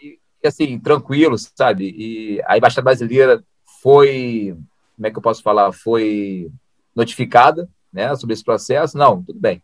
e, 0.01 0.17
assim, 0.45 0.79
tranquilo, 0.79 1.35
sabe? 1.37 1.93
E 1.97 2.41
a 2.45 2.57
Embaixada 2.57 2.83
Brasileira 2.83 3.43
foi, 3.85 4.57
como 4.95 5.05
é 5.05 5.11
que 5.11 5.17
eu 5.19 5.21
posso 5.21 5.43
falar? 5.43 5.71
Foi 5.71 6.49
notificada, 6.95 7.69
né, 7.93 8.15
sobre 8.15 8.33
esse 8.33 8.43
processo. 8.43 8.97
Não, 8.97 9.21
tudo 9.21 9.39
bem, 9.39 9.61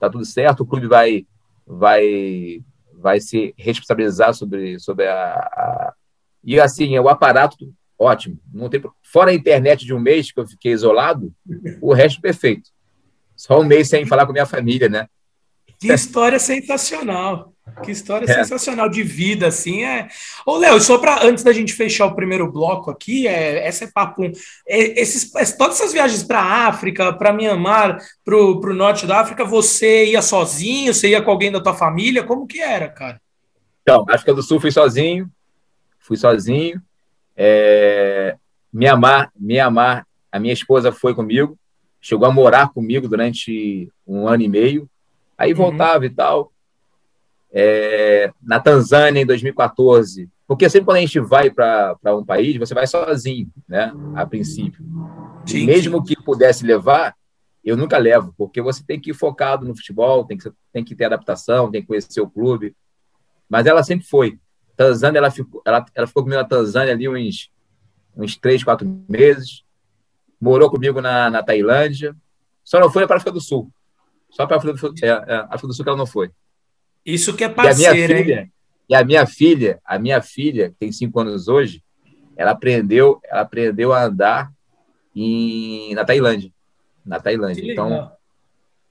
tá 0.00 0.08
tudo 0.08 0.24
certo, 0.24 0.60
o 0.60 0.66
clube 0.66 0.86
vai, 0.86 1.26
vai, 1.66 2.62
vai 2.94 3.20
se 3.20 3.54
responsabilizar 3.58 4.32
sobre, 4.32 4.78
sobre 4.78 5.06
a, 5.06 5.34
a... 5.34 5.94
E, 6.42 6.58
assim, 6.58 6.98
o 6.98 7.06
aparato, 7.06 7.70
ótimo. 7.98 8.38
Não 8.50 8.70
tem... 8.70 8.82
Fora 9.02 9.30
a 9.30 9.34
internet 9.34 9.84
de 9.84 9.92
um 9.92 10.00
mês 10.00 10.32
que 10.32 10.40
eu 10.40 10.48
fiquei 10.48 10.72
isolado, 10.72 11.30
o 11.82 11.92
resto 11.92 12.18
perfeito. 12.18 12.70
Só 13.36 13.60
um 13.60 13.64
mês 13.64 13.90
sem 13.90 14.06
falar 14.06 14.24
com 14.24 14.32
minha 14.32 14.46
família, 14.46 14.88
né? 14.88 15.06
Que 15.78 15.92
história 15.92 16.38
sensacional. 16.38 17.52
Que 17.82 17.90
história 17.90 18.24
é. 18.24 18.34
sensacional 18.34 18.88
de 18.88 19.02
vida, 19.02 19.46
assim. 19.46 19.84
É... 19.84 20.08
Ô, 20.44 20.56
Léo, 20.56 20.80
só 20.80 20.98
para 20.98 21.24
antes 21.24 21.44
da 21.44 21.52
gente 21.52 21.72
fechar 21.72 22.06
o 22.06 22.14
primeiro 22.14 22.50
bloco 22.50 22.90
aqui, 22.90 23.26
é, 23.26 23.66
essa 23.66 23.84
é 23.84 23.90
papo. 23.92 24.24
É, 24.66 25.00
esses, 25.00 25.34
é, 25.34 25.44
todas 25.56 25.80
essas 25.80 25.92
viagens 25.92 26.22
para 26.22 26.40
a 26.40 26.66
África, 26.68 27.12
para 27.12 27.32
Mianmar, 27.32 27.98
para 28.24 28.36
o 28.36 28.74
norte 28.74 29.06
da 29.06 29.20
África, 29.20 29.44
você 29.44 30.06
ia 30.06 30.22
sozinho? 30.22 30.92
Você 30.92 31.08
ia 31.08 31.22
com 31.22 31.30
alguém 31.30 31.52
da 31.52 31.60
tua 31.60 31.74
família? 31.74 32.24
Como 32.24 32.46
que 32.46 32.60
era, 32.60 32.88
cara? 32.88 33.20
Então, 33.82 34.04
África 34.08 34.34
do 34.34 34.42
Sul 34.42 34.60
fui 34.60 34.70
sozinho. 34.70 35.30
Fui 35.98 36.16
sozinho. 36.16 36.80
É... 37.36 38.36
Mianmar, 38.72 39.30
Mianmar, 39.38 40.06
a 40.30 40.38
minha 40.38 40.52
esposa 40.52 40.92
foi 40.92 41.14
comigo. 41.14 41.58
Chegou 42.00 42.26
a 42.26 42.32
morar 42.32 42.70
comigo 42.70 43.08
durante 43.08 43.90
um 44.06 44.26
ano 44.26 44.42
e 44.42 44.48
meio 44.48 44.90
Aí 45.40 45.52
uhum. 45.52 45.56
voltava 45.56 46.04
e 46.04 46.10
tal. 46.10 46.52
É, 47.52 48.32
na 48.42 48.60
Tanzânia, 48.60 49.20
em 49.20 49.26
2014, 49.26 50.28
porque 50.46 50.68
sempre 50.68 50.86
quando 50.86 50.96
a 50.96 51.00
gente 51.00 51.20
vai 51.20 51.50
para 51.50 51.96
um 52.16 52.24
país, 52.24 52.56
você 52.56 52.74
vai 52.74 52.86
sozinho, 52.86 53.48
né? 53.68 53.92
A 54.14 54.26
princípio. 54.26 54.84
Sim, 55.46 55.66
mesmo 55.66 56.04
que 56.04 56.14
pudesse 56.16 56.64
levar, 56.64 57.14
eu 57.64 57.76
nunca 57.76 57.98
levo, 57.98 58.34
porque 58.36 58.60
você 58.60 58.82
tem 58.82 58.98
que 58.98 59.10
ir 59.10 59.14
focado 59.14 59.66
no 59.66 59.76
futebol, 59.76 60.24
tem 60.24 60.36
que, 60.36 60.50
tem 60.72 60.84
que 60.84 60.94
ter 60.94 61.04
adaptação, 61.04 61.70
tem 61.70 61.82
que 61.82 61.88
conhecer 61.88 62.20
o 62.20 62.30
clube. 62.30 62.74
Mas 63.48 63.66
ela 63.66 63.82
sempre 63.82 64.06
foi. 64.06 64.38
Tanzânia, 64.76 65.18
ela 65.18 65.30
ficou, 65.30 65.62
ela, 65.64 65.84
ela 65.94 66.06
ficou 66.06 66.22
comigo 66.22 66.40
na 66.40 66.48
Tanzânia 66.48 66.94
ali 66.94 67.08
uns, 67.08 67.50
uns 68.16 68.36
três, 68.36 68.64
quatro 68.64 68.88
meses. 69.08 69.62
Morou 70.40 70.70
comigo 70.70 71.00
na, 71.00 71.28
na 71.28 71.42
Tailândia. 71.42 72.16
Só 72.64 72.80
não 72.80 72.90
foi 72.90 73.06
para 73.06 73.16
a 73.16 73.18
África 73.18 73.32
do 73.32 73.40
Sul. 73.40 73.70
Só 74.30 74.46
para 74.46 74.56
a 74.56 74.58
África, 74.58 74.72
do 74.72 74.78
Sul, 74.78 74.94
é, 75.02 75.08
é, 75.08 75.34
África 75.50 75.66
do 75.66 75.74
Sul 75.74 75.84
que 75.84 75.88
ela 75.88 75.98
não 75.98 76.06
foi. 76.06 76.30
Isso 77.04 77.34
que 77.34 77.44
é 77.44 77.48
parceiro, 77.48 77.82
e 77.82 77.86
a 77.86 78.06
minha 78.06 78.08
filha, 78.08 78.40
hein? 78.40 78.52
E 78.88 78.94
a 78.94 79.04
minha 79.04 79.26
filha, 79.26 79.78
a 79.84 79.98
minha 79.98 80.20
filha, 80.20 80.70
que 80.70 80.74
tem 80.74 80.90
cinco 80.90 81.20
anos 81.20 81.46
hoje, 81.46 81.80
ela 82.36 82.50
aprendeu, 82.50 83.20
ela 83.24 83.42
aprendeu 83.42 83.92
a 83.92 84.04
andar 84.04 84.50
em, 85.14 85.94
na 85.94 86.04
Tailândia. 86.04 86.50
Na 87.06 87.20
Tailândia. 87.20 87.72
Então, 87.72 88.10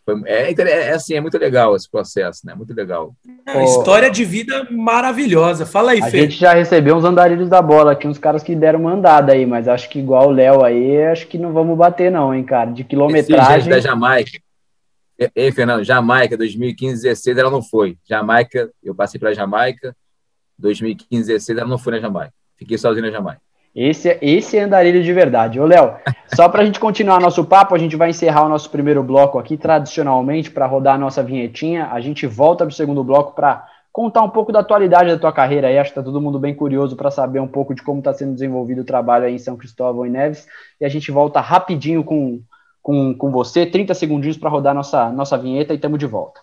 foi, 0.05 0.21
é, 0.25 0.53
é, 0.53 0.93
assim, 0.93 1.15
é 1.15 1.21
muito 1.21 1.37
legal 1.37 1.75
esse 1.75 1.89
processo, 1.89 2.45
né? 2.45 2.55
Muito 2.55 2.73
legal. 2.73 3.13
É, 3.45 3.63
história 3.63 4.09
de 4.09 4.23
vida 4.23 4.67
maravilhosa. 4.71 5.65
Fala 5.65 5.91
aí, 5.91 6.01
a 6.01 6.05
Fê. 6.07 6.17
A 6.17 6.21
gente 6.21 6.39
já 6.39 6.53
recebeu 6.53 6.95
uns 6.95 7.03
andarilhos 7.03 7.49
da 7.49 7.61
bola 7.61 7.91
aqui, 7.91 8.07
uns 8.07 8.17
caras 8.17 8.41
que 8.41 8.55
deram 8.55 8.79
uma 8.79 8.93
andada 8.93 9.33
aí, 9.33 9.45
mas 9.45 9.67
acho 9.67 9.89
que 9.89 9.99
igual 9.99 10.29
o 10.29 10.31
Léo 10.31 10.63
aí, 10.63 11.03
acho 11.03 11.27
que 11.27 11.37
não 11.37 11.51
vamos 11.51 11.77
bater 11.77 12.09
não, 12.09 12.33
hein, 12.33 12.43
cara? 12.43 12.71
De 12.71 12.83
quilometragem. 12.83 13.69
da 13.69 13.79
Jamaica. 13.79 14.39
Ei, 15.35 15.51
Fernando, 15.51 15.83
Jamaica, 15.83 16.37
2015, 16.37 17.03
16, 17.03 17.37
ela 17.37 17.51
não 17.51 17.61
foi. 17.61 17.97
Jamaica, 18.07 18.69
eu 18.81 18.95
passei 18.95 19.19
para 19.19 19.33
Jamaica, 19.33 19.95
2015, 20.57 21.27
16, 21.27 21.59
ela 21.59 21.67
não 21.67 21.77
foi 21.77 21.93
na 21.93 21.99
Jamaica. 21.99 22.33
Fiquei 22.57 22.77
sozinho 22.77 23.05
na 23.05 23.11
Jamaica. 23.11 23.41
Esse, 23.75 24.17
esse 24.21 24.57
é 24.57 24.63
andarilho 24.63 25.03
de 25.03 25.13
verdade. 25.13 25.59
Ô, 25.59 25.65
Léo, 25.65 25.95
só 26.33 26.49
para 26.49 26.63
a 26.63 26.65
gente 26.65 26.79
continuar 26.79 27.19
nosso 27.19 27.45
papo, 27.45 27.75
a 27.75 27.77
gente 27.77 27.95
vai 27.95 28.09
encerrar 28.09 28.45
o 28.45 28.49
nosso 28.49 28.69
primeiro 28.69 29.03
bloco 29.03 29.37
aqui, 29.37 29.57
tradicionalmente, 29.57 30.49
para 30.49 30.65
rodar 30.65 30.95
a 30.95 30.97
nossa 30.97 31.21
vinhetinha. 31.21 31.89
A 31.91 31.99
gente 31.99 32.25
volta 32.25 32.65
para 32.65 32.71
o 32.71 32.75
segundo 32.75 33.03
bloco 33.03 33.35
para 33.35 33.65
contar 33.91 34.23
um 34.23 34.29
pouco 34.29 34.51
da 34.51 34.59
atualidade 34.59 35.09
da 35.09 35.19
tua 35.19 35.31
carreira 35.31 35.67
aí. 35.67 35.77
Acho 35.77 35.91
que 35.93 35.99
está 35.99 36.03
todo 36.03 36.21
mundo 36.21 36.39
bem 36.39 36.55
curioso 36.55 36.95
para 36.95 37.11
saber 37.11 37.39
um 37.39 37.47
pouco 37.47 37.75
de 37.75 37.83
como 37.83 37.99
está 37.99 38.13
sendo 38.13 38.33
desenvolvido 38.33 38.81
o 38.81 38.85
trabalho 38.85 39.25
aí 39.25 39.35
em 39.35 39.39
São 39.39 39.55
Cristóvão 39.55 40.05
e 40.05 40.09
Neves. 40.09 40.47
E 40.81 40.85
a 40.85 40.89
gente 40.89 41.11
volta 41.11 41.39
rapidinho 41.39 42.03
com, 42.03 42.41
com, 42.81 43.13
com 43.15 43.31
você, 43.31 43.65
30 43.65 43.93
segundinhos 43.93 44.37
para 44.37 44.49
rodar 44.49 44.73
nossa, 44.73 45.11
nossa 45.11 45.37
vinheta 45.37 45.73
e 45.73 45.75
estamos 45.75 45.99
de 45.99 46.05
volta. 46.05 46.41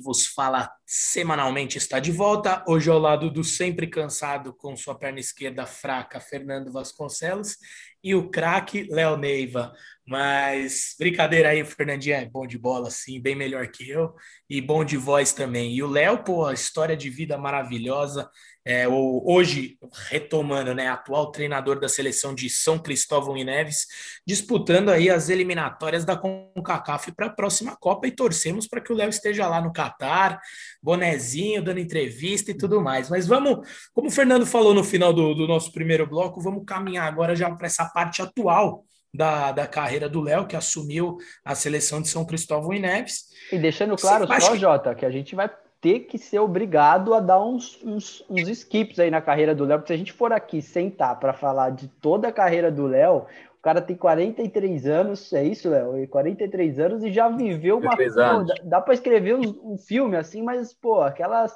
Que 0.00 0.04
vos 0.04 0.26
fala 0.26 0.72
semanalmente 0.86 1.76
está 1.76 2.00
de 2.00 2.10
volta. 2.10 2.64
Hoje 2.66 2.90
ao 2.90 2.98
lado 2.98 3.30
do 3.30 3.44
sempre 3.44 3.86
cansado 3.86 4.54
com 4.54 4.74
sua 4.74 4.94
perna 4.94 5.20
esquerda 5.20 5.66
fraca, 5.66 6.18
Fernando 6.18 6.72
Vasconcelos, 6.72 7.56
e 8.02 8.14
o 8.14 8.30
craque 8.30 8.84
Léo 8.90 9.16
Neiva. 9.16 9.72
Mas 10.06 10.96
brincadeira 10.98 11.50
aí, 11.50 11.62
o 11.62 11.66
Fernandinho 11.66 12.16
é 12.16 12.24
bom 12.24 12.46
de 12.46 12.58
bola, 12.58 12.90
sim, 12.90 13.20
bem 13.20 13.36
melhor 13.36 13.68
que 13.68 13.88
eu, 13.88 14.12
e 14.48 14.60
bom 14.60 14.84
de 14.84 14.96
voz 14.96 15.32
também. 15.32 15.72
E 15.74 15.82
o 15.82 15.86
Léo, 15.88 16.24
pô, 16.24 16.50
história 16.50 16.96
de 16.96 17.10
vida 17.10 17.36
maravilhosa. 17.36 18.28
É, 18.64 18.86
o, 18.86 19.22
hoje, 19.24 19.78
retomando, 20.08 20.74
né, 20.74 20.88
atual 20.88 21.30
treinador 21.30 21.80
da 21.80 21.88
seleção 21.88 22.34
de 22.34 22.50
São 22.50 22.78
Cristóvão 22.78 23.36
e 23.36 23.44
Neves, 23.44 23.86
disputando 24.26 24.90
aí 24.90 25.08
as 25.08 25.30
eliminatórias 25.30 26.04
da 26.04 26.16
CONCACAF 26.16 27.12
para 27.12 27.26
a 27.26 27.30
próxima 27.30 27.74
Copa 27.76 28.06
e 28.06 28.10
torcemos 28.12 28.68
para 28.68 28.80
que 28.80 28.92
o 28.92 28.96
Léo 28.96 29.08
esteja 29.08 29.48
lá 29.48 29.62
no 29.62 29.72
Catar, 29.72 30.38
bonezinho, 30.82 31.62
dando 31.62 31.80
entrevista 31.80 32.50
e 32.50 32.54
tudo 32.54 32.80
mais. 32.82 33.08
Mas 33.08 33.26
vamos, 33.26 33.66
como 33.94 34.08
o 34.08 34.12
Fernando 34.12 34.44
falou 34.44 34.74
no 34.74 34.84
final 34.84 35.12
do, 35.12 35.34
do 35.34 35.48
nosso 35.48 35.72
primeiro 35.72 36.06
bloco, 36.06 36.40
vamos 36.40 36.64
caminhar 36.66 37.08
agora 37.08 37.34
já 37.34 37.50
para 37.50 37.66
essa 37.66 37.86
parte 37.86 38.20
atual 38.20 38.84
da, 39.12 39.52
da 39.52 39.66
carreira 39.66 40.08
do 40.08 40.20
Léo, 40.20 40.46
que 40.46 40.54
assumiu 40.54 41.16
a 41.44 41.54
seleção 41.54 42.00
de 42.00 42.08
São 42.08 42.24
Cristóvão 42.24 42.72
e 42.72 42.78
Neves. 42.78 43.24
E 43.50 43.58
deixando 43.58 43.96
claro 43.96 44.26
Você 44.26 44.40
só, 44.40 44.52
que... 44.52 44.58
Jota, 44.58 44.94
que 44.94 45.04
a 45.04 45.10
gente 45.10 45.34
vai 45.34 45.50
ter 45.80 46.00
que 46.00 46.18
ser 46.18 46.38
obrigado 46.38 47.14
a 47.14 47.20
dar 47.20 47.42
uns, 47.42 47.82
uns, 47.82 48.24
uns 48.28 48.48
skips 48.48 48.98
aí 48.98 49.10
na 49.10 49.20
carreira 49.20 49.54
do 49.54 49.64
Léo, 49.64 49.78
porque 49.78 49.92
se 49.92 49.94
a 49.94 49.98
gente 49.98 50.12
for 50.12 50.32
aqui 50.32 50.60
sentar 50.60 51.18
para 51.18 51.32
falar 51.32 51.70
de 51.70 51.88
toda 51.88 52.28
a 52.28 52.32
carreira 52.32 52.70
do 52.70 52.86
Léo, 52.86 53.26
o 53.58 53.62
cara 53.62 53.80
tem 53.80 53.96
43 53.96 54.86
anos, 54.86 55.32
é 55.32 55.44
isso, 55.44 55.70
Léo? 55.70 56.06
43 56.08 56.78
anos 56.78 57.04
e 57.04 57.12
já 57.12 57.28
viveu 57.28 57.78
uma. 57.78 57.96
Pô, 57.96 58.44
dá, 58.44 58.54
dá 58.62 58.80
para 58.80 58.94
escrever 58.94 59.34
um, 59.34 59.72
um, 59.72 59.78
filme 59.78 60.16
assim, 60.16 60.42
mas, 60.42 60.72
pô, 60.74 61.00
aquelas. 61.00 61.52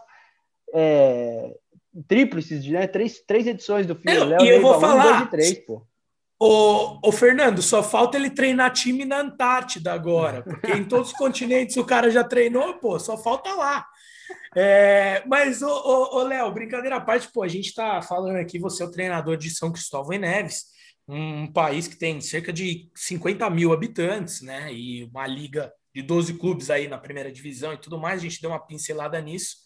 É, 0.73 1.55
tríplices, 2.09 2.67
né? 2.67 2.87
Três, 2.87 3.21
três 3.21 3.47
edições 3.47 3.87
do 3.87 3.95
filme. 3.95 4.25
Léo, 4.25 4.43
e 4.43 4.49
eu 4.49 4.61
vou 4.61 4.81
falar. 4.81 5.07
Um, 5.07 5.11
dois 5.11 5.23
e 5.23 5.31
três, 5.31 5.59
pô. 5.61 5.83
Ô, 6.39 6.99
ô, 7.03 7.13
Fernando, 7.13 7.63
só 7.63 7.83
falta 7.83 8.19
ele 8.19 8.29
treinar 8.29 8.73
time 8.73 9.05
na 9.05 9.21
Antártida 9.21 9.93
agora, 9.93 10.43
porque 10.43 10.73
em 10.73 10.85
todos 10.85 11.13
os 11.13 11.17
continentes 11.17 11.77
o 11.77 11.85
cara 11.85 12.11
já 12.11 12.25
treinou, 12.25 12.75
pô, 12.75 12.99
só 12.99 13.17
falta 13.17 13.55
lá. 13.55 13.87
É, 14.57 15.23
mas, 15.27 15.63
ô, 15.63 15.69
ô, 15.69 16.19
ô 16.19 16.23
Léo, 16.23 16.53
brincadeira 16.53 16.97
à 16.97 17.01
parte, 17.01 17.31
pô, 17.33 17.43
a 17.43 17.49
gente 17.49 17.67
está 17.67 18.01
falando 18.01 18.37
aqui, 18.37 18.59
você 18.59 18.83
é 18.83 18.87
o 18.87 18.91
treinador 18.91 19.37
de 19.37 19.51
São 19.51 19.73
Cristóvão 19.73 20.13
e 20.13 20.19
Neves, 20.19 20.67
um 21.09 21.53
país 21.53 21.89
que 21.89 21.97
tem 21.97 22.21
cerca 22.21 22.53
de 22.53 22.89
50 22.95 23.49
mil 23.51 23.73
habitantes, 23.73 24.41
né? 24.41 24.73
E 24.73 25.05
uma 25.05 25.27
liga 25.27 25.73
de 25.95 26.03
12 26.03 26.35
clubes 26.35 26.71
aí 26.71 26.89
na 26.89 26.99
primeira 26.99 27.31
divisão 27.31 27.73
e 27.73 27.79
tudo 27.79 27.99
mais, 27.99 28.21
a 28.21 28.23
gente 28.23 28.41
deu 28.41 28.51
uma 28.51 28.65
pincelada 28.65 29.21
nisso. 29.21 29.57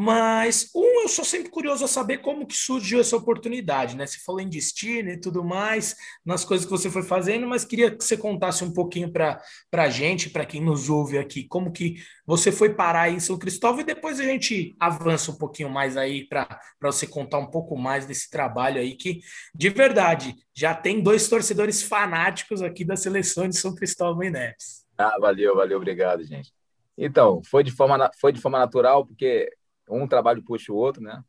Mas, 0.00 0.70
um, 0.76 1.02
eu 1.02 1.08
sou 1.08 1.24
sempre 1.24 1.50
curioso 1.50 1.84
a 1.84 1.88
saber 1.88 2.18
como 2.18 2.46
que 2.46 2.54
surgiu 2.54 3.00
essa 3.00 3.16
oportunidade, 3.16 3.96
né? 3.96 4.06
Você 4.06 4.18
falou 4.24 4.40
em 4.40 4.48
destino 4.48 5.10
e 5.10 5.20
tudo 5.20 5.42
mais, 5.42 5.96
nas 6.24 6.44
coisas 6.44 6.64
que 6.64 6.70
você 6.70 6.88
foi 6.88 7.02
fazendo, 7.02 7.48
mas 7.48 7.64
queria 7.64 7.90
que 7.90 8.04
você 8.04 8.16
contasse 8.16 8.62
um 8.62 8.72
pouquinho 8.72 9.10
para 9.10 9.42
a 9.72 9.88
gente, 9.88 10.30
para 10.30 10.46
quem 10.46 10.60
nos 10.60 10.88
ouve 10.88 11.18
aqui, 11.18 11.48
como 11.48 11.72
que 11.72 11.96
você 12.24 12.52
foi 12.52 12.74
parar 12.74 13.10
em 13.10 13.18
São 13.18 13.36
Cristóvão 13.36 13.80
e 13.80 13.84
depois 13.84 14.20
a 14.20 14.22
gente 14.22 14.76
avança 14.78 15.32
um 15.32 15.36
pouquinho 15.36 15.68
mais 15.68 15.96
aí 15.96 16.28
para 16.28 16.60
você 16.80 17.04
contar 17.04 17.38
um 17.38 17.50
pouco 17.50 17.76
mais 17.76 18.06
desse 18.06 18.30
trabalho 18.30 18.80
aí 18.80 18.94
que, 18.94 19.18
de 19.52 19.68
verdade, 19.68 20.36
já 20.54 20.76
tem 20.76 21.02
dois 21.02 21.28
torcedores 21.28 21.82
fanáticos 21.82 22.62
aqui 22.62 22.84
da 22.84 22.94
seleção 22.94 23.48
de 23.48 23.56
São 23.56 23.74
Cristóvão 23.74 24.22
e 24.22 24.30
Neves. 24.30 24.86
Ah, 24.96 25.18
valeu, 25.18 25.56
valeu, 25.56 25.76
obrigado, 25.76 26.22
gente. 26.22 26.52
Então, 26.96 27.42
foi 27.44 27.64
de 27.64 27.72
forma, 27.72 28.08
foi 28.20 28.32
de 28.32 28.40
forma 28.40 28.60
natural, 28.60 29.04
porque 29.04 29.48
um 29.88 30.06
trabalho 30.06 30.42
puxa 30.42 30.72
o 30.72 30.76
outro, 30.76 31.02
né? 31.02 31.22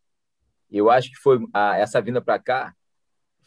Eu 0.71 0.89
acho 0.89 1.09
que 1.09 1.17
foi 1.17 1.39
a, 1.53 1.77
essa 1.77 2.01
vinda 2.01 2.21
para 2.21 2.39
cá 2.39 2.73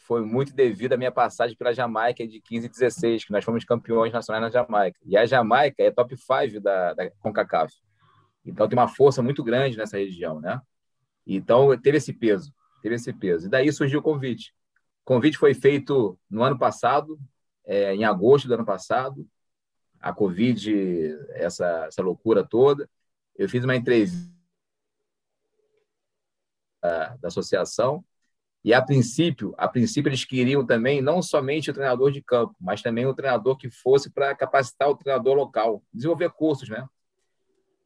foi 0.03 0.21
muito 0.25 0.53
devido 0.53 0.93
à 0.93 0.97
minha 0.97 1.11
passagem 1.11 1.55
pela 1.55 1.73
Jamaica 1.73 2.27
de 2.27 2.41
15 2.41 2.65
e 2.65 2.69
16, 2.69 3.25
que 3.25 3.31
nós 3.31 3.43
fomos 3.43 3.63
campeões 3.63 4.11
nacionais 4.11 4.43
na 4.43 4.49
Jamaica. 4.49 4.99
E 5.05 5.15
a 5.15 5.25
Jamaica 5.25 5.81
é 5.81 5.91
top 5.91 6.15
5 6.17 6.59
da, 6.59 6.93
da 6.93 7.09
CONCACAF. 7.19 7.73
Então 8.45 8.67
tem 8.67 8.77
uma 8.77 8.89
força 8.89 9.21
muito 9.21 9.43
grande 9.43 9.77
nessa 9.77 9.97
região, 9.97 10.41
né? 10.41 10.61
Então 11.25 11.75
teve 11.77 11.97
esse 11.97 12.11
peso, 12.11 12.53
teve 12.81 12.95
esse 12.95 13.13
peso. 13.13 13.47
E 13.47 13.49
daí 13.49 13.71
surgiu 13.71 13.99
o 13.99 14.03
convite. 14.03 14.53
O 15.03 15.05
convite 15.05 15.37
foi 15.37 15.53
feito 15.53 16.19
no 16.29 16.43
ano 16.43 16.59
passado, 16.59 17.17
é, 17.65 17.95
em 17.95 18.03
agosto 18.03 18.47
do 18.47 18.53
ano 18.53 18.65
passado. 18.65 19.25
A 20.01 20.11
Covid, 20.11 21.17
essa, 21.31 21.85
essa 21.87 22.01
loucura 22.01 22.43
toda. 22.43 22.89
Eu 23.37 23.47
fiz 23.47 23.63
uma 23.63 23.75
entrevista 23.75 24.17
da, 26.83 27.27
associação. 27.27 28.03
E 28.63 28.73
a 28.73 28.81
princípio, 28.81 29.53
a 29.57 29.67
princípio 29.67 30.09
eles 30.09 30.23
queriam 30.23 30.65
também 30.65 31.01
não 31.01 31.21
somente 31.21 31.69
o 31.69 31.73
treinador 31.73 32.11
de 32.11 32.21
campo, 32.21 32.55
mas 32.59 32.81
também 32.81 33.05
o 33.05 33.13
treinador 33.13 33.57
que 33.57 33.69
fosse 33.69 34.09
para 34.09 34.33
capacitar 34.35 34.89
o 34.89 34.95
treinador 34.95 35.35
local, 35.35 35.83
desenvolver 35.93 36.29
cursos, 36.31 36.69
né? 36.69 36.85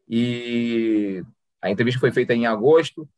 E 0.08 1.24
a 1.62 1.70
entrevista 1.70 2.00
foi 2.00 2.12
feita 2.12 2.34
em 2.34 2.46
agosto. 2.46 3.10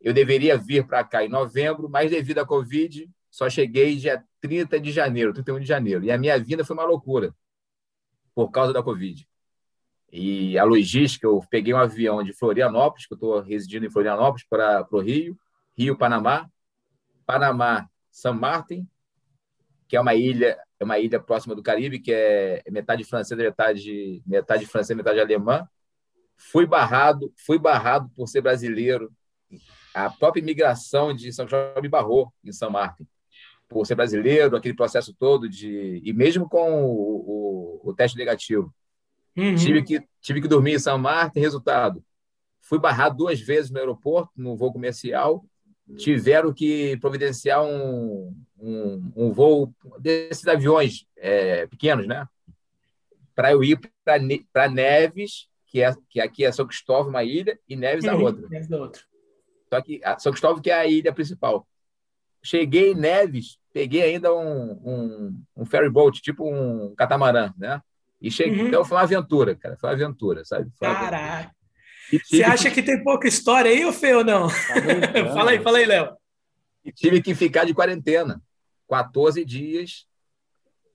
Eu 0.00 0.12
deveria 0.12 0.56
vir 0.56 0.86
para 0.86 1.02
cá 1.02 1.24
em 1.24 1.28
novembro, 1.28 1.88
mas 1.88 2.10
devido 2.10 2.38
à 2.38 2.46
Covid, 2.46 3.10
só 3.30 3.48
cheguei 3.50 3.96
dia 3.96 4.24
30 4.40 4.78
de 4.78 4.92
janeiro, 4.92 5.32
31 5.32 5.60
de 5.60 5.66
janeiro. 5.66 6.04
E 6.04 6.10
a 6.10 6.18
minha 6.18 6.38
vinda 6.38 6.64
foi 6.64 6.76
uma 6.76 6.84
loucura 6.84 7.34
por 8.34 8.50
causa 8.50 8.72
da 8.72 8.82
Covid. 8.82 9.27
E 10.10 10.58
a 10.58 10.64
logística, 10.64 11.26
eu 11.26 11.40
peguei 11.50 11.74
um 11.74 11.78
avião 11.78 12.22
de 12.22 12.32
Florianópolis, 12.32 13.06
que 13.06 13.12
eu 13.12 13.16
estou 13.16 13.40
residindo 13.40 13.86
em 13.86 13.90
Florianópolis, 13.90 14.46
para 14.48 14.86
o 14.90 15.00
Rio, 15.00 15.38
Rio, 15.76 15.96
Panamá, 15.96 16.48
Panamá, 17.26 17.88
São 18.10 18.32
Martin, 18.32 18.88
que 19.86 19.96
é 19.96 20.00
uma 20.00 20.14
ilha, 20.14 20.58
é 20.80 20.84
uma 20.84 20.98
ilha 20.98 21.20
próxima 21.20 21.54
do 21.54 21.62
Caribe, 21.62 21.98
que 21.98 22.12
é 22.12 22.62
metade 22.70 23.04
francesa, 23.04 23.42
metade 23.42 24.22
metade 24.26 24.66
francesa, 24.66 24.94
metade 24.94 25.20
alemã. 25.20 25.68
Fui 26.36 26.66
barrado, 26.66 27.32
fui 27.36 27.58
barrado 27.58 28.10
por 28.16 28.28
ser 28.28 28.40
brasileiro 28.40 29.12
a 29.94 30.10
própria 30.10 30.40
imigração 30.40 31.14
de 31.14 31.32
São 31.32 31.46
Cristóvão 31.46 31.82
me 31.82 31.88
barrou 31.88 32.32
em 32.44 32.52
São 32.52 32.70
Martin. 32.70 33.06
Por 33.68 33.86
ser 33.86 33.94
brasileiro, 33.94 34.56
aquele 34.56 34.74
processo 34.74 35.12
todo 35.12 35.48
de. 35.48 36.00
E 36.04 36.12
mesmo 36.12 36.48
com 36.48 36.84
o, 36.84 37.80
o, 37.82 37.90
o 37.90 37.94
teste 37.94 38.16
negativo. 38.16 38.72
Uhum. 39.38 39.54
Tive, 39.54 39.82
que, 39.84 40.02
tive 40.20 40.40
que 40.42 40.48
dormir 40.48 40.74
em 40.74 40.78
São 40.80 40.98
Martin, 40.98 41.38
resultado. 41.38 42.04
Fui 42.60 42.78
barrado 42.78 43.16
duas 43.16 43.40
vezes 43.40 43.70
no 43.70 43.78
aeroporto, 43.78 44.32
no 44.36 44.56
voo 44.56 44.72
comercial. 44.72 45.44
Tiveram 45.96 46.52
que 46.52 46.98
providenciar 46.98 47.64
um, 47.64 48.36
um, 48.58 49.12
um 49.16 49.32
voo 49.32 49.72
desses 50.00 50.46
aviões 50.46 51.06
é, 51.16 51.66
pequenos, 51.66 52.06
né? 52.06 52.28
Para 53.34 53.52
eu 53.52 53.62
ir 53.62 53.80
para 54.52 54.68
Neves, 54.68 55.48
que, 55.66 55.80
é, 55.80 55.94
que 56.10 56.20
aqui 56.20 56.44
é 56.44 56.50
São 56.50 56.66
Cristóvão, 56.66 57.10
uma 57.10 57.22
ilha, 57.22 57.58
e 57.68 57.76
Neves 57.76 58.04
a 58.04 58.16
uhum. 58.16 58.24
outra. 58.24 58.48
Neves 58.48 58.70
outra. 58.72 59.02
Só 59.72 59.80
que 59.80 60.00
São 60.18 60.32
Cristóvão 60.32 60.60
que 60.60 60.70
é 60.70 60.74
a 60.74 60.86
ilha 60.86 61.12
principal. 61.12 61.66
Cheguei 62.42 62.90
em 62.90 62.94
Neves, 62.94 63.58
peguei 63.72 64.02
ainda 64.02 64.34
um, 64.34 64.72
um, 64.84 65.42
um 65.56 65.64
ferry 65.64 65.88
boat, 65.88 66.20
tipo 66.20 66.44
um 66.44 66.94
catamarã, 66.96 67.54
né? 67.56 67.80
E 68.20 68.30
cheguei, 68.30 68.60
uhum. 68.60 68.68
então 68.68 68.84
foi 68.84 68.96
uma 68.96 69.04
aventura, 69.04 69.54
cara, 69.54 69.76
foi 69.76 69.88
uma 69.88 69.94
aventura, 69.94 70.44
sabe? 70.44 70.70
Caraca! 70.80 71.52
Você 72.24 72.42
acha 72.42 72.70
que 72.70 72.82
tem 72.82 73.02
pouca 73.02 73.28
história 73.28 73.70
aí, 73.70 73.84
ou 73.84 73.92
feio 73.92 74.18
ou 74.18 74.24
não? 74.24 74.48
Tá 74.48 74.54
fala 75.34 75.50
aí, 75.50 75.60
fala 75.60 75.78
aí, 75.78 75.86
Léo. 75.86 76.16
E 76.84 76.90
tive 76.90 77.20
que 77.20 77.34
ficar 77.34 77.64
de 77.64 77.74
quarentena, 77.74 78.42
14 78.88 79.44
dias 79.44 80.06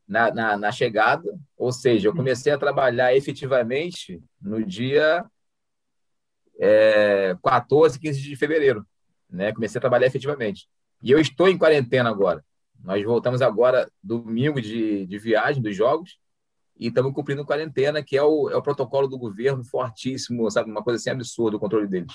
na, 0.08 0.34
na, 0.34 0.58
na, 0.58 0.72
chegada, 0.72 1.24
ou 1.56 1.72
seja, 1.72 2.08
eu 2.08 2.16
comecei 2.16 2.52
a 2.52 2.58
trabalhar 2.58 3.16
efetivamente 3.16 4.22
no 4.42 4.66
dia 4.66 5.24
é, 6.60 7.38
14, 7.44 8.00
15 8.00 8.22
de 8.22 8.36
fevereiro. 8.36 8.86
Né? 9.30 9.54
Comecei 9.54 9.78
a 9.78 9.82
trabalhar 9.82 10.08
efetivamente. 10.08 10.68
E 11.02 11.12
eu 11.12 11.20
estou 11.20 11.48
em 11.48 11.58
quarentena 11.58 12.10
agora. 12.10 12.44
Nós 12.84 13.04
voltamos 13.04 13.42
agora 13.42 13.90
domingo 14.02 14.62
de, 14.62 15.06
de 15.06 15.18
viagem 15.18 15.62
dos 15.62 15.76
jogos 15.76 16.18
e 16.78 16.88
estamos 16.88 17.14
cumprindo 17.14 17.46
quarentena, 17.46 18.04
que 18.04 18.18
é 18.18 18.24
o, 18.24 18.50
é 18.50 18.56
o 18.56 18.62
protocolo 18.62 19.08
do 19.08 19.18
governo 19.18 19.64
fortíssimo, 19.64 20.50
sabe? 20.50 20.72
Uma 20.72 20.84
coisa 20.84 20.98
assim 20.98 21.10
absurda 21.10 21.58
o 21.58 21.60
controle 21.60 21.88
deles. 21.88 22.14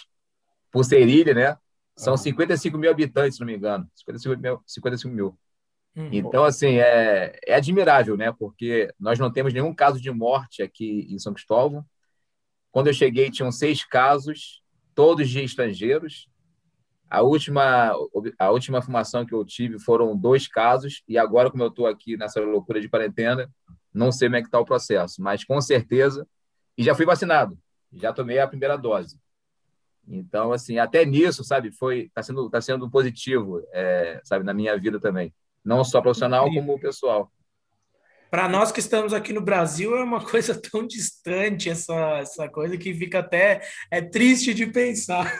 Por 0.70 0.84
ser 0.84 1.06
ilha, 1.08 1.34
né? 1.34 1.56
São 1.96 2.16
55 2.16 2.78
mil 2.78 2.90
habitantes, 2.90 3.36
se 3.36 3.40
não 3.40 3.46
me 3.46 3.56
engano. 3.56 3.88
55 3.94 4.40
mil. 4.40 4.62
55 4.66 5.14
mil. 5.14 5.38
Hum, 5.96 6.08
então, 6.12 6.44
assim, 6.44 6.76
é, 6.76 7.36
é 7.44 7.54
admirável, 7.54 8.16
né? 8.16 8.32
Porque 8.32 8.92
nós 9.00 9.18
não 9.18 9.32
temos 9.32 9.52
nenhum 9.52 9.74
caso 9.74 10.00
de 10.00 10.10
morte 10.10 10.62
aqui 10.62 11.08
em 11.10 11.18
São 11.18 11.34
Cristóvão. 11.34 11.84
Quando 12.70 12.86
eu 12.86 12.94
cheguei, 12.94 13.30
tinham 13.30 13.50
seis 13.50 13.84
casos, 13.84 14.62
todos 14.94 15.28
de 15.28 15.42
estrangeiros. 15.42 16.28
A 17.10 17.22
última, 17.22 17.92
a 18.38 18.50
última 18.50 18.78
informação 18.78 19.24
que 19.24 19.34
eu 19.34 19.44
tive 19.44 19.78
foram 19.78 20.16
dois 20.16 20.46
casos, 20.46 21.02
e 21.08 21.16
agora, 21.16 21.50
como 21.50 21.62
eu 21.62 21.68
estou 21.68 21.86
aqui 21.86 22.16
nessa 22.16 22.38
loucura 22.40 22.80
de 22.80 22.88
quarentena, 22.88 23.50
não 23.98 24.12
sei 24.12 24.28
como 24.28 24.36
é 24.36 24.40
que 24.40 24.46
está 24.48 24.60
o 24.60 24.64
processo, 24.64 25.20
mas 25.20 25.44
com 25.44 25.60
certeza. 25.60 26.26
E 26.76 26.82
já 26.82 26.94
fui 26.94 27.04
vacinado, 27.04 27.58
já 27.92 28.12
tomei 28.12 28.38
a 28.38 28.46
primeira 28.46 28.76
dose. 28.78 29.18
Então, 30.06 30.52
assim, 30.52 30.78
até 30.78 31.04
nisso, 31.04 31.44
sabe, 31.44 31.70
foi 31.70 32.02
está 32.02 32.22
sendo 32.22 32.48
tá 32.48 32.60
sendo 32.60 32.88
positivo, 32.88 33.60
é, 33.72 34.20
sabe, 34.24 34.44
na 34.44 34.54
minha 34.54 34.78
vida 34.78 34.98
também, 34.98 35.34
não 35.64 35.84
só 35.84 36.00
profissional 36.00 36.50
como 36.50 36.78
pessoal. 36.80 37.30
Para 38.30 38.48
nós 38.48 38.70
que 38.70 38.80
estamos 38.80 39.12
aqui 39.12 39.32
no 39.32 39.40
Brasil 39.40 39.96
é 39.96 40.04
uma 40.04 40.24
coisa 40.24 40.54
tão 40.54 40.86
distante 40.86 41.68
essa 41.68 42.18
essa 42.18 42.48
coisa 42.48 42.78
que 42.78 42.94
fica 42.94 43.18
até 43.18 43.60
é 43.90 44.00
triste 44.00 44.54
de 44.54 44.66
pensar. 44.66 45.30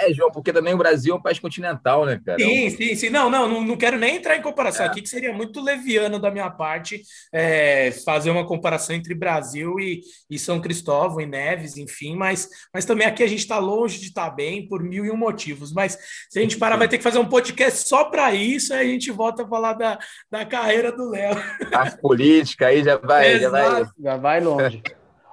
É, 0.00 0.12
João, 0.12 0.30
porque 0.30 0.52
também 0.52 0.74
o 0.74 0.78
Brasil 0.78 1.14
é 1.14 1.16
um 1.16 1.22
país 1.22 1.38
continental, 1.38 2.04
né, 2.04 2.20
cara? 2.24 2.38
Sim, 2.38 2.70
sim, 2.70 2.94
sim. 2.94 3.10
Não, 3.10 3.30
não, 3.30 3.48
não, 3.48 3.62
não 3.62 3.76
quero 3.76 3.98
nem 3.98 4.16
entrar 4.16 4.36
em 4.36 4.42
comparação 4.42 4.84
é. 4.84 4.88
aqui, 4.88 5.02
que 5.02 5.08
seria 5.08 5.32
muito 5.32 5.60
leviano 5.60 6.18
da 6.18 6.30
minha 6.30 6.50
parte 6.50 7.02
é, 7.32 7.90
fazer 8.04 8.30
uma 8.30 8.46
comparação 8.46 8.94
entre 8.94 9.14
Brasil 9.14 9.78
e, 9.80 10.00
e 10.30 10.38
São 10.38 10.60
Cristóvão 10.60 11.20
e 11.20 11.26
Neves, 11.26 11.76
enfim, 11.76 12.16
mas, 12.16 12.48
mas 12.72 12.84
também 12.84 13.06
aqui 13.06 13.22
a 13.22 13.26
gente 13.26 13.40
está 13.40 13.58
longe 13.58 13.98
de 13.98 14.06
estar 14.06 14.30
tá 14.30 14.34
bem 14.34 14.68
por 14.68 14.82
mil 14.82 15.04
e 15.04 15.10
um 15.10 15.16
motivos. 15.16 15.72
Mas 15.72 15.98
se 16.28 16.38
a 16.38 16.42
gente 16.42 16.58
parar, 16.58 16.76
vai 16.76 16.88
ter 16.88 16.98
que 16.98 17.04
fazer 17.04 17.18
um 17.18 17.28
podcast 17.28 17.88
só 17.88 18.04
para 18.04 18.34
isso, 18.34 18.72
aí 18.74 18.88
a 18.88 18.90
gente 18.90 19.10
volta 19.10 19.42
a 19.42 19.48
falar 19.48 19.74
da, 19.74 19.98
da 20.30 20.44
carreira 20.44 20.92
do 20.92 21.10
Léo. 21.10 21.36
A 21.72 21.90
política 21.90 22.66
aí 22.66 22.82
já 22.82 22.96
vai, 22.96 23.40
já 23.40 23.50
vai. 23.50 23.84
Já 23.98 24.16
vai 24.16 24.40
longe. 24.40 24.82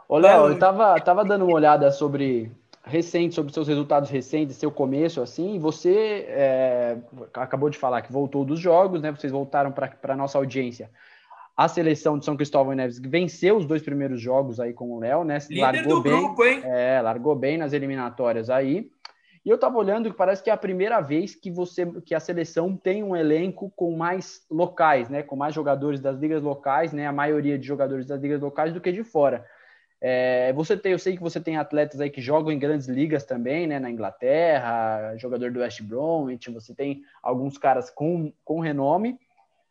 Ô, 0.07 0.17
Léo, 0.17 0.49
eu 0.49 0.59
tava, 0.59 0.99
tava 0.99 1.25
dando 1.25 1.45
uma 1.45 1.55
olhada 1.55 1.91
sobre 1.91 2.51
recente, 2.85 3.33
sobre 3.33 3.53
seus 3.53 3.67
resultados 3.67 4.09
recentes, 4.09 4.57
seu 4.57 4.69
começo, 4.69 5.21
assim, 5.21 5.57
você 5.57 6.25
é, 6.27 6.97
acabou 7.33 7.69
de 7.69 7.77
falar 7.77 8.01
que 8.01 8.11
voltou 8.11 8.43
dos 8.43 8.59
jogos, 8.59 9.01
né? 9.01 9.11
Vocês 9.11 9.31
voltaram 9.31 9.71
para 9.71 10.13
a 10.13 10.17
nossa 10.17 10.37
audiência. 10.37 10.89
A 11.55 11.67
seleção 11.67 12.17
de 12.17 12.25
São 12.25 12.35
Cristóvão 12.35 12.73
e 12.73 12.75
Neves 12.75 12.99
venceu 12.99 13.57
os 13.57 13.65
dois 13.65 13.81
primeiros 13.81 14.19
jogos 14.19 14.59
aí 14.59 14.73
com 14.73 14.91
o 14.91 14.99
Léo, 14.99 15.23
né? 15.23 15.37
Líder 15.49 15.61
largou 15.61 16.01
bem, 16.01 16.11
grupo, 16.11 16.43
hein? 16.43 16.61
É, 16.63 16.99
largou 17.01 17.35
bem 17.35 17.57
nas 17.57 17.73
eliminatórias 17.73 18.49
aí. 18.49 18.89
E 19.45 19.49
eu 19.49 19.57
tava 19.57 19.77
olhando 19.77 20.09
que 20.09 20.17
parece 20.17 20.41
que 20.41 20.49
é 20.49 20.53
a 20.53 20.57
primeira 20.57 20.99
vez 20.99 21.35
que 21.35 21.51
você 21.51 21.85
que 22.01 22.15
a 22.15 22.19
seleção 22.19 22.75
tem 22.75 23.03
um 23.03 23.15
elenco 23.15 23.71
com 23.75 23.95
mais 23.95 24.41
locais, 24.49 25.09
né? 25.09 25.21
Com 25.21 25.35
mais 25.35 25.53
jogadores 25.53 25.99
das 25.99 26.17
ligas 26.17 26.41
locais, 26.41 26.91
né? 26.91 27.05
A 27.05 27.11
maioria 27.11 27.57
de 27.57 27.67
jogadores 27.67 28.05
das 28.05 28.19
ligas 28.19 28.41
locais 28.41 28.73
do 28.73 28.81
que 28.81 28.91
de 28.91 29.03
fora. 29.03 29.45
É, 30.05 30.51
você 30.51 30.75
tem, 30.75 30.91
eu 30.91 30.99
sei 30.99 31.15
que 31.15 31.23
você 31.23 31.39
tem 31.39 31.55
atletas 31.55 32.01
aí 32.01 32.09
que 32.09 32.19
jogam 32.19 32.51
em 32.51 32.59
grandes 32.59 32.89
ligas 32.89 33.23
também, 33.23 33.65
né? 33.65 33.79
Na 33.79 33.89
Inglaterra, 33.89 35.15
jogador 35.15 35.49
do 35.49 35.61
West 35.61 35.81
Bromwich, 35.81 36.51
você 36.51 36.75
tem 36.75 37.03
alguns 37.21 37.57
caras 37.57 37.89
com, 37.89 38.33
com 38.43 38.59
renome, 38.59 39.17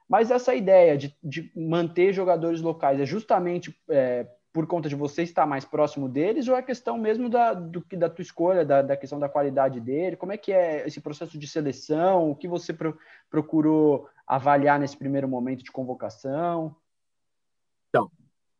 mas 0.08 0.30
essa 0.30 0.54
ideia 0.54 0.96
de, 0.96 1.14
de 1.22 1.52
manter 1.54 2.14
jogadores 2.14 2.62
locais 2.62 2.98
é 2.98 3.04
justamente 3.04 3.78
é, 3.90 4.26
por 4.54 4.66
conta 4.66 4.88
de 4.88 4.94
você 4.94 5.22
estar 5.22 5.44
mais 5.44 5.66
próximo 5.66 6.08
deles 6.08 6.48
ou 6.48 6.56
é 6.56 6.62
questão 6.62 6.96
mesmo 6.96 7.28
da, 7.28 7.52
do, 7.52 7.84
da 7.92 8.08
tua 8.08 8.22
escolha, 8.22 8.64
da, 8.64 8.80
da 8.80 8.96
questão 8.96 9.18
da 9.18 9.28
qualidade 9.28 9.80
dele? 9.80 10.16
Como 10.16 10.32
é 10.32 10.38
que 10.38 10.50
é 10.50 10.86
esse 10.86 11.02
processo 11.02 11.38
de 11.38 11.46
seleção? 11.46 12.30
O 12.30 12.34
que 12.34 12.48
você 12.48 12.72
pro, 12.72 12.98
procurou 13.28 14.08
avaliar 14.26 14.80
nesse 14.80 14.96
primeiro 14.96 15.28
momento 15.28 15.62
de 15.62 15.70
convocação? 15.70 16.74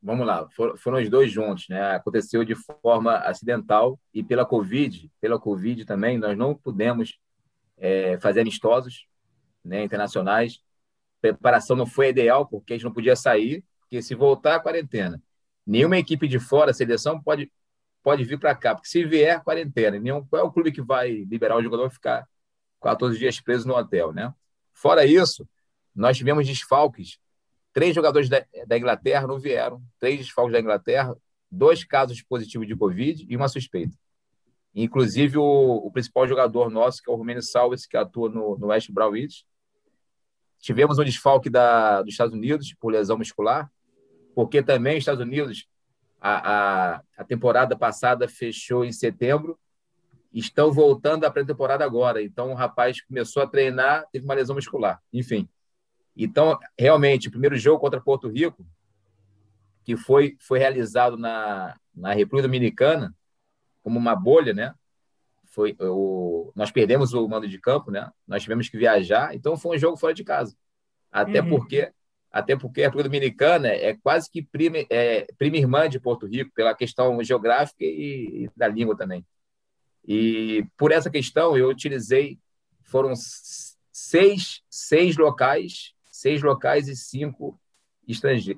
Vamos 0.03 0.27
lá, 0.27 0.49
foram 0.51 0.99
os 0.99 1.09
dois 1.09 1.31
juntos, 1.31 1.69
né? 1.69 1.95
Aconteceu 1.95 2.45
de 2.45 2.57
forma 2.83 3.19
acidental 3.19 4.01
e 4.13 4.23
pela 4.23 4.45
Covid, 4.45 5.09
pela 5.21 5.39
Covid 5.39 5.85
também, 5.85 6.19
nós 6.19 6.37
não 6.37 6.57
pudemos 6.57 7.21
é, 7.79 8.19
fazer 8.19 8.41
amistosos 8.41 9.07
né, 9.65 9.85
internacionais. 9.85 10.61
Preparação 11.21 11.77
não 11.77 11.87
foi 11.87 12.09
ideal, 12.09 12.47
porque 12.47 12.73
a 12.73 12.77
gente 12.77 12.85
não 12.85 12.93
podia 12.93 13.15
sair, 13.15 13.65
porque 13.81 14.03
se 14.03 14.15
voltar 14.17 14.59
quarentena, 14.61 15.23
nenhuma 15.65 15.97
equipe 15.97 16.27
de 16.27 16.41
fora, 16.41 16.73
a 16.73 16.75
seleção, 16.75 17.23
pode, 17.23 17.49
pode 18.03 18.25
vir 18.25 18.41
para 18.41 18.57
cá, 18.57 18.75
porque 18.75 18.89
se 18.89 19.05
vier 19.05 19.41
quarentena, 19.45 20.01
nenhum, 20.01 20.27
qual 20.27 20.43
é 20.43 20.45
o 20.45 20.51
clube 20.51 20.73
que 20.73 20.83
vai 20.83 21.13
liberar 21.29 21.57
o 21.57 21.63
jogador 21.63 21.91
ficar 21.91 22.27
14 22.83 23.17
dias 23.17 23.41
preso 23.41 23.69
no 23.69 23.77
hotel, 23.77 24.13
né? 24.13 24.35
Fora 24.73 25.07
isso, 25.07 25.49
nós 25.95 26.17
tivemos 26.17 26.47
desfalques 26.47 27.19
Três 27.73 27.95
jogadores 27.95 28.29
da, 28.29 28.45
da 28.67 28.77
Inglaterra 28.77 29.27
não 29.27 29.39
vieram, 29.39 29.83
três 29.99 30.19
desfalques 30.19 30.53
da 30.53 30.61
Inglaterra, 30.61 31.17
dois 31.51 31.85
casos 31.85 32.23
positivos 32.23 32.67
de 32.67 32.77
Covid 32.77 33.27
e 33.29 33.37
uma 33.37 33.49
suspeita. 33.49 33.97
Inclusive, 34.75 35.37
o, 35.39 35.43
o 35.85 35.91
principal 35.91 36.27
jogador 36.27 36.71
nosso, 36.71 37.03
que 37.03 37.11
é 37.11 37.13
o 37.13 37.17
Romênio 37.17 37.43
Salves, 37.43 37.87
que 37.87 37.97
atua 37.97 38.31
no, 38.31 38.57
no 38.57 38.69
West 38.69 38.91
Bromwich. 38.91 39.45
Tivemos 40.59 40.99
um 40.99 41.05
desfalque 41.05 41.51
da, 41.51 42.01
dos 42.03 42.13
Estados 42.13 42.35
Unidos 42.35 42.75
por 42.81 42.93
lesão 42.93 43.19
muscular, 43.19 43.71
porque 44.35 44.63
também 44.63 44.95
os 44.95 45.01
Estados 45.01 45.21
Unidos, 45.21 45.67
a, 46.21 46.95
a, 46.95 47.03
a 47.19 47.25
temporada 47.25 47.77
passada 47.77 48.27
fechou 48.29 48.85
em 48.85 48.93
setembro, 48.93 49.59
estão 50.33 50.73
voltando 50.73 51.25
à 51.25 51.31
pré-temporada 51.31 51.85
agora. 51.85 52.23
Então, 52.23 52.53
o 52.53 52.55
rapaz 52.55 53.03
começou 53.03 53.43
a 53.43 53.47
treinar, 53.47 54.07
teve 54.11 54.25
uma 54.25 54.35
lesão 54.35 54.57
muscular. 54.57 55.03
Enfim, 55.13 55.47
então, 56.17 56.59
realmente, 56.79 57.29
o 57.29 57.31
primeiro 57.31 57.57
jogo 57.57 57.81
contra 57.81 58.01
Porto 58.01 58.29
Rico, 58.29 58.67
que 59.85 59.97
foi, 59.97 60.37
foi 60.39 60.59
realizado 60.59 61.17
na, 61.17 61.77
na 61.95 62.13
República 62.13 62.47
Dominicana, 62.47 63.15
como 63.83 63.99
uma 63.99 64.15
bolha, 64.15 64.53
né? 64.53 64.75
Foi, 65.47 65.77
o, 65.81 66.53
nós 66.55 66.71
perdemos 66.71 67.13
o 67.13 67.29
mando 67.29 67.49
de 67.49 67.59
campo, 67.59 67.91
né? 67.91 68.11
Nós 68.27 68.43
tivemos 68.43 68.69
que 68.69 68.79
viajar, 68.79 69.35
então 69.35 69.57
foi 69.57 69.77
um 69.77 69.79
jogo 69.79 69.97
fora 69.97 70.15
de 70.15 70.25
casa. 70.25 70.57
Até 71.11 71.41
uhum. 71.41 71.51
porque 71.51 71.93
até 72.31 72.57
porque 72.57 72.81
a 72.81 72.87
República 72.87 73.11
Dominicana 73.11 73.69
é 73.69 73.95
quase 73.95 74.31
que 74.31 74.43
prima, 74.43 74.79
é, 74.89 75.27
prima 75.37 75.59
irmã 75.59 75.87
de 75.87 76.01
Porto 76.01 76.27
Rico, 76.27 76.51
pela 76.55 76.75
questão 76.75 77.23
geográfica 77.23 77.85
e, 77.85 78.45
e 78.45 78.51
da 78.57 78.67
língua 78.67 78.97
também. 78.97 79.23
E 80.03 80.67
por 80.79 80.93
essa 80.93 81.11
questão, 81.11 81.59
eu 81.59 81.69
utilizei, 81.69 82.39
foram 82.85 83.13
seis, 83.93 84.63
seis 84.71 85.19
locais 85.19 85.92
seis 86.23 86.41
locais 86.41 86.87
e 86.87 86.95
cinco 86.95 87.59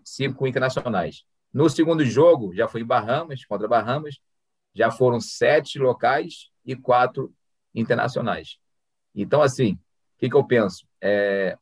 cinco 0.05 0.47
internacionais. 0.47 1.25
No 1.53 1.69
segundo 1.71 2.05
jogo, 2.05 2.55
já 2.55 2.69
foi 2.69 2.83
em 2.83 2.85
Bahamas, 2.85 3.45
contra 3.45 3.67
Bahamas, 3.67 4.19
já 4.75 4.91
foram 4.91 5.21
sete 5.21 5.79
locais 5.79 6.51
e 6.65 6.77
quatro 6.77 7.33
internacionais. 7.75 8.59
Então, 9.15 9.41
assim, 9.41 9.75
o 9.75 9.79
que, 10.19 10.29
que 10.29 10.37
eu 10.37 10.45
penso? 10.45 10.87
É, 11.01 11.57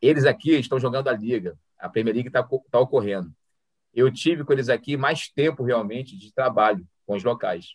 eles 0.00 0.24
aqui 0.24 0.52
estão 0.52 0.78
jogando 0.78 1.08
a 1.08 1.12
Liga, 1.12 1.58
a 1.78 1.88
Premier 1.88 2.14
League 2.14 2.28
está 2.28 2.42
tá 2.70 2.78
ocorrendo. 2.78 3.34
Eu 3.94 4.12
tive 4.12 4.44
com 4.44 4.52
eles 4.52 4.68
aqui 4.68 4.96
mais 4.96 5.28
tempo 5.28 5.64
realmente 5.64 6.16
de 6.16 6.32
trabalho 6.32 6.86
com 7.06 7.16
os 7.16 7.24
locais. 7.24 7.74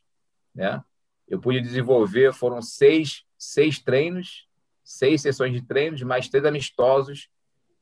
Né? 0.53 0.82
Eu 1.28 1.39
pude 1.39 1.59
desenvolver, 1.61 2.34
foram 2.34 2.61
seis, 2.61 3.23
seis 3.38 3.80
treinos, 3.80 4.46
seis 4.88 5.21
sessões 5.21 5.51
de 5.51 5.61
treinos, 5.61 6.01
mais 6.01 6.29
três 6.29 6.45
amistosos 6.45 7.27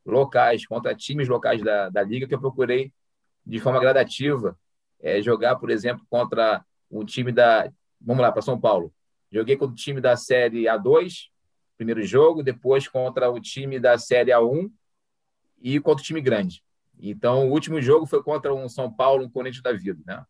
locais, 0.04 0.66
contra 0.66 0.96
times 0.96 1.28
locais 1.28 1.62
da, 1.62 1.88
da 1.88 2.02
Liga, 2.02 2.28
que 2.28 2.34
eu 2.34 2.40
procurei 2.40 2.92
de 3.46 3.60
forma 3.60 3.80
gradativa 3.80 4.58
é, 5.00 5.22
jogar, 5.22 5.56
por 5.58 5.70
exemplo, 5.70 6.04
contra 6.10 6.66
um 6.90 7.06
time 7.06 7.32
da. 7.32 7.72
Vamos 8.02 8.24
lá, 8.24 8.32
para 8.32 8.42
São 8.42 8.60
Paulo. 8.60 8.92
Joguei 9.32 9.56
contra 9.56 9.74
o 9.74 9.78
time 9.78 10.02
da 10.02 10.18
Série 10.18 10.64
A2, 10.64 11.30
primeiro 11.78 12.02
jogo, 12.04 12.42
depois 12.42 12.88
contra 12.88 13.30
o 13.30 13.40
time 13.40 13.80
da 13.80 14.00
Série 14.00 14.32
A1 14.32 14.72
e 15.62 15.80
contra 15.80 16.02
o 16.02 16.06
time 16.06 16.22
grande. 16.22 16.64
Então, 17.00 17.48
o 17.48 17.52
último 17.52 17.80
jogo 17.80 18.08
foi 18.08 18.24
contra 18.24 18.54
um 18.54 18.68
São 18.68 18.92
Paulo, 18.92 19.24
um 19.24 19.30
Corinthians 19.30 19.62
da 19.62 19.74
vida, 19.74 20.02
né? 20.08 20.26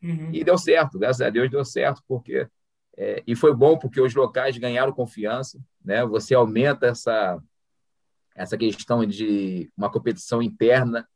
Uhum. 0.00 0.30
E 0.32 0.44
deu 0.44 0.56
certo, 0.56 0.96
graças 0.96 1.20
a 1.20 1.28
Deus 1.28 1.50
deu 1.50 1.64
certo, 1.64 2.02
porque 2.06 2.46
é, 3.00 3.22
e 3.24 3.36
foi 3.36 3.54
bom 3.54 3.78
porque 3.78 4.00
os 4.00 4.12
locais 4.12 4.58
ganharam 4.58 4.92
confiança, 4.92 5.60
né? 5.84 6.04
Você 6.04 6.34
aumenta 6.34 6.86
essa 6.86 7.40
essa 8.34 8.56
questão 8.56 9.06
de 9.06 9.70
uma 9.76 9.90
competição 9.90 10.42
interna 10.42 11.08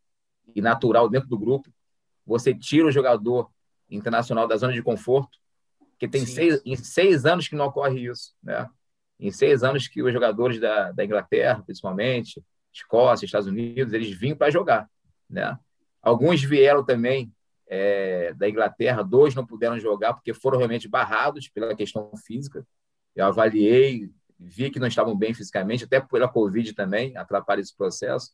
e 0.54 0.60
natural 0.60 1.08
dentro 1.08 1.28
do 1.28 1.38
grupo. 1.38 1.72
Você 2.24 2.54
tira 2.54 2.86
o 2.86 2.90
jogador 2.90 3.50
internacional 3.90 4.46
da 4.46 4.56
zona 4.56 4.72
de 4.72 4.82
conforto, 4.82 5.38
que 5.98 6.08
tem 6.08 6.24
seis, 6.26 6.60
em 6.64 6.74
seis 6.76 7.24
anos 7.24 7.46
que 7.46 7.54
não 7.54 7.66
ocorre 7.66 8.08
isso, 8.08 8.32
né? 8.42 8.68
Em 9.18 9.30
seis 9.30 9.62
anos 9.64 9.86
que 9.86 10.02
os 10.02 10.12
jogadores 10.12 10.60
da, 10.60 10.92
da 10.92 11.04
Inglaterra, 11.04 11.62
principalmente, 11.64 12.42
Escócia, 12.72 13.24
Estados 13.24 13.48
Unidos, 13.48 13.92
eles 13.92 14.10
vinham 14.16 14.36
para 14.36 14.50
jogar, 14.50 14.88
né? 15.28 15.58
Alguns 16.00 16.42
vieram 16.42 16.84
também 16.84 17.32
é, 17.74 18.34
da 18.34 18.46
Inglaterra, 18.46 19.02
dois 19.02 19.34
não 19.34 19.46
puderam 19.46 19.78
jogar 19.80 20.12
porque 20.12 20.34
foram 20.34 20.58
realmente 20.58 20.86
barrados 20.86 21.48
pela 21.48 21.74
questão 21.74 22.12
física. 22.18 22.66
Eu 23.16 23.24
avaliei, 23.24 24.10
vi 24.38 24.70
que 24.70 24.78
não 24.78 24.86
estavam 24.86 25.16
bem 25.16 25.32
fisicamente, 25.32 25.84
até 25.84 25.98
pela 25.98 26.28
Covid 26.28 26.74
também, 26.74 27.16
atrapalha 27.16 27.62
esse 27.62 27.74
processo. 27.74 28.30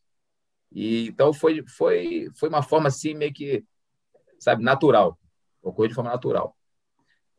E, 0.69 1.07
então, 1.07 1.31
foi, 1.31 1.63
foi, 1.65 2.27
foi 2.35 2.49
uma 2.49 2.61
forma 2.61 2.89
assim, 2.89 3.13
meio 3.13 3.33
que, 3.33 3.63
sabe, 4.37 4.61
natural. 4.61 5.17
Ocorreu 5.61 5.87
de 5.87 5.95
forma 5.95 6.11
natural. 6.11 6.53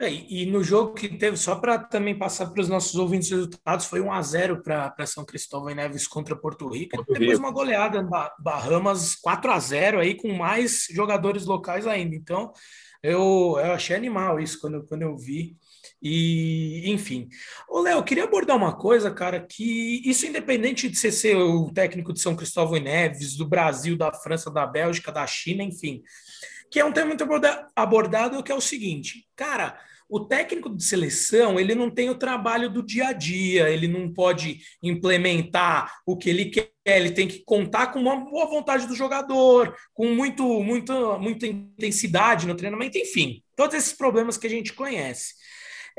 É, 0.01 0.11
e 0.11 0.46
no 0.46 0.64
jogo 0.64 0.94
que 0.94 1.11
teve, 1.11 1.36
só 1.36 1.57
para 1.57 1.78
também 1.78 2.16
passar 2.16 2.46
para 2.46 2.62
os 2.62 2.70
nossos 2.70 2.94
ouvintes 2.94 3.28
resultados, 3.28 3.84
foi 3.84 4.01
1 4.01 4.11
a 4.11 4.22
0 4.22 4.62
para 4.62 5.05
São 5.05 5.26
Cristóvão 5.26 5.68
e 5.68 5.74
Neves 5.74 6.09
contra 6.09 6.34
Porto 6.34 6.66
Rico. 6.68 6.96
Porto 6.96 7.12
Depois 7.12 7.32
Rico. 7.32 7.40
uma 7.40 7.53
goleada 7.53 8.03
na 8.03 8.32
Bahamas 8.38 9.14
4 9.16 9.53
a 9.53 9.59
0 9.59 10.01
aí 10.01 10.14
com 10.14 10.32
mais 10.32 10.86
jogadores 10.90 11.44
locais 11.44 11.86
ainda. 11.86 12.16
Então, 12.16 12.51
eu, 13.03 13.59
eu 13.62 13.72
achei 13.72 13.94
animal 13.94 14.40
isso 14.40 14.59
quando, 14.59 14.86
quando 14.86 15.03
eu 15.03 15.14
vi. 15.18 15.59
E, 16.03 16.90
enfim. 16.90 17.28
Ô, 17.68 17.80
Léo, 17.80 18.03
queria 18.03 18.24
abordar 18.24 18.57
uma 18.57 18.74
coisa, 18.74 19.11
cara, 19.11 19.38
que 19.38 20.01
isso 20.09 20.24
independente 20.24 20.88
de 20.88 20.96
você 20.96 21.12
ser 21.12 21.36
o 21.36 21.70
técnico 21.70 22.14
de 22.14 22.20
São 22.20 22.34
Cristóvão 22.34 22.78
e 22.78 22.80
Neves, 22.80 23.36
do 23.36 23.46
Brasil, 23.46 23.98
da 23.98 24.11
França, 24.14 24.51
da 24.51 24.66
Bélgica, 24.66 25.12
da 25.12 25.26
China, 25.26 25.62
enfim, 25.62 26.03
que 26.70 26.80
é 26.80 26.84
um 26.86 26.92
tema 26.92 27.09
muito 27.09 27.24
abordado, 27.76 28.42
que 28.42 28.51
é 28.51 28.55
o 28.55 28.62
seguinte, 28.62 29.28
cara, 29.36 29.78
o 30.11 30.20
técnico 30.20 30.68
de 30.68 30.82
seleção, 30.82 31.58
ele 31.58 31.74
não 31.74 31.88
tem 31.88 32.11
o 32.11 32.18
trabalho 32.18 32.68
do 32.68 32.82
dia 32.82 33.08
a 33.08 33.12
dia, 33.12 33.70
ele 33.70 33.86
não 33.86 34.12
pode 34.12 34.61
implementar 34.82 36.00
o 36.04 36.16
que 36.16 36.28
ele 36.28 36.46
quer, 36.46 36.72
ele 36.84 37.12
tem 37.12 37.28
que 37.28 37.44
contar 37.44 37.88
com 37.88 38.00
uma 38.00 38.16
boa 38.16 38.46
vontade 38.46 38.88
do 38.88 38.96
jogador, 38.96 39.72
com 39.94 40.08
muito, 40.08 40.44
muito, 40.64 40.92
muita 41.20 41.46
intensidade 41.46 42.46
no 42.46 42.56
treinamento, 42.56 42.98
enfim, 42.98 43.40
todos 43.54 43.76
esses 43.76 43.92
problemas 43.92 44.36
que 44.36 44.48
a 44.48 44.50
gente 44.50 44.72
conhece. 44.72 45.34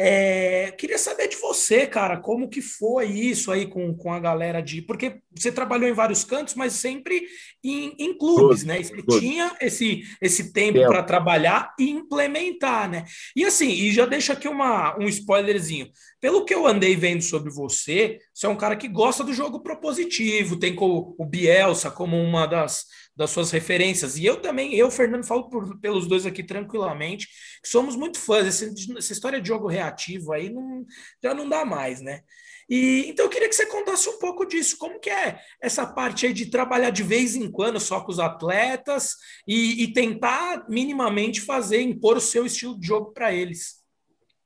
É, 0.03 0.71
queria 0.71 0.97
saber 0.97 1.27
de 1.27 1.37
você, 1.37 1.85
cara, 1.85 2.17
como 2.17 2.49
que 2.49 2.59
foi 2.59 3.05
isso 3.05 3.51
aí 3.51 3.67
com, 3.67 3.95
com 3.95 4.11
a 4.11 4.19
galera 4.19 4.59
de. 4.59 4.81
Porque 4.81 5.21
você 5.31 5.51
trabalhou 5.51 5.87
em 5.87 5.93
vários 5.93 6.23
cantos, 6.23 6.55
mas 6.55 6.73
sempre 6.73 7.21
em, 7.63 7.93
em 7.99 8.17
clubes, 8.17 8.63
né? 8.63 8.81
Você 8.81 8.99
tinha 9.19 9.55
esse, 9.61 10.01
esse 10.19 10.51
tempo 10.51 10.79
para 10.87 11.03
trabalhar 11.03 11.75
e 11.79 11.91
implementar, 11.91 12.89
né? 12.89 13.05
E 13.35 13.45
assim, 13.45 13.69
e 13.69 13.91
já 13.91 14.07
deixa 14.07 14.33
aqui 14.33 14.47
uma, 14.47 14.97
um 14.97 15.07
spoilerzinho. 15.07 15.87
Pelo 16.19 16.45
que 16.45 16.55
eu 16.55 16.65
andei 16.65 16.95
vendo 16.95 17.21
sobre 17.21 17.51
você, 17.51 18.17
você 18.33 18.47
é 18.47 18.49
um 18.49 18.57
cara 18.57 18.75
que 18.75 18.87
gosta 18.87 19.23
do 19.23 19.35
jogo 19.35 19.61
propositivo, 19.61 20.57
tem 20.57 20.75
o 20.79 21.25
Bielsa 21.25 21.91
como 21.91 22.17
uma 22.17 22.47
das 22.47 22.85
das 23.21 23.29
suas 23.29 23.51
referências. 23.51 24.17
E 24.17 24.25
eu 24.25 24.41
também, 24.41 24.73
eu, 24.73 24.89
Fernando, 24.89 25.25
falo 25.25 25.47
por, 25.47 25.79
pelos 25.79 26.07
dois 26.07 26.25
aqui 26.25 26.43
tranquilamente, 26.43 27.27
que 27.61 27.69
somos 27.69 27.95
muito 27.95 28.19
fãs. 28.19 28.47
Essa, 28.47 28.73
essa 28.97 29.13
história 29.13 29.39
de 29.39 29.47
jogo 29.47 29.67
reativo 29.67 30.33
aí 30.33 30.49
não, 30.49 30.83
já 31.23 31.33
não 31.33 31.47
dá 31.47 31.63
mais, 31.63 32.01
né? 32.01 32.21
E, 32.67 33.05
então 33.07 33.25
eu 33.25 33.29
queria 33.29 33.47
que 33.47 33.53
você 33.53 33.65
contasse 33.67 34.09
um 34.09 34.17
pouco 34.17 34.43
disso, 34.45 34.77
como 34.77 34.99
que 34.99 35.09
é 35.09 35.39
essa 35.61 35.85
parte 35.85 36.25
aí 36.25 36.33
de 36.33 36.49
trabalhar 36.49 36.89
de 36.89 37.03
vez 37.03 37.35
em 37.35 37.51
quando 37.51 37.79
só 37.79 38.01
com 38.01 38.11
os 38.11 38.19
atletas 38.19 39.15
e, 39.47 39.83
e 39.83 39.93
tentar 39.93 40.65
minimamente 40.67 41.41
fazer, 41.41 41.81
impor 41.81 42.17
o 42.17 42.21
seu 42.21 42.45
estilo 42.45 42.79
de 42.79 42.87
jogo 42.87 43.11
para 43.11 43.31
eles. 43.31 43.81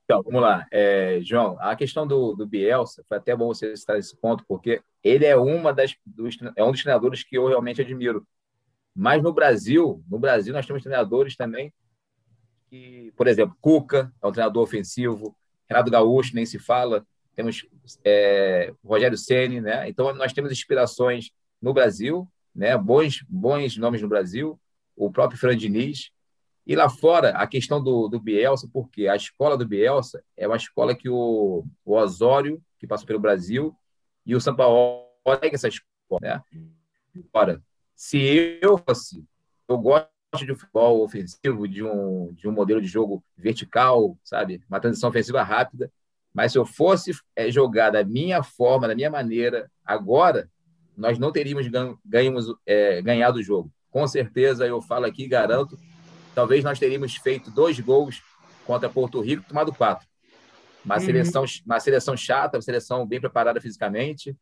Então, 0.04 0.22
vamos 0.22 0.42
lá. 0.42 0.66
É, 0.72 1.20
João, 1.24 1.58
a 1.60 1.76
questão 1.76 2.06
do, 2.06 2.34
do 2.34 2.46
Bielsa, 2.46 3.04
foi 3.08 3.18
até 3.18 3.36
bom 3.36 3.48
você 3.48 3.76
citar 3.76 3.98
esse 3.98 4.16
ponto, 4.18 4.44
porque 4.48 4.82
ele 5.04 5.26
é, 5.26 5.36
uma 5.36 5.74
das, 5.74 5.96
dos, 6.06 6.38
é 6.56 6.64
um 6.64 6.72
dos 6.72 6.82
treinadores 6.82 7.24
que 7.24 7.38
eu 7.38 7.48
realmente 7.48 7.82
admiro. 7.82 8.26
Mas 8.96 9.22
no 9.22 9.34
Brasil, 9.34 10.04
no 10.10 10.18
Brasil 10.18 10.54
nós 10.54 10.66
temos 10.66 10.82
treinadores 10.82 11.36
também 11.36 11.74
que, 12.70 13.12
por 13.16 13.28
exemplo, 13.28 13.56
Cuca 13.62 14.12
é 14.22 14.28
um 14.28 14.32
treinador 14.32 14.64
ofensivo, 14.64 15.36
Renato 15.70 15.92
Gaúcho 15.92 16.36
nem 16.36 16.46
se 16.46 16.58
fala, 16.58 17.06
temos 17.36 17.68
é, 18.04 18.74
Rogério 18.84 19.18
Ceni, 19.18 19.60
né? 19.60 19.90
Então 19.90 20.14
nós 20.16 20.32
temos 20.34 20.52
inspirações 20.52 21.32
no 21.62 21.74
Brasil, 21.74 22.28
né? 22.56 22.78
Bons 22.78 23.24
bons 23.28 23.78
nomes 23.78 24.02
no 24.02 24.08
Brasil, 24.08 24.60
o 24.96 25.12
próprio 25.12 25.40
Fernando 25.40 25.60
Diniz. 25.60 26.12
E 26.66 26.76
lá 26.76 26.90
fora, 26.90 27.32
a 27.32 27.46
questão 27.46 27.84
do, 27.84 28.08
do 28.08 28.20
Bielsa, 28.20 28.68
porque 28.72 29.08
a 29.08 29.16
escola 29.16 29.58
do 29.58 29.68
Bielsa 29.68 30.24
é 30.36 30.48
uma 30.48 30.58
escola 30.58 30.96
que 30.96 31.10
o, 31.10 31.64
o 31.84 31.94
Osório, 31.96 32.62
que 32.80 32.88
passou 32.88 33.06
pelo 33.06 33.20
Brasil, 33.20 33.76
e 34.26 34.36
o 34.36 34.42
São 34.42 34.56
Paulo 34.56 35.06
segue 35.40 35.56
essa 35.56 35.68
escola, 35.68 36.20
né? 36.22 36.42
Ora, 37.32 37.62
se 37.96 38.60
eu 38.62 38.78
fosse, 38.78 39.24
eu 39.68 39.78
gosto 39.78 40.10
de 40.44 40.52
um 40.52 40.56
futebol 40.56 41.04
ofensivo, 41.04 41.68
de 41.68 41.82
um, 41.82 42.34
de 42.34 42.48
um 42.48 42.52
modelo 42.52 42.82
de 42.82 42.88
jogo 42.88 43.24
vertical, 43.38 44.18
sabe? 44.24 44.62
Uma 44.70 44.80
transição 44.80 45.10
ofensiva 45.10 45.42
rápida. 45.42 45.92
Mas 46.34 46.52
se 46.52 46.58
eu 46.58 46.66
fosse 46.66 47.12
é, 47.36 47.50
jogar 47.50 47.92
da 47.92 48.04
minha 48.04 48.44
forma, 48.44 48.88
da 48.88 48.96
minha 48.96 49.10
maneira, 49.10 49.72
agora, 49.86 50.50
nós 50.98 51.18
não 51.18 51.32
teríamos 51.32 51.68
ganho, 51.68 51.98
ganhamos, 52.04 52.54
é, 52.66 53.02
ganhado 53.02 53.40
o 53.40 53.44
jogo. 53.44 53.72
Com 53.90 54.06
certeza, 54.06 54.68
eu 54.68 54.82
falo 54.82 55.06
aqui, 55.06 55.26
garanto, 55.28 55.80
talvez 56.34 56.62
nós 56.64 56.78
teríamos 56.78 57.16
feito 57.16 57.50
dois 57.50 57.80
gols 57.80 58.22
contra 58.66 58.90
Porto 58.90 59.22
Rico, 59.22 59.46
tomado 59.48 59.74
quatro. 59.74 60.06
Uma, 60.84 60.96
uhum. 60.96 61.02
seleção, 61.02 61.46
uma 61.66 61.80
seleção 61.80 62.18
chata, 62.18 62.58
uma 62.58 62.62
seleção 62.62 63.08
bem 63.08 63.22
preparada 63.22 63.62
fisicamente, 63.62 64.36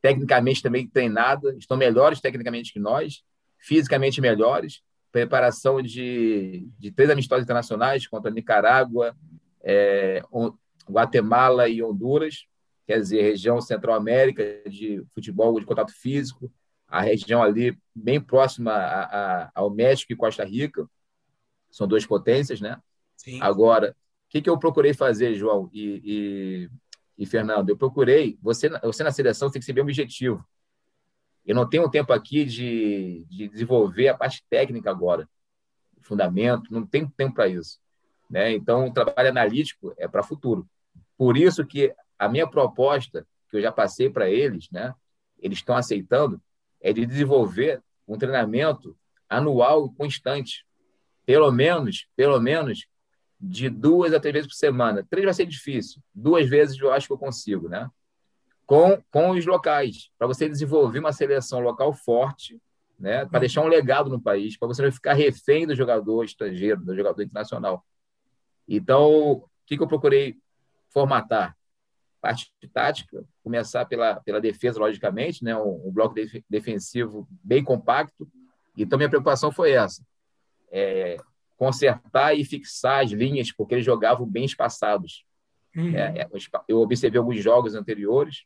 tecnicamente 0.00 0.62
também 0.62 0.86
treinada, 0.86 1.54
estão 1.56 1.76
melhores 1.76 2.20
tecnicamente 2.20 2.72
que 2.72 2.78
nós, 2.78 3.22
fisicamente 3.58 4.20
melhores, 4.20 4.82
preparação 5.12 5.82
de, 5.82 6.68
de 6.78 6.90
três 6.90 7.10
amistosos 7.10 7.44
internacionais 7.44 8.06
contra 8.06 8.30
Nicarágua, 8.30 9.14
é, 9.62 10.22
Guatemala 10.88 11.68
e 11.68 11.82
Honduras, 11.82 12.46
quer 12.86 12.98
dizer, 12.98 13.22
região 13.22 13.60
Centro-América 13.60 14.42
de 14.68 15.04
futebol 15.14 15.58
de 15.58 15.66
contato 15.66 15.92
físico, 15.92 16.50
a 16.88 17.00
região 17.00 17.42
ali 17.42 17.78
bem 17.94 18.20
próxima 18.20 18.72
a, 18.72 19.44
a, 19.44 19.50
ao 19.54 19.70
México 19.70 20.12
e 20.12 20.16
Costa 20.16 20.44
Rica, 20.44 20.88
são 21.70 21.86
duas 21.86 22.04
potências, 22.04 22.60
né? 22.60 22.80
Sim. 23.16 23.38
Agora, 23.40 23.90
o 23.90 24.30
que, 24.30 24.42
que 24.42 24.50
eu 24.50 24.58
procurei 24.58 24.92
fazer, 24.92 25.34
João? 25.34 25.70
E, 25.72 26.02
e 26.04 26.70
e, 27.20 27.26
Fernando, 27.26 27.68
eu 27.68 27.76
procurei, 27.76 28.38
você, 28.40 28.70
você 28.80 29.04
na 29.04 29.12
seleção 29.12 29.50
tem 29.50 29.60
que 29.60 29.66
ser 29.66 29.74
bem 29.74 29.82
objetivo. 29.82 30.42
Eu 31.44 31.54
não 31.54 31.68
tenho 31.68 31.86
tempo 31.90 32.14
aqui 32.14 32.46
de, 32.46 33.26
de 33.28 33.46
desenvolver 33.46 34.08
a 34.08 34.16
parte 34.16 34.42
técnica 34.48 34.90
agora, 34.90 35.28
fundamento, 36.00 36.72
não 36.72 36.86
tenho 36.86 37.12
tempo 37.14 37.34
para 37.34 37.46
isso. 37.46 37.78
Né? 38.30 38.52
Então, 38.52 38.86
o 38.86 38.92
trabalho 38.92 39.28
analítico 39.28 39.92
é 39.98 40.08
para 40.08 40.22
futuro. 40.22 40.66
Por 41.18 41.36
isso 41.36 41.66
que 41.66 41.94
a 42.18 42.26
minha 42.26 42.48
proposta, 42.48 43.26
que 43.50 43.58
eu 43.58 43.60
já 43.60 43.70
passei 43.70 44.08
para 44.08 44.30
eles, 44.30 44.70
né? 44.70 44.94
eles 45.38 45.58
estão 45.58 45.76
aceitando, 45.76 46.40
é 46.80 46.90
de 46.90 47.04
desenvolver 47.04 47.82
um 48.08 48.16
treinamento 48.16 48.96
anual 49.28 49.88
e 49.88 49.94
constante. 49.94 50.64
Pelo 51.26 51.52
menos, 51.52 52.06
pelo 52.16 52.40
menos 52.40 52.86
de 53.40 53.70
duas 53.70 54.12
a 54.12 54.20
três 54.20 54.34
vezes 54.34 54.48
por 54.48 54.54
semana. 54.54 55.06
Três 55.08 55.24
vai 55.24 55.32
ser 55.32 55.46
difícil, 55.46 56.02
duas 56.14 56.48
vezes 56.48 56.78
eu 56.78 56.92
acho 56.92 57.06
que 57.06 57.12
eu 57.12 57.18
consigo, 57.18 57.68
né? 57.68 57.88
Com, 58.66 59.02
com 59.10 59.30
os 59.30 59.44
locais, 59.46 60.10
para 60.18 60.26
você 60.26 60.48
desenvolver 60.48 61.00
uma 61.00 61.12
seleção 61.12 61.60
local 61.60 61.92
forte, 61.92 62.60
né? 62.98 63.24
Para 63.24 63.40
deixar 63.40 63.62
um 63.62 63.68
legado 63.68 64.10
no 64.10 64.20
país, 64.20 64.56
para 64.58 64.68
você 64.68 64.82
não 64.82 64.92
ficar 64.92 65.14
refém 65.14 65.66
do 65.66 65.74
jogador 65.74 66.22
estrangeiro, 66.22 66.84
do 66.84 66.94
jogador 66.94 67.22
internacional. 67.22 67.84
Então, 68.68 69.10
o 69.10 69.48
que, 69.66 69.76
que 69.76 69.82
eu 69.82 69.88
procurei 69.88 70.36
formatar? 70.90 71.56
Parte 72.20 72.52
de 72.60 72.68
tática, 72.68 73.24
começar 73.42 73.86
pela, 73.86 74.20
pela 74.20 74.40
defesa, 74.40 74.78
logicamente, 74.78 75.42
né? 75.42 75.56
um, 75.56 75.88
um 75.88 75.90
bloco 75.90 76.14
def 76.14 76.44
defensivo 76.48 77.26
bem 77.42 77.64
compacto. 77.64 78.30
Então, 78.76 78.98
minha 78.98 79.08
preocupação 79.08 79.50
foi 79.50 79.72
essa. 79.72 80.04
É, 80.70 81.16
consertar 81.60 82.32
e 82.34 82.42
fixar 82.42 83.04
as 83.04 83.10
linhas, 83.10 83.52
porque 83.52 83.74
eles 83.74 83.84
jogavam 83.84 84.26
bem 84.26 84.46
espaçados. 84.46 85.26
Uhum. 85.76 85.94
É, 85.94 86.22
é 86.22 86.28
eu 86.66 86.78
observei 86.80 87.18
alguns 87.18 87.42
jogos 87.42 87.74
anteriores. 87.74 88.44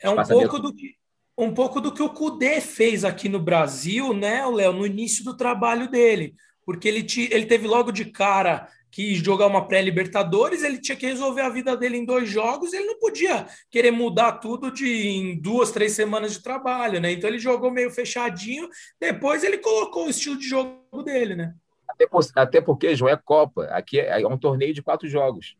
É 0.00 0.08
um 0.08 0.22
pouco 0.22 0.60
do 0.60 0.72
que 0.72 0.94
um 1.36 1.52
pouco 1.52 1.80
do 1.80 1.92
que 1.92 2.00
o 2.00 2.10
Cudê 2.10 2.60
fez 2.60 3.04
aqui 3.04 3.28
no 3.28 3.40
Brasil, 3.40 4.14
né, 4.14 4.46
Léo, 4.46 4.72
no 4.72 4.86
início 4.86 5.24
do 5.24 5.36
trabalho 5.36 5.90
dele, 5.90 6.36
porque 6.64 6.86
ele, 6.86 7.02
te, 7.02 7.28
ele 7.32 7.46
teve 7.46 7.66
logo 7.66 7.90
de 7.90 8.04
cara 8.04 8.68
que 8.88 9.16
jogar 9.16 9.48
uma 9.48 9.66
pré-Libertadores, 9.66 10.62
ele 10.62 10.80
tinha 10.80 10.94
que 10.94 11.06
resolver 11.06 11.40
a 11.40 11.48
vida 11.48 11.76
dele 11.76 11.96
em 11.96 12.04
dois 12.04 12.30
jogos, 12.30 12.72
ele 12.72 12.86
não 12.86 13.00
podia 13.00 13.48
querer 13.68 13.90
mudar 13.90 14.34
tudo 14.34 14.70
de 14.70 14.86
em 14.86 15.40
duas, 15.40 15.72
três 15.72 15.90
semanas 15.94 16.34
de 16.34 16.40
trabalho, 16.44 17.00
né? 17.00 17.10
Então 17.10 17.28
ele 17.28 17.40
jogou 17.40 17.72
meio 17.72 17.90
fechadinho, 17.90 18.68
depois 19.00 19.42
ele 19.42 19.58
colocou 19.58 20.06
o 20.06 20.10
estilo 20.10 20.38
de 20.38 20.48
jogo 20.48 21.02
dele, 21.02 21.34
né? 21.34 21.52
Até, 21.94 22.06
por, 22.08 22.24
até 22.34 22.60
porque, 22.60 22.96
João, 22.96 23.12
é 23.12 23.16
Copa, 23.16 23.64
aqui 23.66 24.00
é, 24.00 24.20
é 24.20 24.26
um 24.26 24.36
torneio 24.36 24.74
de 24.74 24.82
quatro 24.82 25.08
jogos. 25.08 25.56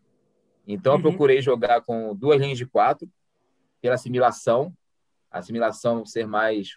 Então 0.67 0.95
eu 0.95 0.97
uhum. 0.97 1.03
procurei 1.03 1.41
jogar 1.41 1.81
com 1.83 2.15
duas 2.15 2.41
linhas 2.41 2.59
de 2.59 2.67
quatro, 2.67 3.09
pela 3.81 3.95
assimilação, 3.95 4.75
a 5.31 5.39
assimilação 5.39 6.05
ser 6.05 6.27
mais, 6.27 6.77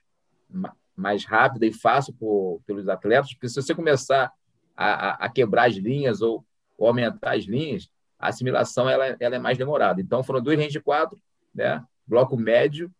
mais 0.95 1.25
rápida 1.25 1.65
e 1.65 1.73
fácil 1.73 2.13
por, 2.13 2.61
pelos 2.65 2.87
atletas, 2.87 3.33
porque 3.33 3.49
se 3.49 3.55
você 3.55 3.73
começar 3.73 4.31
a, 4.75 5.25
a, 5.25 5.29
quebrar 5.29 5.69
as 5.69 5.75
linhas 5.75 6.21
ou, 6.21 6.45
ou, 6.77 6.87
aumentar 6.87 7.35
as 7.35 7.45
linhas, 7.45 7.89
a 8.19 8.27
assimilação 8.27 8.87
ela, 8.89 9.15
ela 9.19 9.35
é 9.35 9.39
mais 9.39 9.57
demorada. 9.57 10.01
Então, 10.01 10.23
foram 10.23 10.41
dois 10.41 10.57
range 10.57 10.71
de 10.71 10.81
quatro, 10.81 11.19
né? 11.53 11.83
bloco 12.05 12.37
médio, 12.37 12.91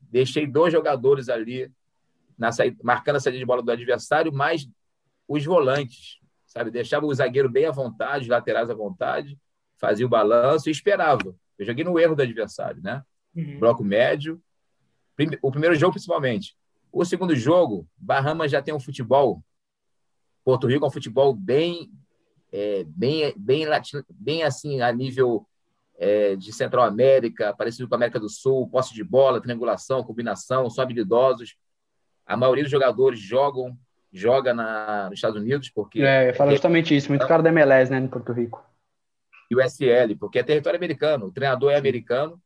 deixei 0.00 0.46
dois 0.46 0.72
jogadores 0.72 1.28
ali 1.28 1.70
na 2.38 2.52
saída, 2.52 2.76
marcando 2.82 3.16
a 3.16 3.20
saída 3.20 3.38
de 3.38 3.44
bola 3.44 3.62
do 3.62 3.70
adversário, 3.70 4.32
mais 4.32 4.68
os 5.28 5.44
volantes, 5.44 6.18
sabe? 6.46 6.70
Deixava 6.70 7.06
o 7.06 7.14
zagueiro 7.14 7.48
bem 7.48 7.66
à 7.66 7.70
vontade, 7.70 8.24
os 8.24 8.28
laterais 8.28 8.70
à 8.70 8.74
vontade, 8.74 9.38
fazia 9.76 10.06
o 10.06 10.08
balanço 10.08 10.68
e 10.68 10.72
esperava. 10.72 11.34
Eu 11.58 11.66
joguei 11.66 11.84
no 11.84 11.98
erro 11.98 12.14
do 12.14 12.22
adversário, 12.22 12.82
né? 12.82 13.02
Uhum. 13.34 13.58
Bloco 13.58 13.84
médio. 13.84 14.40
O 15.42 15.50
primeiro 15.50 15.74
jogo, 15.74 15.92
principalmente. 15.92 16.56
O 16.92 17.04
segundo 17.04 17.34
jogo, 17.34 17.88
Bahamas 17.96 18.50
já 18.50 18.60
tem 18.60 18.74
um 18.74 18.80
futebol 18.80 19.42
Porto 20.46 20.68
Rico 20.68 20.84
é 20.84 20.88
um 20.88 20.92
futebol 20.92 21.34
bem, 21.34 21.90
é, 22.52 22.84
bem, 22.84 23.34
bem, 23.36 23.66
latino, 23.66 24.04
bem 24.08 24.44
assim 24.44 24.80
a 24.80 24.92
nível 24.92 25.44
é, 25.98 26.36
de 26.36 26.52
Central 26.52 26.84
América, 26.84 27.52
parecido 27.52 27.88
com 27.88 27.96
a 27.96 27.98
América 27.98 28.20
do 28.20 28.28
Sul, 28.28 28.68
posse 28.68 28.94
de 28.94 29.02
bola, 29.02 29.40
triangulação, 29.40 30.04
combinação, 30.04 30.70
são 30.70 30.84
habilidosos. 30.84 31.56
A 32.24 32.36
maioria 32.36 32.62
dos 32.62 32.70
jogadores 32.70 33.18
jogam 33.18 33.76
joga 34.16 34.54
na, 34.54 35.04
nos 35.04 35.18
Estados 35.18 35.40
Unidos 35.40 35.70
porque 35.70 36.00
é, 36.00 36.32
fala 36.32 36.50
justamente 36.52 36.96
isso, 36.96 37.08
muito 37.10 37.26
cara 37.26 37.42
da 37.42 37.50
MLS, 37.50 37.90
né, 37.90 38.00
no 38.00 38.08
Porto 38.08 38.32
Rico. 38.32 38.64
E 39.50 39.54
o 39.54 39.60
SL, 39.60 40.16
porque 40.18 40.38
é 40.38 40.42
território 40.42 40.78
americano, 40.78 41.26
o 41.26 41.32
treinador 41.32 41.70
é 41.70 41.76
americano. 41.76 42.40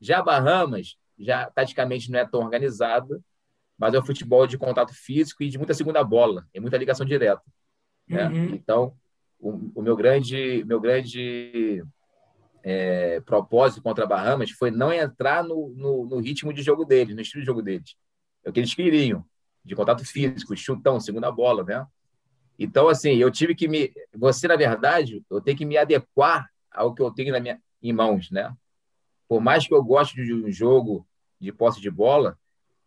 Já 0.00 0.22
Bahamas, 0.22 0.96
já 1.18 1.50
taticamente 1.50 2.10
não 2.10 2.18
é 2.18 2.26
tão 2.26 2.40
organizada, 2.40 3.20
mas 3.78 3.94
é 3.94 3.98
um 3.98 4.04
futebol 4.04 4.46
de 4.46 4.58
contato 4.58 4.94
físico 4.94 5.42
e 5.42 5.48
de 5.48 5.58
muita 5.58 5.74
segunda 5.74 6.04
bola, 6.04 6.46
é 6.54 6.60
muita 6.60 6.76
ligação 6.76 7.04
direta. 7.04 7.42
Né? 8.06 8.28
Uhum. 8.28 8.54
Então, 8.54 8.94
o, 9.40 9.70
o, 9.74 9.82
meu 9.82 9.96
grande, 9.96 10.64
meu 10.66 10.80
grande 10.80 11.82
é, 12.62 13.20
propósito 13.20 13.82
contra 13.82 14.06
Bahamas 14.06 14.50
foi 14.50 14.70
não 14.70 14.92
entrar 14.92 15.42
no, 15.42 15.70
no, 15.76 16.06
no, 16.06 16.20
ritmo 16.20 16.52
de 16.52 16.62
jogo 16.62 16.84
deles, 16.84 17.14
no 17.14 17.20
estilo 17.20 17.42
de 17.42 17.46
jogo 17.46 17.62
deles. 17.62 17.96
É 18.44 18.50
o 18.50 18.52
que 18.52 18.60
eles 18.60 18.74
queriam, 18.74 19.24
de 19.66 19.74
contato 19.74 20.04
físico, 20.04 20.56
chutão, 20.56 21.00
segunda 21.00 21.30
bola, 21.30 21.64
né? 21.64 21.86
Então, 22.58 22.88
assim, 22.88 23.16
eu 23.16 23.30
tive 23.30 23.54
que 23.54 23.68
me... 23.68 23.92
Você, 24.14 24.48
na 24.48 24.56
verdade, 24.56 25.22
eu 25.28 25.40
tenho 25.40 25.58
que 25.58 25.64
me 25.66 25.76
adequar 25.76 26.48
ao 26.70 26.94
que 26.94 27.02
eu 27.02 27.10
tenho 27.10 27.32
na 27.32 27.40
minha, 27.40 27.60
em 27.82 27.92
mãos, 27.92 28.30
né? 28.30 28.54
Por 29.28 29.40
mais 29.40 29.66
que 29.66 29.74
eu 29.74 29.82
goste 29.82 30.14
de 30.24 30.32
um 30.32 30.50
jogo 30.50 31.06
de 31.38 31.52
posse 31.52 31.80
de 31.80 31.90
bola, 31.90 32.38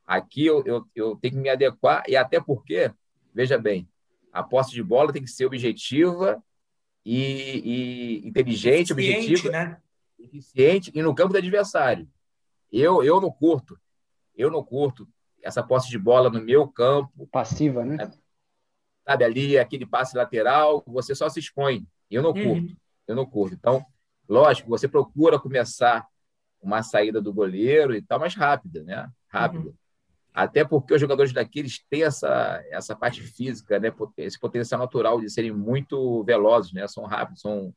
Aqui 0.09 0.43
eu, 0.43 0.63
eu, 0.65 0.87
eu 0.95 1.15
tenho 1.17 1.35
que 1.35 1.39
me 1.39 1.49
adequar, 1.49 2.03
e 2.07 2.15
até 2.15 2.41
porque, 2.41 2.91
veja 3.31 3.59
bem, 3.59 3.87
a 4.33 4.41
posse 4.41 4.71
de 4.71 4.81
bola 4.81 5.13
tem 5.13 5.21
que 5.21 5.29
ser 5.29 5.45
objetiva 5.45 6.43
e, 7.05 8.23
e 8.23 8.27
inteligente, 8.27 8.91
eficiente, 8.91 9.23
objetiva, 9.33 9.51
né? 9.51 9.81
eficiente 10.17 10.91
e 10.95 11.03
no 11.03 11.13
campo 11.13 11.33
do 11.33 11.37
adversário. 11.37 12.09
Eu, 12.71 13.03
eu 13.03 13.21
não 13.21 13.29
curto, 13.29 13.79
eu 14.35 14.49
não 14.49 14.63
curto 14.63 15.07
essa 15.41 15.63
posse 15.63 15.89
de 15.89 15.97
bola 15.97 16.29
no 16.29 16.41
meu 16.41 16.67
campo. 16.67 17.27
Passiva, 17.31 17.83
né? 17.85 18.11
Sabe, 19.05 19.23
ali, 19.23 19.57
aquele 19.57 19.85
passe 19.85 20.15
lateral, 20.15 20.83
você 20.85 21.15
só 21.15 21.29
se 21.29 21.39
expõe. 21.39 21.87
Eu 22.09 22.21
não 22.21 22.31
uhum. 22.31 22.43
curto, 22.43 22.77
eu 23.07 23.15
não 23.15 23.25
curto. 23.25 23.55
Então, 23.55 23.85
lógico, 24.27 24.69
você 24.69 24.87
procura 24.87 25.39
começar 25.39 26.07
uma 26.61 26.83
saída 26.83 27.21
do 27.21 27.33
goleiro 27.33 27.95
e 27.95 28.01
tal, 28.01 28.19
mais 28.19 28.35
rápida, 28.35 28.83
né? 28.83 29.09
Rápida. 29.27 29.69
Uhum. 29.69 29.73
Até 30.33 30.63
porque 30.63 30.93
os 30.93 31.01
jogadores 31.01 31.33
daqui 31.33 31.59
eles 31.59 31.83
têm 31.89 32.03
essa, 32.03 32.63
essa 32.69 32.95
parte 32.95 33.21
física, 33.21 33.79
né? 33.79 33.91
esse 34.17 34.39
potencial 34.39 34.79
natural 34.79 35.19
de 35.19 35.29
serem 35.29 35.51
muito 35.51 36.23
velozes, 36.23 36.71
né? 36.71 36.87
são 36.87 37.03
rápidos, 37.05 37.41
são, 37.41 37.73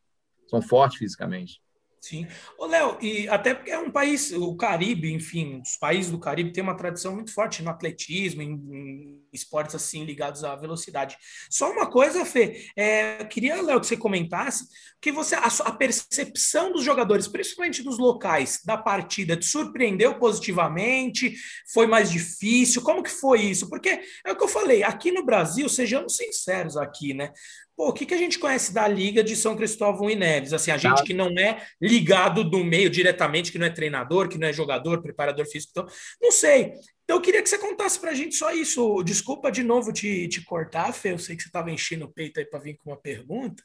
são 0.46 0.60
fortes 0.60 0.98
fisicamente. 0.98 1.60
Sim. 2.02 2.26
Ô, 2.58 2.66
Léo, 2.66 2.98
e 3.00 3.28
até 3.28 3.54
porque 3.54 3.70
é 3.70 3.78
um 3.78 3.88
país, 3.88 4.32
o 4.32 4.56
Caribe, 4.56 5.12
enfim, 5.12 5.62
os 5.64 5.76
países 5.76 6.10
do 6.10 6.18
Caribe 6.18 6.52
têm 6.52 6.60
uma 6.60 6.76
tradição 6.76 7.14
muito 7.14 7.32
forte 7.32 7.62
no 7.62 7.70
atletismo, 7.70 8.42
em, 8.42 8.50
em 8.50 9.22
esportes 9.32 9.76
assim 9.76 10.04
ligados 10.04 10.42
à 10.42 10.56
velocidade. 10.56 11.16
Só 11.48 11.70
uma 11.70 11.88
coisa, 11.88 12.24
Fê, 12.24 12.68
é, 12.74 13.22
eu 13.22 13.28
queria, 13.28 13.62
Léo, 13.62 13.80
que 13.80 13.86
você 13.86 13.96
comentasse 13.96 14.66
que 15.00 15.12
você 15.12 15.36
a, 15.36 15.46
a, 15.46 15.72
percepção 15.72 16.72
dos 16.72 16.84
jogadores, 16.84 17.28
principalmente 17.28 17.82
dos 17.82 17.98
locais 17.98 18.60
da 18.64 18.76
partida, 18.76 19.36
te 19.36 19.46
surpreendeu 19.46 20.16
positivamente? 20.18 21.34
Foi 21.72 21.86
mais 21.86 22.10
difícil? 22.10 22.82
Como 22.82 23.02
que 23.02 23.10
foi 23.10 23.42
isso? 23.42 23.68
Porque 23.68 24.00
é 24.24 24.32
o 24.32 24.36
que 24.36 24.44
eu 24.44 24.48
falei, 24.48 24.82
aqui 24.82 25.12
no 25.12 25.24
Brasil, 25.24 25.68
sejamos 25.68 26.16
sinceros 26.16 26.76
aqui, 26.76 27.14
né? 27.14 27.32
Pô, 27.76 27.88
o 27.88 27.92
que, 27.92 28.04
que 28.04 28.14
a 28.14 28.18
gente 28.18 28.38
conhece 28.38 28.72
da 28.72 28.86
Liga 28.86 29.24
de 29.24 29.34
São 29.34 29.56
Cristóvão 29.56 30.10
e 30.10 30.14
Neves? 30.14 30.52
Assim, 30.52 30.70
a 30.70 30.76
gente 30.76 30.96
tá. 30.96 31.04
que 31.04 31.14
não 31.14 31.28
é 31.38 31.62
ligado 31.80 32.44
do 32.44 32.62
meio 32.62 32.90
diretamente, 32.90 33.50
que 33.50 33.58
não 33.58 33.66
é 33.66 33.70
treinador, 33.70 34.28
que 34.28 34.38
não 34.38 34.48
é 34.48 34.52
jogador, 34.52 35.00
preparador 35.00 35.46
físico, 35.46 35.72
então, 35.72 35.86
não 36.20 36.30
sei. 36.30 36.74
Então, 37.04 37.16
eu 37.16 37.20
queria 37.20 37.42
que 37.42 37.48
você 37.48 37.58
contasse 37.58 37.98
para 37.98 38.10
a 38.10 38.14
gente 38.14 38.34
só 38.36 38.52
isso. 38.52 39.02
Desculpa 39.02 39.50
de 39.50 39.62
novo 39.62 39.92
te, 39.92 40.28
te 40.28 40.42
cortar, 40.44 40.92
Fê. 40.92 41.12
Eu 41.12 41.18
sei 41.18 41.34
que 41.34 41.42
você 41.42 41.48
estava 41.48 41.70
enchendo 41.70 42.04
o 42.04 42.12
peito 42.12 42.38
aí 42.38 42.46
para 42.46 42.60
vir 42.60 42.76
com 42.76 42.90
uma 42.90 42.96
pergunta, 42.96 43.62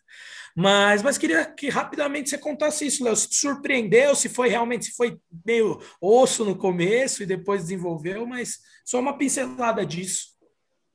mas, 0.55 1.03
mas 1.03 1.17
queria 1.17 1.45
que 1.45 1.69
rapidamente 1.69 2.29
você 2.29 2.37
contasse 2.37 2.85
isso, 2.85 3.03
Léo. 3.03 3.15
Se 3.15 3.29
te 3.29 3.35
surpreendeu, 3.35 4.15
se 4.15 4.27
foi 4.27 4.49
realmente, 4.49 4.85
se 4.85 4.95
foi 4.95 5.17
meio 5.45 5.79
osso 6.01 6.43
no 6.43 6.57
começo 6.57 7.23
e 7.23 7.25
depois 7.25 7.61
desenvolveu, 7.61 8.25
mas 8.25 8.57
só 8.83 8.99
uma 8.99 9.17
pincelada 9.17 9.85
disso. 9.85 10.36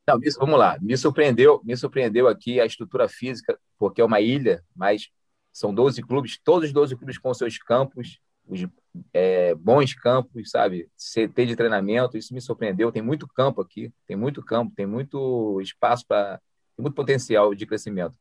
Não, 0.07 0.19
vamos 0.39 0.59
lá. 0.59 0.79
Me 0.81 0.97
surpreendeu, 0.97 1.61
me 1.65 1.77
surpreendeu 1.77 2.27
aqui 2.27 2.61
a 2.61 2.67
estrutura 2.67 3.09
física, 3.09 3.59
porque 3.79 4.01
é 4.01 4.05
uma 4.05 4.21
ilha, 4.21 4.65
mas 4.75 5.09
são 5.53 5.73
12 5.73 6.03
clubes, 6.03 6.39
todos 6.43 6.69
os 6.69 6.73
12 6.73 6.97
clubes 6.97 7.19
com 7.19 7.33
seus 7.33 7.59
campos, 7.59 8.19
os 8.47 8.67
é, 9.13 9.55
bons 9.55 9.95
campos, 9.95 10.51
sabe? 10.51 10.91
CT 10.97 11.47
de 11.47 11.57
treinamento, 11.57 12.17
isso 12.17 12.35
me 12.35 12.41
surpreendeu. 12.41 12.91
Tem 12.91 13.03
muito 13.03 13.29
campo 13.29 13.61
aqui, 13.61 13.93
tem 14.07 14.17
muito 14.17 14.43
campo, 14.43 14.73
tem 14.75 14.87
muito 14.87 15.61
espaço 15.61 16.05
para. 16.07 16.39
tem 16.77 16.83
muito 16.83 16.95
potencial 16.95 17.55
de 17.55 17.65
crescimento. 17.67 18.19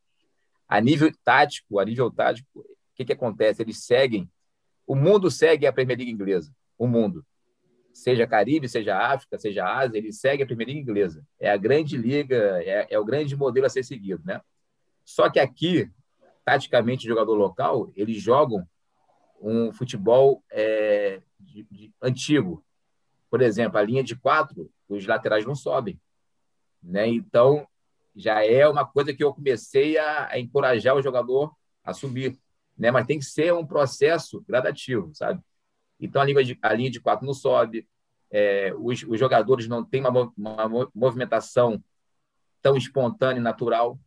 A 0.68 0.80
nível 0.80 1.12
tático, 1.24 1.78
a 1.80 1.84
nível 1.84 2.10
tático, 2.10 2.60
o 2.60 2.64
que, 2.94 3.04
que 3.04 3.12
acontece? 3.12 3.62
Eles 3.62 3.84
seguem. 3.84 4.30
O 4.86 4.94
mundo 4.94 5.30
segue 5.30 5.66
a 5.66 5.72
Premier 5.72 5.98
League 5.98 6.12
inglesa. 6.12 6.52
O 6.78 6.86
mundo 6.86 7.24
seja 7.92 8.26
Caribe, 8.26 8.68
seja 8.68 8.96
África, 8.96 9.38
seja 9.38 9.66
Ásia, 9.66 9.98
ele 9.98 10.12
segue 10.12 10.42
a 10.42 10.46
Primeira 10.46 10.72
Liga 10.72 10.90
Inglesa. 10.90 11.24
É 11.38 11.50
a 11.50 11.56
grande 11.56 11.96
liga, 11.96 12.62
é, 12.62 12.86
é, 12.90 12.98
o 12.98 13.04
grande 13.04 13.36
modelo 13.36 13.66
a 13.66 13.68
ser 13.68 13.82
seguido, 13.82 14.22
né? 14.24 14.40
Só 15.04 15.28
que 15.28 15.38
aqui, 15.38 15.90
taticamente, 16.44 17.06
jogador 17.06 17.34
local, 17.34 17.92
eles 17.94 18.20
jogam 18.22 18.66
um 19.40 19.72
futebol 19.72 20.42
é, 20.50 21.20
de, 21.38 21.64
de, 21.70 21.92
antigo. 22.00 22.64
Por 23.30 23.42
exemplo, 23.42 23.78
a 23.78 23.82
linha 23.82 24.02
de 24.02 24.16
quatro, 24.16 24.70
os 24.88 25.06
laterais 25.06 25.44
não 25.44 25.54
sobem, 25.54 26.00
né? 26.82 27.06
Então, 27.06 27.66
já 28.14 28.44
é 28.44 28.66
uma 28.68 28.84
coisa 28.84 29.12
que 29.12 29.24
eu 29.24 29.34
comecei 29.34 29.98
a, 29.98 30.28
a 30.30 30.38
encorajar 30.38 30.94
o 30.94 31.02
jogador 31.02 31.54
a 31.84 31.92
subir, 31.92 32.38
né? 32.76 32.90
Mas 32.90 33.06
tem 33.06 33.18
que 33.18 33.24
ser 33.24 33.52
um 33.52 33.66
processo 33.66 34.44
gradativo, 34.46 35.10
sabe? 35.14 35.42
Então 36.02 36.20
a 36.20 36.24
linha 36.24 36.44
de, 36.44 36.58
a 36.60 36.72
linha 36.74 36.90
de 36.90 37.00
quatro 37.00 37.24
não 37.24 37.32
sobe, 37.32 37.88
é, 38.28 38.74
os, 38.76 39.04
os, 39.04 39.18
jogadores 39.18 39.68
não 39.68 39.84
têm 39.84 40.00
uma, 40.04 40.32
uma, 40.36 40.90
movimentação 40.92 41.82
tão 42.60 42.76
espontânea 42.76 43.38
e 43.38 43.42
natural. 43.42 43.98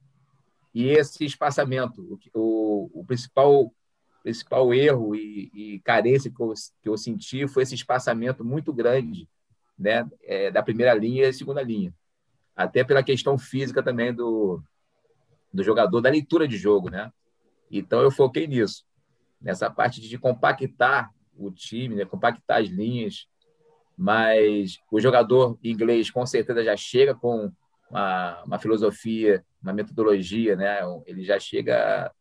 E 0.74 0.90
esse 0.90 1.24
espaçamento, 1.24 2.20
o, 2.34 2.90
o, 2.94 3.06
principal 3.06 3.72
principal 4.22 4.74
erro 4.74 5.16
e, 5.16 5.52
e 5.54 5.80
carência 5.82 6.32
que 6.32 6.42
eu, 6.42 6.54
que 6.82 6.90
eu, 6.90 6.98
senti 6.98 7.48
foi 7.48 7.62
esse 7.64 7.76
espaçamento 7.76 8.44
muito 8.44 8.74
grande 8.74 9.30
né, 9.78 10.10
é, 10.24 10.50
da 10.50 10.64
primeira 10.64 10.94
linha 10.94 11.30
e 11.30 11.34
segunda 11.34 11.62
linha. 11.62 11.94
Até 12.56 12.84
pela 12.84 13.04
questão 13.04 13.38
física 13.38 13.84
também 13.84 14.14
do, 14.14 14.62
do 15.54 15.64
jogador, 15.64 16.02
da 16.02 16.10
leitura 16.10 16.48
de 16.48 16.58
jogo. 16.58 16.90
Né? 16.90 17.12
Então, 17.70 18.02
eu 18.02 18.10
foquei 18.10 18.48
nisso, 18.48 18.84
nessa 19.40 19.70
parte 19.70 20.02
de 20.02 20.18
compactar 20.18 21.14
o 21.38 21.52
time, 21.52 21.96
né, 21.96 22.06
compactar 22.06 22.62
as 22.62 22.70
linhas, 22.70 23.28
mas 23.98 24.80
o 24.92 25.00
jogador 25.00 25.58
inglês 25.64 26.12
com 26.12 26.26
certeza 26.26 26.64
já 26.64 26.76
chega 26.76 27.16
com 27.16 27.52
uma, 27.90 28.44
uma 28.44 28.60
filosofia, 28.60 29.44
uma 29.62 29.74
metodologia, 29.74 30.56
né? 30.56 30.80
Ele 31.06 31.24
já 31.24 31.40
chega 31.40 32.12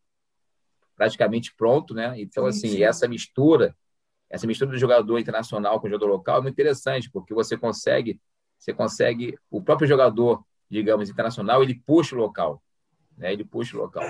praticamente 0.97 1.55
pronto, 1.57 1.95
né? 1.95 2.15
Então 2.21 2.47
assim, 2.47 2.69
sim. 2.69 2.85
essa 2.85 3.09
mistura, 3.09 3.75
essa 4.31 4.47
mistura 4.47 4.71
do 4.71 4.79
jogador 4.79 5.19
internacional 5.19 5.81
com 5.81 5.87
o 5.87 5.91
jogador 5.91 6.11
local 6.11 6.39
é 6.39 6.43
muito 6.43 6.55
interessante, 6.55 7.11
porque 7.11 7.35
você 7.35 7.57
consegue, 7.57 8.21
você 8.59 8.73
consegue 8.73 9.37
o 9.51 9.61
próprio 9.61 9.89
jogador, 9.89 10.45
digamos, 10.71 11.11
internacional, 11.11 11.63
ele 11.63 11.83
puxa 11.87 12.15
o 12.15 12.19
local, 12.19 12.63
né? 13.17 13.33
Ele 13.33 13.45
puxa 13.45 13.77
o 13.77 13.81
local. 13.81 14.05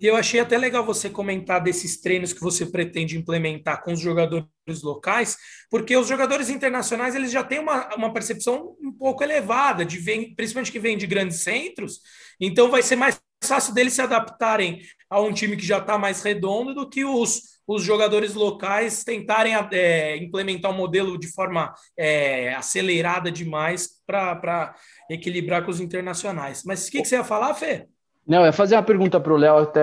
E 0.00 0.06
eu 0.06 0.16
achei 0.16 0.40
até 0.40 0.58
legal 0.58 0.84
você 0.84 1.08
comentar 1.08 1.62
desses 1.62 2.00
treinos 2.00 2.32
que 2.32 2.40
você 2.40 2.66
pretende 2.66 3.16
implementar 3.16 3.82
com 3.82 3.92
os 3.92 4.00
jogadores 4.00 4.82
locais, 4.82 5.36
porque 5.70 5.96
os 5.96 6.08
jogadores 6.08 6.50
internacionais 6.50 7.14
eles 7.14 7.30
já 7.30 7.44
têm 7.44 7.60
uma, 7.60 7.94
uma 7.94 8.12
percepção 8.12 8.76
um 8.82 8.92
pouco 8.92 9.22
elevada, 9.22 9.84
de 9.84 9.98
vem, 9.98 10.34
principalmente 10.34 10.72
que 10.72 10.80
vem 10.80 10.96
de 10.96 11.06
grandes 11.06 11.42
centros, 11.42 12.00
então 12.40 12.70
vai 12.70 12.82
ser 12.82 12.96
mais 12.96 13.20
fácil 13.44 13.74
deles 13.74 13.92
se 13.92 14.02
adaptarem 14.02 14.80
a 15.10 15.20
um 15.20 15.32
time 15.32 15.56
que 15.56 15.66
já 15.66 15.78
está 15.78 15.98
mais 15.98 16.22
redondo 16.22 16.74
do 16.74 16.88
que 16.88 17.04
os, 17.04 17.60
os 17.66 17.82
jogadores 17.82 18.34
locais 18.34 19.04
tentarem 19.04 19.54
é, 19.72 20.16
implementar 20.16 20.70
um 20.70 20.76
modelo 20.76 21.18
de 21.18 21.28
forma 21.28 21.72
é, 21.96 22.54
acelerada 22.54 23.30
demais 23.30 23.88
para 24.06 24.74
equilibrar 25.10 25.64
com 25.64 25.70
os 25.70 25.80
internacionais. 25.80 26.62
Mas 26.64 26.86
o 26.86 26.90
que, 26.90 27.02
que 27.02 27.08
você 27.08 27.16
ia 27.16 27.24
falar, 27.24 27.54
Fê? 27.54 27.86
Não, 28.24 28.44
ia 28.44 28.52
fazer 28.52 28.76
uma 28.76 28.84
pergunta 28.84 29.18
para 29.18 29.32
o 29.32 29.36
Léo, 29.36 29.58
até 29.58 29.80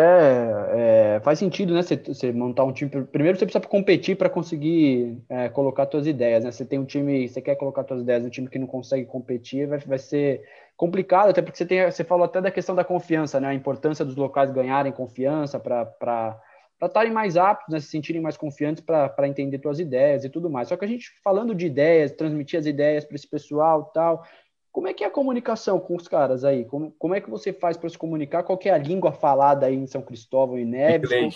é, 0.72 1.20
faz 1.22 1.38
sentido, 1.38 1.74
né? 1.74 1.82
Você, 1.82 1.98
você, 1.98 2.32
montar 2.32 2.64
um 2.64 2.72
time. 2.72 2.90
Primeiro 2.90 3.38
você 3.38 3.46
precisa 3.46 3.66
competir 3.68 4.16
para 4.16 4.30
conseguir 4.30 5.22
é, 5.28 5.50
colocar 5.50 5.86
suas 5.92 6.08
ideias, 6.08 6.46
né? 6.46 6.52
Você 6.52 6.66
tem 6.66 6.80
um 6.80 6.86
time, 6.86 7.28
você 7.28 7.42
quer 7.42 7.56
colocar 7.56 7.84
suas 7.86 8.02
ideias 8.02 8.24
um 8.24 8.30
time 8.30 8.48
que 8.48 8.58
não 8.58 8.66
consegue 8.66 9.06
competir, 9.06 9.68
vai, 9.68 9.80
vai 9.80 9.98
ser 9.98 10.42
complicado, 10.78 11.30
até 11.30 11.42
porque 11.42 11.58
você 11.58 11.66
tem, 11.66 11.84
você 11.92 12.06
falou 12.06 12.24
até 12.24 12.40
da 12.40 12.50
questão 12.50 12.74
da 12.74 12.86
confiança, 12.86 13.42
né? 13.42 13.50
A 13.50 13.54
importância 13.54 14.06
dos 14.06 14.16
locais 14.16 14.52
ganharem 14.52 14.94
confiança 14.94 15.60
para 15.60 16.40
estarem 16.82 17.12
mais 17.12 17.36
aptos, 17.36 17.74
né? 17.74 17.80
se 17.82 17.88
sentirem 17.88 18.22
mais 18.22 18.38
confiantes 18.38 18.82
para 18.82 19.28
entender 19.28 19.60
suas 19.62 19.82
ideias 19.82 20.24
e 20.24 20.30
tudo 20.30 20.50
mais. 20.50 20.70
Só 20.70 20.78
que 20.78 20.86
a 20.86 20.88
gente 20.88 21.12
falando 21.22 21.54
de 21.54 21.66
ideias, 21.66 22.14
transmitir 22.14 22.58
as 22.58 22.66
ideias 22.66 23.04
para 23.04 23.16
esse 23.16 23.28
pessoal 23.28 23.92
tal 23.94 24.24
como 24.72 24.88
é 24.88 24.94
que 24.94 25.04
é 25.04 25.08
a 25.08 25.12
comunicação 25.12 25.80
com 25.80 25.96
os 25.96 26.08
caras 26.08 26.44
aí? 26.44 26.66
Como, 26.66 26.92
como 26.98 27.16
é 27.16 27.22
que 27.22 27.30
você 27.30 27.52
faz 27.52 27.78
para 27.78 27.90
se 27.90 27.98
comunicar? 27.98 28.44
Qual 28.44 28.60
é 28.64 28.70
a 28.70 28.78
língua 28.78 29.12
falada 29.12 29.66
aí 29.66 29.76
em 29.76 29.88
São 29.88 30.02
Cristóvão 30.02 30.58
e 30.58 30.66
Neves? 30.66 31.12
Inglês. 31.12 31.36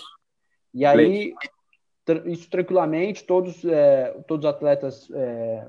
E 0.72 0.84
aí, 0.84 1.34
isso 2.26 2.50
tranquilamente, 2.50 3.24
todos, 3.24 3.64
é, 3.64 4.10
todos 4.26 4.44
atletas 4.44 5.08
é, 5.12 5.66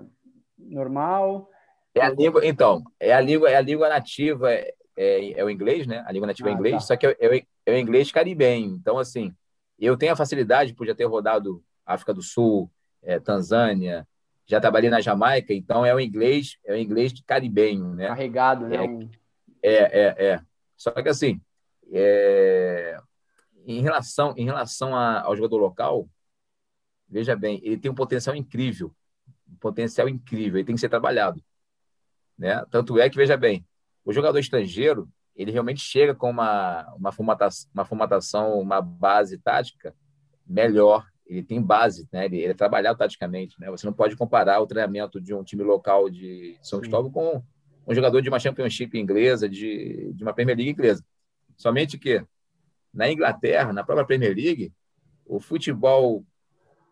normal? 0.57 1.49
É 1.93 2.01
a 2.01 2.09
língua, 2.09 2.45
então, 2.45 2.84
é 2.99 3.13
a 3.13 3.22
língua, 3.22 3.49
é 3.49 3.55
a 3.55 3.61
língua 3.61 3.88
nativa, 3.88 4.51
é, 4.51 4.74
é, 4.97 5.39
é 5.39 5.43
o 5.43 5.49
inglês, 5.49 5.88
né? 5.88 6.03
A 6.07 6.11
língua 6.11 6.28
nativa 6.28 6.49
é 6.49 6.51
ah, 6.51 6.53
é 6.53 6.57
inglês, 6.57 6.76
tá. 6.76 6.80
só 6.82 6.95
que 6.95 7.07
é, 7.07 7.16
é, 7.20 7.43
é 7.66 7.74
o 7.74 7.78
inglês 7.78 8.11
caribenho. 8.11 8.76
Então, 8.76 8.97
assim, 8.97 9.34
eu 9.80 9.97
tenho 9.97 10.13
a 10.13 10.16
facilidade 10.16 10.74
por 10.74 10.86
já 10.86 10.95
ter 10.95 11.05
rodado 11.05 11.63
África 11.86 12.13
do 12.13 12.22
Sul, 12.22 12.70
é, 13.01 13.20
Tanzânia, 13.20 14.07
já 14.46 14.60
trabalhei 14.62 14.89
na 14.89 15.02
Jamaica, 15.02 15.54
então 15.54 15.86
é 15.86 15.93
o 15.93 16.00
inglês, 16.00 16.58
é 16.64 16.74
o 16.74 16.78
inglês 16.78 17.12
de 17.12 17.24
caribenho, 17.24 17.93
né? 17.96 18.08
Carregado, 18.08 18.68
né? 18.68 18.78
É, 19.62 19.74
é, 19.74 20.16
é. 20.18 20.26
é. 20.26 20.41
Só 20.78 20.91
que 20.91 21.10
assim, 21.10 21.41
é... 21.91 22.98
em 23.66 23.82
relação, 23.82 24.34
em 24.38 24.46
relação 24.46 24.96
a, 24.96 25.22
ao 25.22 25.36
jogador 25.36 25.58
local, 25.58 26.08
veja 27.10 27.36
bem, 27.36 27.60
ele 27.64 27.78
tem 27.78 27.89
um 27.89 27.96
potencial 27.96 28.36
incrível, 28.36 28.93
um 29.50 29.56
potencial 29.56 30.08
incrível, 30.08 30.58
ele 30.58 30.66
tem 30.66 30.76
que 30.76 30.82
ser 30.82 30.89
trabalhado, 30.89 31.43
né? 32.38 32.64
Tanto 32.70 33.00
é 33.00 33.10
que 33.10 33.18
veja 33.18 33.36
bem, 33.36 33.66
o 34.04 34.14
jogador 34.14 34.38
estrangeiro 34.38 35.10
ele 35.36 35.52
realmente 35.52 35.82
chega 35.82 36.16
com 36.16 36.30
uma 36.30 36.93
uma 36.96 37.12
formatação, 37.12 37.70
uma 37.74 37.86
formatação, 37.86 38.60
uma 38.60 38.80
base 38.82 39.38
tática 39.38 39.96
melhor 40.46 41.06
ele 41.26 41.43
tem 41.43 41.61
base, 41.61 42.07
né? 42.11 42.26
Ele, 42.26 42.38
ele, 42.38 42.51
é 42.51 42.53
trabalhado 42.53 42.97
taticamente, 42.97 43.59
né? 43.59 43.69
Você 43.71 43.86
não 43.86 43.93
pode 43.93 44.15
comparar 44.15 44.59
o 44.61 44.67
treinamento 44.67 45.19
de 45.19 45.34
um 45.34 45.43
time 45.43 45.63
local 45.63 46.09
de 46.09 46.57
São 46.61 46.80
Cristóvão 46.80 47.11
com 47.11 47.43
um 47.88 47.93
jogador 47.93 48.21
de 48.21 48.30
uma 48.30 48.39
Championship 48.39 48.97
inglesa, 48.97 49.49
de, 49.49 50.11
de 50.13 50.23
uma 50.23 50.34
Premier 50.34 50.57
League 50.57 50.71
inglesa. 50.71 51.03
Somente 51.57 51.97
que 51.97 52.23
na 52.93 53.11
Inglaterra, 53.11 53.73
na 53.73 53.84
própria 53.84 54.05
Premier 54.05 54.36
League, 54.36 54.71
o 55.26 55.39
futebol 55.39 56.23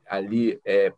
ali 0.05 0.59
é 0.65 0.91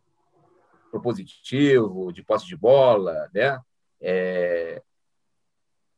propositivo, 0.90 2.12
de 2.12 2.24
posse 2.24 2.48
de 2.48 2.56
bola, 2.56 3.30
né? 3.34 3.60
É, 4.00 4.82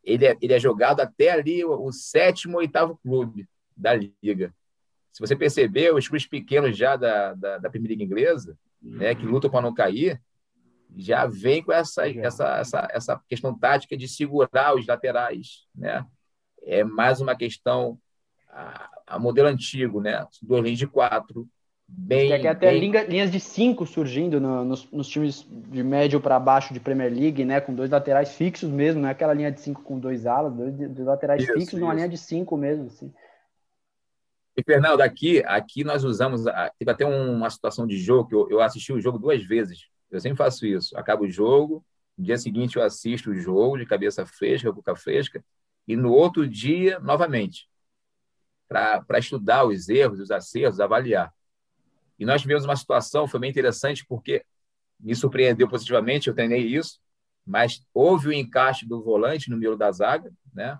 ele, 0.03 0.25
é, 0.25 0.37
ele 0.41 0.53
é 0.53 0.59
jogado 0.59 1.01
até 1.01 1.31
ali 1.31 1.63
o, 1.63 1.85
o 1.85 1.91
sétimo, 1.91 2.57
oitavo 2.57 2.97
clube 2.97 3.47
da 3.75 3.93
liga 3.93 4.53
se 5.17 5.19
você 5.19 5.35
perceber, 5.35 5.91
os 5.91 6.07
clubes 6.07 6.27
pequenos 6.27 6.77
já 6.77 6.95
da, 6.95 7.33
da, 7.33 7.57
da 7.57 7.69
Primeira 7.71 7.93
Liga 7.93 8.03
Inglesa, 8.03 8.55
né, 8.79 9.15
que 9.15 9.25
lutam 9.25 9.49
para 9.49 9.63
não 9.63 9.73
cair, 9.73 10.21
já 10.95 11.25
vem 11.25 11.63
com 11.63 11.71
essa, 11.71 12.07
essa, 12.07 12.59
essa, 12.59 12.87
essa 12.91 13.21
questão 13.27 13.57
tática 13.57 13.97
de 13.97 14.07
segurar 14.07 14.75
os 14.75 14.85
laterais. 14.85 15.65
Né? 15.75 16.05
É 16.61 16.83
mais 16.83 17.19
uma 17.19 17.35
questão 17.35 17.97
a, 18.47 18.89
a 19.07 19.17
modelo 19.17 19.47
antigo, 19.47 19.99
né? 20.01 20.23
duas 20.39 20.63
linhas 20.63 20.77
de 20.77 20.85
quatro, 20.85 21.49
bem. 21.87 22.29
Tem 22.29 22.47
até 22.47 22.69
bem... 22.69 22.91
linhas 23.07 23.31
de 23.31 23.39
cinco 23.39 23.87
surgindo 23.87 24.39
no, 24.39 24.63
nos, 24.63 24.87
nos, 24.91 25.07
times 25.07 25.47
de 25.49 25.81
médio 25.81 26.21
para 26.21 26.39
baixo 26.39 26.75
de 26.75 26.79
Premier 26.79 27.11
League, 27.11 27.43
né? 27.43 27.59
Com 27.59 27.73
dois 27.73 27.89
laterais 27.89 28.35
fixos 28.35 28.69
mesmo, 28.69 29.01
não 29.01 29.09
é 29.09 29.13
aquela 29.13 29.33
linha 29.33 29.51
de 29.51 29.61
cinco 29.61 29.81
com 29.81 29.97
dois 29.97 30.27
alas, 30.27 30.53
dois, 30.53 30.75
dois 30.75 31.07
laterais 31.07 31.41
isso, 31.41 31.53
fixos 31.53 31.69
isso. 31.69 31.79
numa 31.79 31.95
linha 31.95 32.07
de 32.07 32.19
cinco 32.19 32.55
mesmo. 32.55 32.85
Assim. 32.85 33.11
E, 34.57 34.63
Fernando, 34.63 35.01
aqui, 35.01 35.43
aqui 35.45 35.83
nós 35.83 36.03
usamos. 36.03 36.43
Teve 36.79 36.91
até 36.91 37.05
uma 37.05 37.49
situação 37.49 37.85
de 37.85 37.97
jogo 37.97 38.27
que 38.29 38.35
eu, 38.35 38.49
eu 38.49 38.61
assisti 38.61 38.91
o 38.91 38.99
jogo 38.99 39.19
duas 39.19 39.43
vezes. 39.43 39.87
Eu 40.09 40.19
sempre 40.19 40.37
faço 40.37 40.65
isso. 40.65 40.97
Acaba 40.97 41.23
o 41.23 41.29
jogo, 41.29 41.85
no 42.17 42.25
dia 42.25 42.37
seguinte 42.37 42.77
eu 42.77 42.83
assisto 42.83 43.29
o 43.31 43.35
jogo 43.35 43.77
de 43.77 43.85
cabeça 43.85 44.25
fresca, 44.25 44.71
boca 44.71 44.95
fresca, 44.95 45.43
e 45.87 45.95
no 45.95 46.11
outro 46.11 46.47
dia, 46.47 46.99
novamente, 46.99 47.69
para 48.67 49.19
estudar 49.19 49.65
os 49.65 49.87
erros, 49.89 50.19
os 50.19 50.31
acertos, 50.31 50.79
avaliar. 50.79 51.33
E 52.19 52.25
nós 52.25 52.41
tivemos 52.41 52.65
uma 52.65 52.75
situação, 52.75 53.27
foi 53.27 53.39
bem 53.39 53.49
interessante, 53.51 54.05
porque 54.07 54.43
me 54.99 55.15
surpreendeu 55.15 55.67
positivamente, 55.69 56.29
eu 56.29 56.35
treinei 56.35 56.61
isso, 56.61 56.99
mas 57.45 57.81
houve 57.93 58.29
o 58.29 58.33
encaixe 58.33 58.87
do 58.87 59.03
volante 59.03 59.49
no 59.49 59.57
meio 59.57 59.77
da 59.77 59.91
zaga, 59.91 60.31
né? 60.53 60.79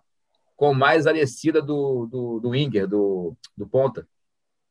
Com 0.57 0.73
mais 0.73 1.05
a 1.05 1.13
descida 1.13 1.61
do, 1.61 2.07
do, 2.07 2.39
do 2.39 2.55
Inger, 2.55 2.87
do, 2.87 3.37
do 3.55 3.67
ponta. 3.67 4.07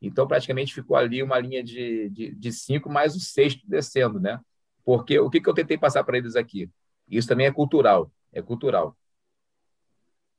Então, 0.03 0.26
praticamente 0.26 0.74
ficou 0.74 0.97
ali 0.97 1.22
uma 1.22 1.39
linha 1.39 1.62
de, 1.62 2.11
de, 2.11 2.34
de 2.34 2.53
cinco, 2.53 2.91
mais 2.91 3.14
o 3.14 3.20
sexto 3.20 3.62
descendo, 3.66 4.20
né? 4.20 4.41
Porque 4.84 5.18
o 5.18 5.30
que, 5.30 5.41
que 5.41 5.49
eu 5.49 5.55
tentei 5.55 5.78
passar 5.78 6.05
para 6.05 6.18
eles 6.18 6.37
aqui? 6.37 6.68
Isso 7.09 7.28
também 7.28 7.47
é 7.47 7.53
cultural, 7.53 8.12
é 8.32 8.43
cultural. 8.43 8.97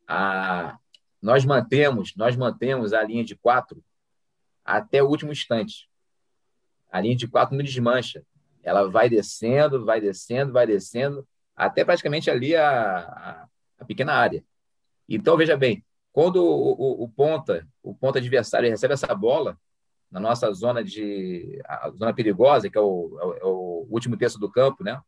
A, 0.06 0.78
nós 1.22 1.46
mantemos, 1.46 2.14
nós 2.16 2.36
mantemos 2.36 2.94
a 2.94 3.02
linha 3.04 3.24
de 3.24 3.36
quatro 3.36 3.84
até 4.66 5.02
o 5.02 5.08
último 5.08 5.32
instante. 5.32 5.90
A 6.92 7.00
linha 7.00 7.16
de 7.16 7.28
quatro 7.28 7.56
não 7.56 7.64
desmancha. 7.64 8.24
Ela 8.62 8.90
vai 8.90 9.10
descendo, 9.10 9.86
vai 9.86 10.02
descendo, 10.02 10.52
vai 10.52 10.68
descendo, 10.68 11.26
até 11.56 11.86
praticamente 11.86 12.30
ali 12.30 12.54
a, 12.54 13.00
a, 13.00 13.48
a 13.80 13.86
pequena 13.86 14.14
área. 14.14 14.44
Então, 15.08 15.38
veja 15.38 15.56
bem, 15.56 15.84
quando 16.12 16.44
o, 16.44 16.72
o, 16.74 17.04
o, 17.04 17.10
ponta, 17.10 17.68
o 17.84 17.94
ponta 17.94 18.20
adversário 18.20 18.70
recebe 18.70 18.94
essa 18.94 19.14
bola 19.14 19.58
na 20.10 20.20
nossa 20.20 20.52
zona 20.52 20.84
de 20.84 21.62
zona 21.98 22.14
perigosa, 22.14 22.70
que 22.70 22.78
é 22.78 22.82
o, 22.82 23.18
é 23.22 23.46
o 23.46 23.88
é 23.90 23.94
último 23.94 24.18
terço 24.18 24.40
do 24.40 24.52
campo, 24.52 24.84
né? 24.84 25.00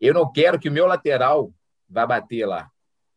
Eu 0.00 0.14
não 0.14 0.30
quero 0.30 0.58
que 0.58 0.68
o 0.68 0.72
meu 0.72 0.86
lateral 0.86 1.52
vá 1.88 2.06
bater 2.06 2.46
lá, 2.46 2.70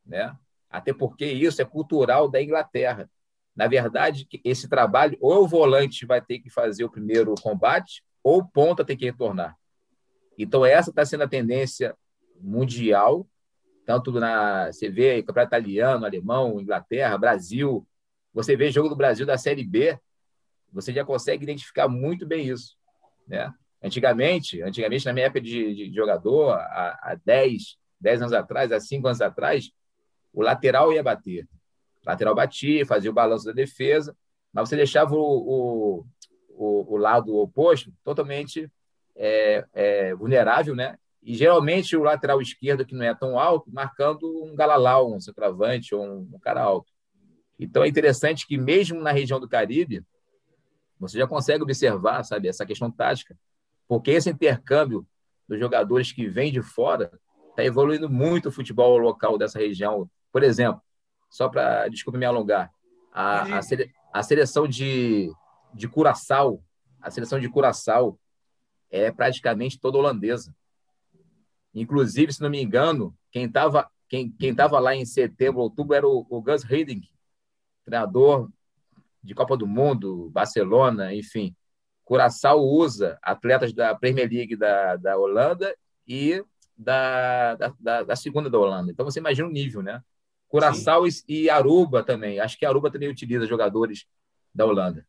né? 0.06 0.36
Até 0.70 0.94
porque 0.94 1.26
isso 1.26 1.62
é 1.62 1.66
cultural 1.66 2.30
da 2.30 2.42
Inglaterra. 2.42 3.10
Na 3.56 3.68
verdade, 3.68 4.28
esse 4.44 4.68
trabalho, 4.68 5.18
ou 5.22 5.44
o 5.44 5.48
volante 5.48 6.06
vai 6.06 6.22
ter 6.22 6.40
que 6.40 6.50
fazer 6.50 6.84
o 6.84 6.92
primeiro 6.92 7.34
combate, 7.42 8.04
ou 8.22 8.40
o 8.40 8.46
ponta 8.46 8.84
tem 8.84 8.98
que 8.98 9.06
retornar. 9.06 9.56
Então, 10.38 10.66
essa 10.66 10.90
está 10.90 11.06
sendo 11.06 11.24
a 11.24 11.28
tendência 11.28 11.96
mundial, 12.42 13.26
tanto 13.86 14.12
na. 14.12 14.72
Você 14.72 14.90
vê 14.90 15.22
campeonato 15.22 15.56
italiano, 15.56 16.06
alemão, 16.06 16.60
Inglaterra, 16.60 17.18
Brasil. 17.18 17.88
Você 18.34 18.56
vê 18.56 18.72
jogo 18.72 18.90
do 18.90 18.96
Brasil 18.96 19.26
da 19.26 19.38
Série 19.38 19.64
B, 19.64 19.98
você 20.72 20.92
já 20.92 21.06
consegue 21.06 21.44
identificar 21.44 21.88
muito 21.88 22.26
bem 22.26 22.48
isso. 22.50 22.76
Né? 23.28 23.54
Antigamente, 23.82 24.62
antigamente, 24.62 25.06
na 25.06 25.14
minha 25.14 25.28
época 25.28 25.40
de, 25.40 25.74
de 25.74 25.94
jogador, 25.94 26.52
há, 26.52 27.00
há 27.02 27.20
10, 27.24 27.78
10 28.00 28.22
anos 28.24 28.34
atrás, 28.34 28.72
há 28.72 28.80
5 28.80 29.08
anos 29.08 29.22
atrás, 29.22 29.72
o 30.34 30.42
lateral 30.42 30.92
ia 30.92 31.02
bater. 31.02 31.48
O 32.04 32.10
lateral 32.10 32.36
batia, 32.36 32.86
fazia 32.86 33.10
o 33.10 33.14
balanço 33.14 33.46
da 33.46 33.54
defesa, 33.54 34.16
mas 34.52 34.68
você 34.68 34.76
deixava 34.76 35.16
o, 35.16 35.20
o, 35.20 36.06
o, 36.50 36.94
o 36.96 36.98
lado 36.98 37.36
oposto 37.38 37.94
totalmente 38.04 38.70
é, 39.16 39.66
é, 39.74 40.16
vulnerável, 40.16 40.76
né? 40.76 40.98
E 41.26 41.34
geralmente 41.34 41.98
o 41.98 42.04
lateral 42.04 42.40
esquerdo, 42.40 42.86
que 42.86 42.94
não 42.94 43.04
é 43.04 43.16
tão 43.16 43.40
alto, 43.40 43.72
marcando 43.74 44.44
um 44.44 44.56
galalau, 44.56 45.12
um 45.12 45.20
centroavante 45.20 45.96
ou 45.96 46.06
um, 46.06 46.30
um 46.36 46.40
cara 46.40 46.62
alto. 46.62 46.94
Então 47.60 47.84
é 47.84 47.88
interessante 47.88 48.46
que, 48.46 48.60
mesmo 48.60 49.02
na 49.02 49.12
região 49.12 49.40
do 49.40 49.50
Caribe, 49.50 50.06
você 51.00 51.18
já 51.18 51.26
consegue 51.26 51.64
observar, 51.64 52.24
sabe, 52.24 52.48
essa 52.48 52.64
questão 52.64 52.92
tática, 52.92 53.36
porque 53.88 54.12
esse 54.12 54.30
intercâmbio 54.30 55.06
dos 55.50 55.60
jogadores 55.60 56.12
que 56.12 56.28
vêm 56.28 56.52
de 56.52 56.62
fora 56.62 57.12
está 57.50 57.66
evoluindo 57.66 58.08
muito 58.08 58.50
o 58.50 58.52
futebol 58.52 58.96
local 58.98 59.36
dessa 59.36 59.58
região. 59.58 60.08
Por 60.32 60.44
exemplo, 60.44 60.80
só 61.28 61.50
para, 61.50 61.88
desculpe 61.88 62.20
me 62.20 62.26
alongar, 62.26 62.72
a, 63.12 63.58
a, 63.58 63.62
sele, 63.64 63.92
a, 64.14 64.22
seleção 64.22 64.68
de, 64.68 65.32
de 65.74 65.88
Curaçao, 65.88 66.62
a 67.02 67.10
seleção 67.10 67.40
de 67.40 67.50
Curaçao 67.50 68.20
é 68.92 69.12
praticamente 69.12 69.80
toda 69.80 69.98
holandesa. 69.98 70.54
Inclusive, 71.76 72.32
se 72.32 72.42
não 72.42 72.50
me 72.50 72.62
engano, 72.62 73.14
quem 73.32 73.46
estava 73.46 73.90
quem, 74.08 74.32
quem 74.32 74.54
tava 74.54 74.80
lá 74.80 74.96
em 74.96 75.06
setembro, 75.06 75.62
outubro, 75.62 75.96
era 75.96 76.08
o, 76.08 76.26
o 76.30 76.42
Gus 76.42 76.64
Hiddink, 76.64 77.10
treinador 77.84 78.50
de 79.22 79.34
Copa 79.34 79.58
do 79.58 79.68
Mundo, 79.68 80.30
Barcelona, 80.32 81.14
enfim. 81.14 81.56
Curaçao 82.04 82.64
usa 82.64 83.18
atletas 83.22 83.74
da 83.74 83.96
Premier 83.96 84.30
League 84.30 84.56
da, 84.56 84.96
da 84.96 85.18
Holanda 85.18 85.76
e 86.08 86.44
da, 86.78 87.56
da, 87.80 88.04
da, 88.04 88.16
segunda 88.16 88.50
da 88.50 88.60
Holanda. 88.60 88.92
Então 88.92 89.04
você 89.04 89.20
imagina 89.20 89.48
o 89.48 89.52
nível, 89.52 89.82
né? 89.82 90.04
Curaçao 90.48 91.10
Sim. 91.10 91.24
e 91.28 91.50
Aruba 91.50 92.04
também. 92.04 92.40
Acho 92.40 92.58
que 92.58 92.66
Aruba 92.66 92.92
também 92.92 93.10
utiliza 93.10 93.48
jogadores 93.48 94.06
da 94.54 94.66
Holanda. 94.66 95.06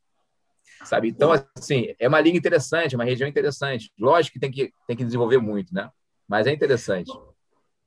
Sabe? 0.84 1.08
Então, 1.08 1.32
assim, 1.56 1.94
é 1.98 2.08
uma 2.08 2.20
liga 2.20 2.36
interessante, 2.36 2.96
uma 2.96 3.04
região 3.04 3.28
interessante. 3.28 3.92
Lógico 3.98 4.34
que 4.34 4.40
tem 4.40 4.50
que, 4.50 4.72
tem 4.86 4.96
que 4.96 5.04
desenvolver 5.04 5.38
muito, 5.38 5.74
né? 5.74 5.90
Mas 6.28 6.46
é 6.46 6.52
interessante. 6.52 7.10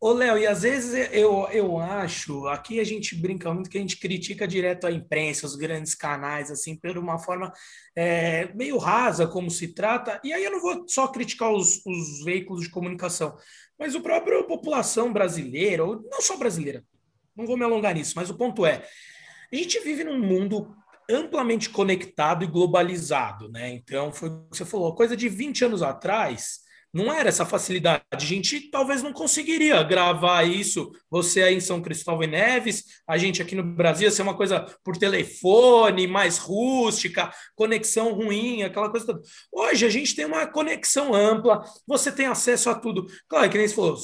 Ô, 0.02 0.14
Léo, 0.14 0.38
e 0.38 0.48
às 0.48 0.62
vezes 0.62 1.10
eu, 1.12 1.46
eu 1.52 1.78
acho, 1.78 2.48
aqui 2.48 2.80
a 2.80 2.86
gente 2.86 3.14
brinca 3.16 3.54
muito 3.54 3.70
que 3.70 3.78
a 3.78 3.82
gente 3.82 3.98
critica 4.00 4.48
direto 4.48 4.88
a 4.88 4.92
imprensa, 4.92 5.46
os 5.46 5.58
grandes 5.58 5.94
canais, 5.94 6.50
assim, 6.50 6.74
por 6.74 6.98
uma 6.98 7.20
forma 7.20 7.52
é, 7.94 8.50
meio 8.54 8.78
rasa 8.78 9.28
como 9.28 9.52
se 9.52 9.74
trata, 9.74 10.18
e 10.24 10.32
aí 10.32 10.42
eu 10.42 10.52
não 10.52 10.62
vou 10.62 10.88
só 10.88 11.06
criticar 11.10 11.52
os, 11.52 11.86
os 11.86 12.24
veículos 12.24 12.64
de 12.64 12.70
comunicação, 12.70 13.36
mas 13.78 13.94
o 13.94 14.00
próprio 14.00 14.46
população 14.46 15.12
brasileira, 15.12 15.84
ou 15.84 16.02
não 16.10 16.22
só 16.22 16.38
brasileira, 16.38 16.82
não 17.36 17.46
vou 17.46 17.58
me 17.58 17.66
alongar 17.66 17.94
nisso, 17.94 18.14
mas 18.16 18.30
o 18.30 18.38
ponto 18.38 18.66
é, 18.66 18.88
a 19.52 19.56
gente 19.56 19.82
vive 19.82 20.06
num 20.06 20.18
mundo 20.18 20.74
amplamente 21.10 21.70
conectado 21.70 22.46
e 22.46 22.48
globalizado, 22.48 23.50
né? 23.50 23.70
Então, 23.72 24.14
foi 24.14 24.30
o 24.30 24.48
que 24.50 24.58
você 24.58 24.64
falou, 24.64 24.96
coisa 24.96 25.18
de 25.18 25.28
20 25.28 25.66
anos 25.66 25.84
atrás 25.84 26.69
não 26.94 27.12
era 27.14 27.30
essa 27.30 27.46
facilidade. 27.46 28.04
A 28.12 28.20
gente 28.20 28.70
talvez 28.70 29.04
não 29.04 29.14
conseguiria 29.14 29.82
gravar 29.84 30.44
isso, 30.44 30.92
você 31.10 31.44
aí 31.44 31.56
em 31.56 31.60
São 31.60 31.82
Cristóvão 31.82 32.24
e 32.24 32.28
Neves, 32.28 32.84
a 33.08 33.18
gente 33.18 33.42
aqui 33.42 33.56
no 33.56 33.64
Brasil, 33.64 34.10
ser 34.12 34.22
uma 34.22 34.36
coisa 34.36 34.66
por 34.84 34.98
telefone, 34.98 36.08
mais 36.08 36.38
rústica, 36.38 37.32
conexão 37.56 38.14
ruim, 38.14 38.64
aquela 38.64 38.90
coisa 38.90 39.06
toda. 39.06 39.22
Hoje 39.52 39.86
a 39.86 39.90
gente 39.90 40.16
tem 40.16 40.26
uma 40.26 40.48
conexão 40.48 41.14
ampla, 41.14 41.64
você 41.88 42.12
tem 42.12 42.26
acesso 42.26 42.70
a 42.70 42.76
tudo. 42.76 43.06
Claro, 43.28 43.50
que 43.50 43.58
nem 43.58 43.68
você 43.68 43.76
falou, 43.76 43.98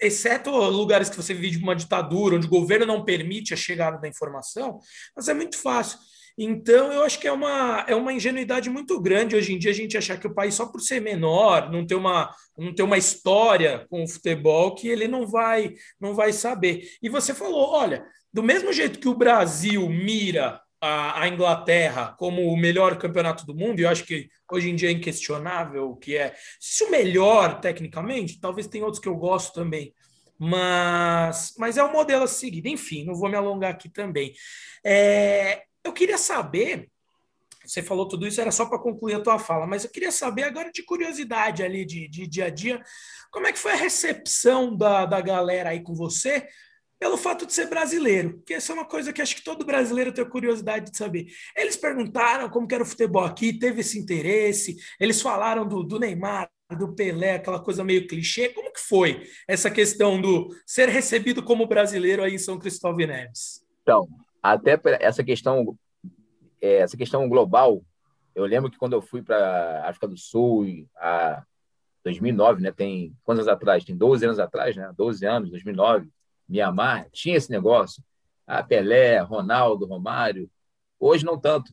exceto 0.00 0.50
lugares 0.50 1.08
que 1.08 1.16
você 1.16 1.34
vive 1.34 1.62
uma 1.62 1.74
ditadura, 1.74 2.36
onde 2.36 2.46
o 2.46 2.50
governo 2.50 2.86
não 2.86 3.04
permite 3.04 3.54
a 3.54 3.56
chegada 3.56 3.98
da 3.98 4.08
informação, 4.08 4.78
mas 5.16 5.28
é 5.28 5.34
muito 5.34 5.58
fácil. 5.58 5.98
Então, 6.40 6.92
eu 6.92 7.02
acho 7.02 7.18
que 7.18 7.26
é 7.26 7.32
uma, 7.32 7.84
é 7.88 7.96
uma 7.96 8.12
ingenuidade 8.12 8.70
muito 8.70 9.00
grande 9.00 9.34
hoje 9.34 9.52
em 9.52 9.58
dia 9.58 9.72
a 9.72 9.74
gente 9.74 9.98
achar 9.98 10.16
que 10.20 10.26
o 10.28 10.32
país, 10.32 10.54
só 10.54 10.66
por 10.66 10.80
ser 10.80 11.00
menor, 11.00 11.68
não 11.68 11.84
ter 11.84 11.96
uma, 11.96 12.32
não 12.56 12.72
ter 12.72 12.84
uma 12.84 12.96
história 12.96 13.84
com 13.90 14.04
o 14.04 14.08
futebol, 14.08 14.72
que 14.76 14.86
ele 14.86 15.08
não 15.08 15.26
vai, 15.26 15.74
não 16.00 16.14
vai 16.14 16.32
saber. 16.32 16.88
E 17.02 17.08
você 17.08 17.34
falou: 17.34 17.72
olha, 17.72 18.06
do 18.32 18.40
mesmo 18.40 18.72
jeito 18.72 19.00
que 19.00 19.08
o 19.08 19.16
Brasil 19.16 19.88
mira 19.88 20.60
a, 20.80 21.22
a, 21.22 21.28
Inglaterra 21.28 22.14
como 22.16 22.46
o 22.52 22.56
melhor 22.56 22.96
campeonato 22.98 23.44
do 23.44 23.52
mundo, 23.52 23.80
e 23.80 23.82
eu 23.82 23.88
acho 23.88 24.04
que 24.04 24.28
hoje 24.52 24.70
em 24.70 24.76
dia 24.76 24.90
é 24.90 24.92
inquestionável 24.92 25.96
que 25.96 26.16
é. 26.16 26.36
Se 26.60 26.84
o 26.84 26.90
melhor, 26.90 27.60
tecnicamente, 27.60 28.40
talvez 28.40 28.68
tem 28.68 28.84
outros 28.84 29.02
que 29.02 29.08
eu 29.08 29.16
gosto 29.16 29.52
também. 29.52 29.92
Mas, 30.38 31.54
mas 31.58 31.76
é 31.76 31.82
o 31.82 31.92
modelo 31.92 32.22
a 32.22 32.28
seguir. 32.28 32.64
Enfim, 32.68 33.04
não 33.04 33.16
vou 33.16 33.28
me 33.28 33.34
alongar 33.34 33.72
aqui 33.72 33.88
também. 33.88 34.32
É, 34.86 35.64
eu 35.88 35.92
queria 35.92 36.18
saber, 36.18 36.88
você 37.64 37.82
falou 37.82 38.06
tudo 38.06 38.26
isso, 38.26 38.40
era 38.40 38.50
só 38.50 38.66
para 38.66 38.78
concluir 38.78 39.14
a 39.14 39.20
tua 39.20 39.38
fala, 39.38 39.66
mas 39.66 39.84
eu 39.84 39.90
queria 39.90 40.12
saber 40.12 40.44
agora 40.44 40.70
de 40.70 40.82
curiosidade 40.82 41.62
ali, 41.62 41.84
de, 41.84 42.08
de 42.08 42.26
dia 42.26 42.46
a 42.46 42.50
dia, 42.50 42.82
como 43.30 43.46
é 43.46 43.52
que 43.52 43.58
foi 43.58 43.72
a 43.72 43.76
recepção 43.76 44.76
da, 44.76 45.04
da 45.04 45.20
galera 45.20 45.70
aí 45.70 45.82
com 45.82 45.94
você 45.94 46.46
pelo 46.98 47.16
fato 47.16 47.46
de 47.46 47.52
ser 47.52 47.68
brasileiro, 47.68 48.42
que 48.44 48.54
essa 48.54 48.72
é 48.72 48.74
uma 48.74 48.84
coisa 48.84 49.12
que 49.12 49.22
acho 49.22 49.36
que 49.36 49.44
todo 49.44 49.64
brasileiro 49.64 50.12
tem 50.12 50.28
curiosidade 50.28 50.90
de 50.90 50.96
saber. 50.96 51.26
Eles 51.56 51.76
perguntaram 51.76 52.50
como 52.50 52.66
era 52.70 52.82
o 52.82 52.86
futebol 52.86 53.24
aqui, 53.24 53.52
teve 53.52 53.82
esse 53.82 53.98
interesse, 53.98 54.76
eles 54.98 55.22
falaram 55.22 55.66
do, 55.66 55.84
do 55.84 55.98
Neymar, 55.98 56.50
do 56.76 56.94
Pelé, 56.94 57.36
aquela 57.36 57.60
coisa 57.60 57.84
meio 57.84 58.06
clichê. 58.08 58.48
Como 58.48 58.72
que 58.72 58.80
foi 58.80 59.22
essa 59.46 59.70
questão 59.70 60.20
do 60.20 60.48
ser 60.66 60.88
recebido 60.88 61.42
como 61.42 61.68
brasileiro 61.68 62.22
aí 62.22 62.34
em 62.34 62.38
São 62.38 62.58
Cristóvão 62.58 63.00
e 63.00 63.06
Neves? 63.06 63.64
Então, 63.82 64.08
até 64.42 64.80
essa 65.00 65.22
questão, 65.24 65.76
é, 66.60 66.76
essa 66.76 66.96
questão 66.96 67.28
global, 67.28 67.82
eu 68.34 68.44
lembro 68.44 68.70
que 68.70 68.78
quando 68.78 68.92
eu 68.92 69.02
fui 69.02 69.22
para 69.22 69.84
África 69.86 70.06
do 70.06 70.16
Sul, 70.16 70.86
a 70.96 71.42
2009, 72.04 72.62
né, 72.62 72.72
tem 72.72 73.14
quantos 73.24 73.46
anos 73.46 73.52
atrás? 73.52 73.84
Tem 73.84 73.96
12 73.96 74.24
anos 74.24 74.38
atrás, 74.38 74.76
né? 74.76 74.92
12 74.96 75.26
anos, 75.26 75.50
2009, 75.50 76.08
Mianmar, 76.48 77.08
tinha 77.10 77.36
esse 77.36 77.50
negócio. 77.50 78.02
A 78.46 78.62
Pelé, 78.62 79.18
Ronaldo, 79.18 79.86
Romário. 79.86 80.50
Hoje 80.98 81.24
não 81.24 81.38
tanto. 81.38 81.72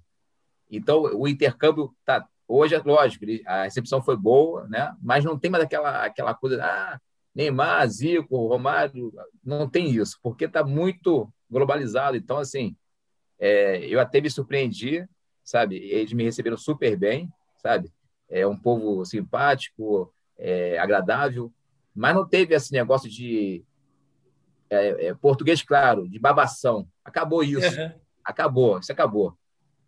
Então, 0.69 1.03
o 1.03 1.27
intercâmbio 1.27 1.95
tá 2.03 2.27
hoje 2.47 2.75
é 2.75 2.81
lógico, 2.83 3.25
a 3.45 3.63
recepção 3.63 4.01
foi 4.01 4.15
boa, 4.15 4.67
né? 4.67 4.95
Mas 5.01 5.23
não 5.23 5.37
tem 5.37 5.49
mais 5.49 5.63
aquela 5.63 6.03
aquela 6.03 6.33
coisa, 6.33 6.63
ah, 6.63 6.99
Neymar, 7.35 7.85
Zico, 7.89 8.47
Romário, 8.47 9.13
não 9.43 9.69
tem 9.69 9.89
isso, 9.89 10.17
porque 10.23 10.45
está 10.45 10.63
muito 10.63 11.29
globalizado. 11.51 12.15
Então, 12.15 12.37
assim, 12.37 12.75
é, 13.37 13.85
eu 13.85 13.99
até 13.99 14.21
me 14.21 14.29
surpreendi, 14.29 15.05
sabe? 15.43 15.75
Eles 15.75 16.13
me 16.13 16.23
receberam 16.23 16.57
super 16.57 16.95
bem, 16.95 17.29
sabe? 17.57 17.91
É 18.29 18.47
um 18.47 18.57
povo 18.57 19.03
simpático, 19.03 20.13
é, 20.37 20.77
agradável, 20.79 21.53
mas 21.93 22.15
não 22.15 22.27
teve 22.27 22.55
esse 22.55 22.71
negócio 22.71 23.09
de 23.09 23.63
é, 24.69 25.07
é, 25.07 25.13
português, 25.13 25.61
claro, 25.61 26.07
de 26.07 26.17
babação. 26.17 26.87
Acabou 27.03 27.43
isso. 27.43 27.79
Uhum. 27.79 27.91
Acabou, 28.23 28.79
isso 28.79 28.91
acabou. 28.91 29.37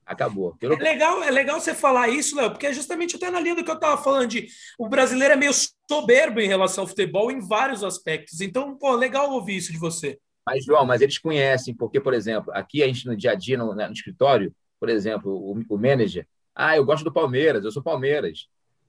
Acabou. 0.06 0.56
É, 0.62 0.68
legal, 0.68 1.24
é 1.24 1.32
legal 1.32 1.60
você 1.60 1.74
falar 1.74 2.08
isso, 2.08 2.36
Léo, 2.38 2.52
porque 2.52 2.68
é 2.68 2.74
justamente 2.74 3.18
até 3.18 3.30
na 3.30 3.42
linha 3.42 3.56
do 3.56 3.64
que 3.64 3.70
eu 3.70 3.76
estava 3.76 4.02
falando 4.02 4.28
de 4.28 4.48
o 4.80 4.88
brasileiro 4.88 5.34
é 5.34 5.38
meio 5.38 5.52
soberbo 5.90 6.40
em 6.40 6.48
relação 6.48 6.84
ao 6.84 6.88
futebol 6.88 7.32
em 7.32 7.40
vários 7.40 7.84
aspectos. 7.84 8.42
Então, 8.42 8.78
pô, 8.78 8.94
legal 8.94 9.32
ouvir 9.32 9.58
isso 9.58 9.72
de 9.72 9.78
você. 9.78 10.20
Mas, 10.46 10.64
João, 10.64 10.86
mas 10.86 11.02
eles 11.02 11.18
conhecem, 11.18 11.74
porque, 11.74 12.00
por 12.00 12.14
exemplo, 12.14 12.52
aqui 12.54 12.84
a 12.84 12.88
gente 12.88 13.06
no 13.06 13.16
dia 13.16 13.32
a 13.32 13.36
dia, 13.36 13.58
no, 13.58 13.74
no 13.74 13.92
escritório, 13.92 14.54
por 14.80 14.90
exemplo, 14.90 15.32
o, 15.32 15.62
o, 15.68 15.78
manager, 15.78 16.28
ah, 16.56 16.76
eu 16.76 16.86
gosto 16.86 17.04
do 17.04 17.12
Palmeiras, 17.12 17.64
eu 17.64 17.72
sou 17.72 17.84
Palmeiras. 17.84 18.48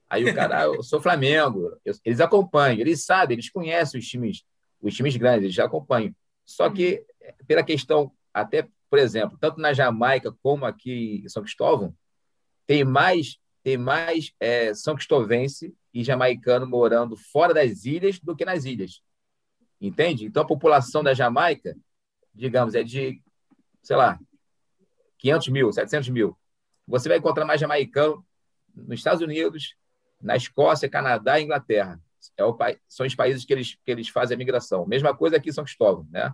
Aí 0.09 0.23
o 0.23 0.33
cara, 0.33 0.61
ah, 0.61 0.65
eu 0.65 0.83
sou 0.83 1.01
Flamengo. 1.01 1.71
Eles 2.05 2.19
acompanham, 2.19 2.79
eles 2.79 3.05
sabem, 3.05 3.35
eles 3.35 3.49
conhecem 3.49 3.99
os 3.99 4.07
times, 4.07 4.43
os 4.81 4.95
times 4.95 5.15
grandes, 5.15 5.43
eles 5.43 5.55
já 5.55 5.65
acompanham. 5.65 6.15
Só 6.45 6.69
que, 6.69 7.05
pela 7.45 7.63
questão, 7.63 8.11
até, 8.33 8.67
por 8.89 8.97
exemplo, 8.97 9.37
tanto 9.39 9.59
na 9.59 9.73
Jamaica 9.73 10.33
como 10.41 10.65
aqui 10.65 11.21
em 11.23 11.29
São 11.29 11.43
Cristóvão, 11.43 11.93
tem 12.65 12.83
mais, 12.83 13.37
tem 13.63 13.77
mais 13.77 14.31
é, 14.39 14.73
São 14.73 14.95
Cristovense 14.95 15.75
e 15.93 16.03
jamaicano 16.03 16.67
morando 16.67 17.15
fora 17.15 17.53
das 17.53 17.85
ilhas 17.85 18.19
do 18.19 18.35
que 18.35 18.45
nas 18.45 18.65
ilhas. 18.65 19.01
Entende? 19.81 20.25
Então, 20.25 20.43
a 20.43 20.47
população 20.47 21.03
da 21.03 21.13
Jamaica, 21.13 21.75
digamos, 22.33 22.75
é 22.75 22.83
de, 22.83 23.21
sei 23.81 23.95
lá, 23.95 24.19
500 25.19 25.47
mil, 25.49 25.71
700 25.71 26.09
mil. 26.09 26.37
Você 26.87 27.07
vai 27.07 27.17
encontrar 27.17 27.45
mais 27.45 27.61
jamaicano 27.61 28.25
nos 28.75 28.99
Estados 28.99 29.21
Unidos, 29.21 29.75
na 30.21 30.35
Escócia, 30.35 30.89
Canadá 30.89 31.39
e 31.39 31.43
Inglaterra. 31.43 31.99
É 32.35 32.43
o, 32.43 32.57
são 32.87 33.05
os 33.05 33.15
países 33.15 33.45
que 33.45 33.53
eles, 33.53 33.75
que 33.75 33.91
eles 33.91 34.09
fazem 34.09 34.35
a 34.35 34.37
migração. 34.37 34.85
Mesma 34.85 35.15
coisa 35.15 35.37
aqui 35.37 35.49
em 35.49 35.53
São 35.53 35.63
Cristóvão, 35.63 36.07
né? 36.09 36.33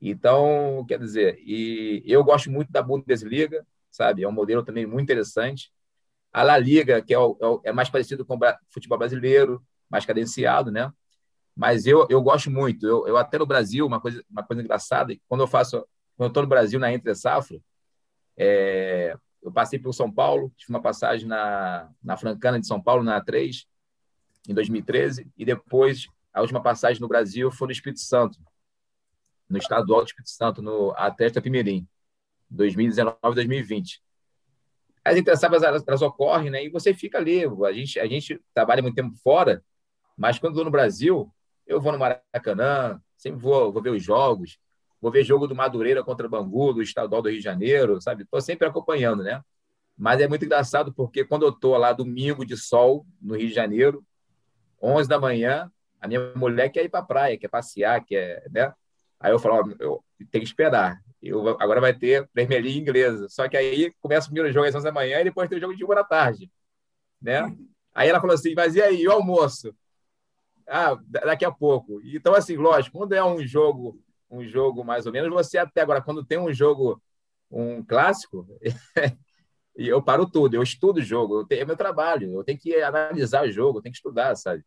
Então, 0.00 0.84
quer 0.88 0.98
dizer, 0.98 1.38
e 1.40 2.02
eu 2.06 2.24
gosto 2.24 2.50
muito 2.50 2.72
da 2.72 2.82
Bundesliga, 2.82 3.66
sabe? 3.90 4.22
É 4.22 4.28
um 4.28 4.32
modelo 4.32 4.64
também 4.64 4.86
muito 4.86 5.04
interessante. 5.04 5.70
A 6.32 6.42
La 6.42 6.58
Liga, 6.58 7.02
que 7.02 7.12
é, 7.12 7.18
o, 7.18 7.60
é, 7.64 7.70
é 7.70 7.72
mais 7.72 7.88
parecido 7.88 8.24
com 8.24 8.36
o 8.36 8.38
futebol 8.68 8.98
brasileiro, 8.98 9.62
mais 9.88 10.06
cadenciado, 10.06 10.70
né? 10.70 10.92
Mas 11.56 11.86
eu, 11.86 12.06
eu 12.08 12.22
gosto 12.22 12.50
muito. 12.50 12.86
Eu, 12.86 13.06
eu 13.06 13.16
até 13.16 13.38
no 13.38 13.46
Brasil, 13.46 13.86
uma 13.86 14.00
coisa, 14.00 14.24
uma 14.30 14.42
coisa 14.42 14.62
engraçada, 14.62 15.14
quando 15.28 15.42
eu 15.42 15.46
faço, 15.46 15.78
quando 16.16 16.26
eu 16.26 16.28
estou 16.28 16.42
no 16.42 16.48
Brasil 16.48 16.78
na 16.78 16.92
Entre 16.92 17.14
Safra, 17.14 17.60
é, 18.36 19.16
eu 19.42 19.50
passei 19.52 19.78
pelo 19.78 19.92
São 19.92 20.10
Paulo, 20.10 20.52
tive 20.56 20.72
uma 20.72 20.80
passagem 20.80 21.26
na, 21.26 21.90
na 22.02 22.16
Francana 22.16 22.60
de 22.60 22.66
São 22.66 22.80
Paulo, 22.80 23.02
na 23.02 23.20
A3, 23.20 23.66
em 24.48 24.54
2013, 24.54 25.26
e 25.36 25.44
depois 25.44 26.06
a 26.32 26.40
última 26.40 26.62
passagem 26.62 27.00
no 27.00 27.08
Brasil 27.08 27.50
foi 27.50 27.66
no 27.66 27.72
Espírito 27.72 28.00
Santo, 28.00 28.38
no 29.48 29.58
estadual 29.58 30.00
do 30.00 30.06
Espírito 30.06 30.30
Santo, 30.30 30.62
no 30.62 30.92
Atesta 30.96 31.42
Pimirim, 31.42 31.86
2019 32.48 33.18
2020. 33.34 34.00
As 35.04 35.16
interessadas 35.16 35.62
elas, 35.62 35.82
elas, 35.86 36.02
ocorrem, 36.02 36.50
né? 36.50 36.64
E 36.64 36.68
você 36.68 36.92
fica 36.92 37.18
ali. 37.18 37.42
A 37.44 37.72
gente, 37.72 38.00
a 38.00 38.06
gente 38.06 38.40
trabalha 38.54 38.82
muito 38.82 38.94
tempo 38.94 39.14
fora, 39.22 39.62
mas 40.16 40.38
quando 40.38 40.52
estou 40.52 40.64
no 40.64 40.70
Brasil, 40.70 41.32
eu 41.66 41.80
vou 41.80 41.92
no 41.92 41.98
Maracanã, 41.98 43.00
sempre 43.16 43.40
vou, 43.40 43.72
vou 43.72 43.82
ver 43.82 43.90
os 43.90 44.02
jogos, 44.02 44.58
vou 45.00 45.10
ver 45.10 45.24
jogo 45.24 45.46
do 45.46 45.54
Madureira 45.54 46.04
contra 46.04 46.26
o 46.26 46.30
Bangu, 46.30 46.74
do 46.74 46.82
Estadual 46.82 47.22
do 47.22 47.28
Rio 47.28 47.38
de 47.38 47.44
Janeiro, 47.44 48.00
sabe? 48.00 48.24
Estou 48.24 48.40
sempre 48.40 48.66
acompanhando, 48.66 49.22
né? 49.22 49.42
Mas 49.96 50.20
é 50.20 50.28
muito 50.28 50.44
engraçado 50.44 50.92
porque 50.92 51.24
quando 51.24 51.42
eu 51.44 51.50
estou 51.50 51.76
lá 51.76 51.92
domingo 51.92 52.44
de 52.44 52.56
sol 52.56 53.06
no 53.20 53.36
Rio 53.36 53.48
de 53.48 53.54
Janeiro, 53.54 54.04
11 54.82 55.08
da 55.08 55.18
manhã, 55.18 55.70
a 56.00 56.08
minha 56.08 56.32
mulher 56.34 56.70
quer 56.70 56.84
ir 56.84 56.88
para 56.88 57.00
a 57.00 57.04
praia, 57.04 57.38
quer 57.38 57.48
passear, 57.48 58.02
quer, 58.04 58.42
né? 58.50 58.72
Aí 59.18 59.30
eu 59.30 59.38
falo, 59.38 59.56
ó, 59.56 59.74
eu 59.78 60.02
tenho 60.30 60.42
que 60.42 60.48
esperar. 60.48 60.98
Eu, 61.22 61.48
agora 61.60 61.80
vai 61.80 61.94
ter 61.94 62.28
Premier 62.32 62.62
League 62.62 62.78
inglesa. 62.78 63.28
Só 63.28 63.48
que 63.48 63.56
aí 63.56 63.92
começa 64.00 64.26
o 64.26 64.30
primeiro 64.30 64.52
jogo 64.52 64.66
às 64.66 64.74
11 64.74 64.84
da 64.84 64.92
manhã 64.92 65.20
e 65.20 65.24
depois 65.24 65.48
tem 65.48 65.58
o 65.58 65.60
jogo 65.60 65.76
de 65.76 65.84
uma 65.84 65.94
da 65.94 66.04
tarde, 66.04 66.50
né? 67.20 67.42
Aí 67.92 68.08
ela 68.08 68.20
falou 68.20 68.34
assim, 68.34 68.54
mas 68.54 68.76
e 68.76 68.80
aí, 68.80 69.06
o 69.08 69.10
almoço? 69.10 69.74
Ah, 70.66 70.96
daqui 71.04 71.44
a 71.44 71.50
pouco. 71.50 72.00
Então, 72.04 72.34
assim, 72.34 72.54
lógico, 72.56 72.96
quando 72.96 73.14
é 73.14 73.24
um 73.24 73.44
jogo, 73.44 74.00
um 74.30 74.44
jogo 74.44 74.84
mais 74.84 75.06
ou 75.06 75.12
menos, 75.12 75.28
você 75.28 75.58
até 75.58 75.80
agora, 75.80 76.00
quando 76.00 76.24
tem 76.24 76.38
um 76.38 76.52
jogo, 76.52 77.02
um 77.50 77.84
clássico, 77.84 78.46
e 79.76 79.88
eu 79.88 80.00
paro 80.00 80.24
tudo, 80.30 80.54
eu 80.54 80.62
estudo 80.62 80.98
o 80.98 81.02
jogo, 81.02 81.40
eu 81.40 81.46
tenho, 81.46 81.62
é 81.62 81.64
meu 81.64 81.76
trabalho, 81.76 82.32
eu 82.32 82.44
tenho 82.44 82.58
que 82.58 82.76
analisar 82.80 83.44
o 83.44 83.50
jogo, 83.50 83.78
eu 83.78 83.82
tenho 83.82 83.92
que 83.92 83.98
estudar, 83.98 84.36
sabe? 84.36 84.64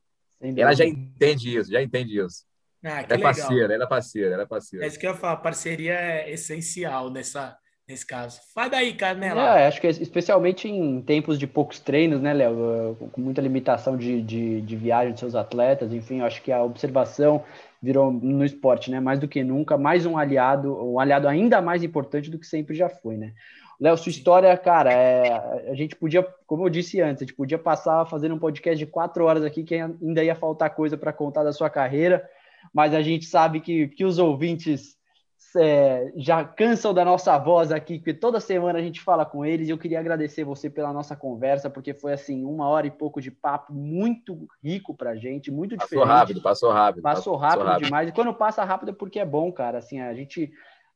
Ela 0.57 0.73
já 0.73 0.85
entende 0.85 1.57
isso, 1.57 1.71
já 1.71 1.81
entende 1.81 2.19
isso. 2.19 2.43
Ah, 2.83 3.03
que 3.03 3.13
ela 3.13 3.13
é 3.13 3.17
legal. 3.17 3.21
parceira, 3.21 3.73
ela 3.73 3.83
é 3.83 3.87
parceira, 3.87 4.33
ela 4.33 4.43
é 4.43 4.45
parceira. 4.45 4.85
É 4.85 4.87
isso 4.87 4.99
que 4.99 5.05
eu 5.05 5.11
ia 5.11 5.17
falar, 5.17 5.37
parceria 5.37 5.93
é 5.93 6.31
essencial 6.31 7.09
nessa, 7.09 7.57
nesse 7.87 8.05
caso. 8.05 8.41
Fala 8.53 8.69
daí, 8.69 8.93
Canela. 8.93 9.59
É, 9.59 9.67
acho 9.67 9.79
que 9.79 9.87
especialmente 9.87 10.67
em 10.67 11.01
tempos 11.01 11.39
de 11.39 11.47
poucos 11.47 11.79
treinos, 11.79 12.21
né, 12.21 12.33
Léo? 12.33 12.97
Com 13.11 13.21
muita 13.21 13.41
limitação 13.41 13.95
de, 13.95 14.21
de, 14.21 14.61
de 14.61 14.75
viagem 14.75 15.13
de 15.13 15.19
seus 15.19 15.35
atletas, 15.35 15.93
enfim, 15.93 16.21
acho 16.21 16.41
que 16.41 16.51
a 16.51 16.61
observação 16.61 17.43
virou 17.81 18.11
no 18.11 18.43
esporte, 18.43 18.91
né? 18.91 18.99
Mais 18.99 19.19
do 19.19 19.27
que 19.27 19.43
nunca, 19.43 19.77
mais 19.77 20.05
um 20.05 20.17
aliado, 20.17 20.73
um 20.73 20.99
aliado 20.99 21.27
ainda 21.27 21.61
mais 21.61 21.83
importante 21.83 22.29
do 22.29 22.39
que 22.39 22.47
sempre 22.47 22.75
já 22.75 22.89
foi, 22.89 23.17
né? 23.17 23.33
Léo, 23.79 23.97
sua 23.97 24.11
história, 24.11 24.55
cara, 24.57 24.93
é, 24.93 25.69
a 25.69 25.73
gente 25.73 25.95
podia, 25.95 26.25
como 26.45 26.65
eu 26.65 26.69
disse 26.69 27.01
antes, 27.01 27.21
a 27.21 27.25
gente 27.25 27.35
podia 27.35 27.57
passar 27.57 28.05
fazendo 28.05 28.35
um 28.35 28.39
podcast 28.39 28.77
de 28.77 28.89
quatro 28.89 29.25
horas 29.25 29.43
aqui, 29.43 29.63
que 29.63 29.75
ainda 29.75 30.23
ia 30.23 30.35
faltar 30.35 30.69
coisa 30.73 30.97
para 30.97 31.11
contar 31.11 31.43
da 31.43 31.51
sua 31.51 31.69
carreira, 31.69 32.23
mas 32.73 32.93
a 32.93 33.01
gente 33.01 33.25
sabe 33.25 33.59
que, 33.59 33.87
que 33.87 34.05
os 34.05 34.19
ouvintes 34.19 34.97
é, 35.55 36.11
já 36.15 36.43
cansam 36.43 36.93
da 36.93 37.05
nossa 37.05 37.37
voz 37.37 37.71
aqui, 37.71 37.97
porque 37.97 38.13
toda 38.13 38.39
semana 38.39 38.79
a 38.79 38.81
gente 38.81 39.01
fala 39.01 39.25
com 39.25 39.45
eles. 39.45 39.67
E 39.67 39.71
eu 39.71 39.77
queria 39.77 39.99
agradecer 39.99 40.43
você 40.43 40.69
pela 40.69 40.93
nossa 40.93 41.15
conversa, 41.15 41.69
porque 41.69 41.93
foi 41.93 42.13
assim, 42.13 42.43
uma 42.43 42.67
hora 42.67 42.87
e 42.87 42.91
pouco 42.91 43.21
de 43.21 43.31
papo 43.31 43.73
muito 43.73 44.47
rico 44.63 44.95
pra 44.95 45.15
gente, 45.15 45.51
muito 45.51 45.75
passou 45.75 45.99
diferente. 45.99 46.07
Rápido, 46.07 46.41
passou 46.41 46.71
rápido, 46.71 47.01
passou 47.01 47.35
rápido. 47.35 47.57
Passou 47.57 47.67
rápido 47.67 47.85
demais. 47.85 48.09
E 48.09 48.11
quando 48.11 48.33
passa 48.33 48.63
rápido 48.63 48.89
é 48.89 48.93
porque 48.93 49.19
é 49.19 49.25
bom, 49.25 49.51
cara. 49.51 49.77
Assim, 49.77 49.99
a 49.99 50.13
gente. 50.13 50.51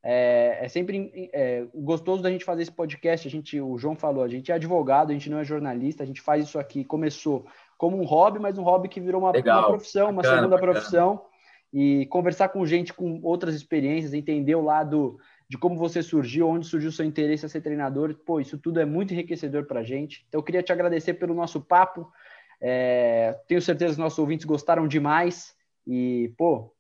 É, 0.10 0.60
é 0.62 0.70
sempre 0.70 1.30
é, 1.34 1.66
gostoso 1.74 2.22
da 2.22 2.32
gente 2.32 2.46
fazer 2.46 2.62
esse 2.62 2.72
podcast. 2.72 3.28
A 3.28 3.32
gente, 3.32 3.60
o 3.60 3.78
João 3.78 3.96
falou, 3.96 4.24
a 4.24 4.28
gente 4.28 4.52
é 4.52 4.56
advogado, 4.56 5.10
a 5.10 5.14
gente 5.14 5.30
não 5.30 5.40
é 5.40 5.44
jornalista, 5.44 6.04
a 6.04 6.06
gente 6.06 6.22
faz 6.22 6.46
isso 6.46 6.58
aqui. 6.58 6.86
Começou 6.86 7.46
como 7.78 8.00
um 8.00 8.06
hobby, 8.06 8.40
mas 8.40 8.58
um 8.58 8.64
hobby 8.64 8.88
que 8.88 9.02
virou 9.02 9.22
uma, 9.22 9.32
uma 9.32 9.68
profissão, 9.68 10.12
uma 10.12 10.24
segunda 10.24 10.48
bacana. 10.48 10.72
profissão 10.72 11.22
e 11.74 12.06
conversar 12.08 12.50
com 12.50 12.66
gente 12.66 12.94
com 12.94 13.20
outras 13.24 13.56
experiências, 13.56 14.14
entender 14.14 14.56
o 14.56 14.62
lado 14.62 15.18
de 15.50 15.58
como 15.58 15.78
você 15.78 16.04
surgiu, 16.04 16.50
onde 16.50 16.68
surgiu 16.68 16.92
seu 16.92 17.06
interesse 17.06 17.46
a 17.46 17.50
ser 17.50 17.62
treinador. 17.62 18.16
Pô, 18.26 18.40
isso 18.40 18.58
tudo 18.58 18.80
é 18.80 18.86
muito 18.86 19.14
enriquecedor 19.14 19.66
para 19.66 19.82
a 19.82 19.84
gente. 19.84 20.26
Então, 20.28 20.40
eu 20.40 20.44
queria 20.44 20.64
te 20.64 20.72
agradecer 20.72 21.14
pelo 21.16 21.34
nosso 21.34 21.62
papo. 21.62 22.12
É, 22.60 23.40
tenho 23.48 23.62
certeza 23.62 23.96
que 23.96 24.00
nossos 24.00 24.20
ouvintes 24.20 24.46
gostaram 24.46 24.88
demais. 24.88 25.56
E, 25.86 26.34
pô, 26.38 26.74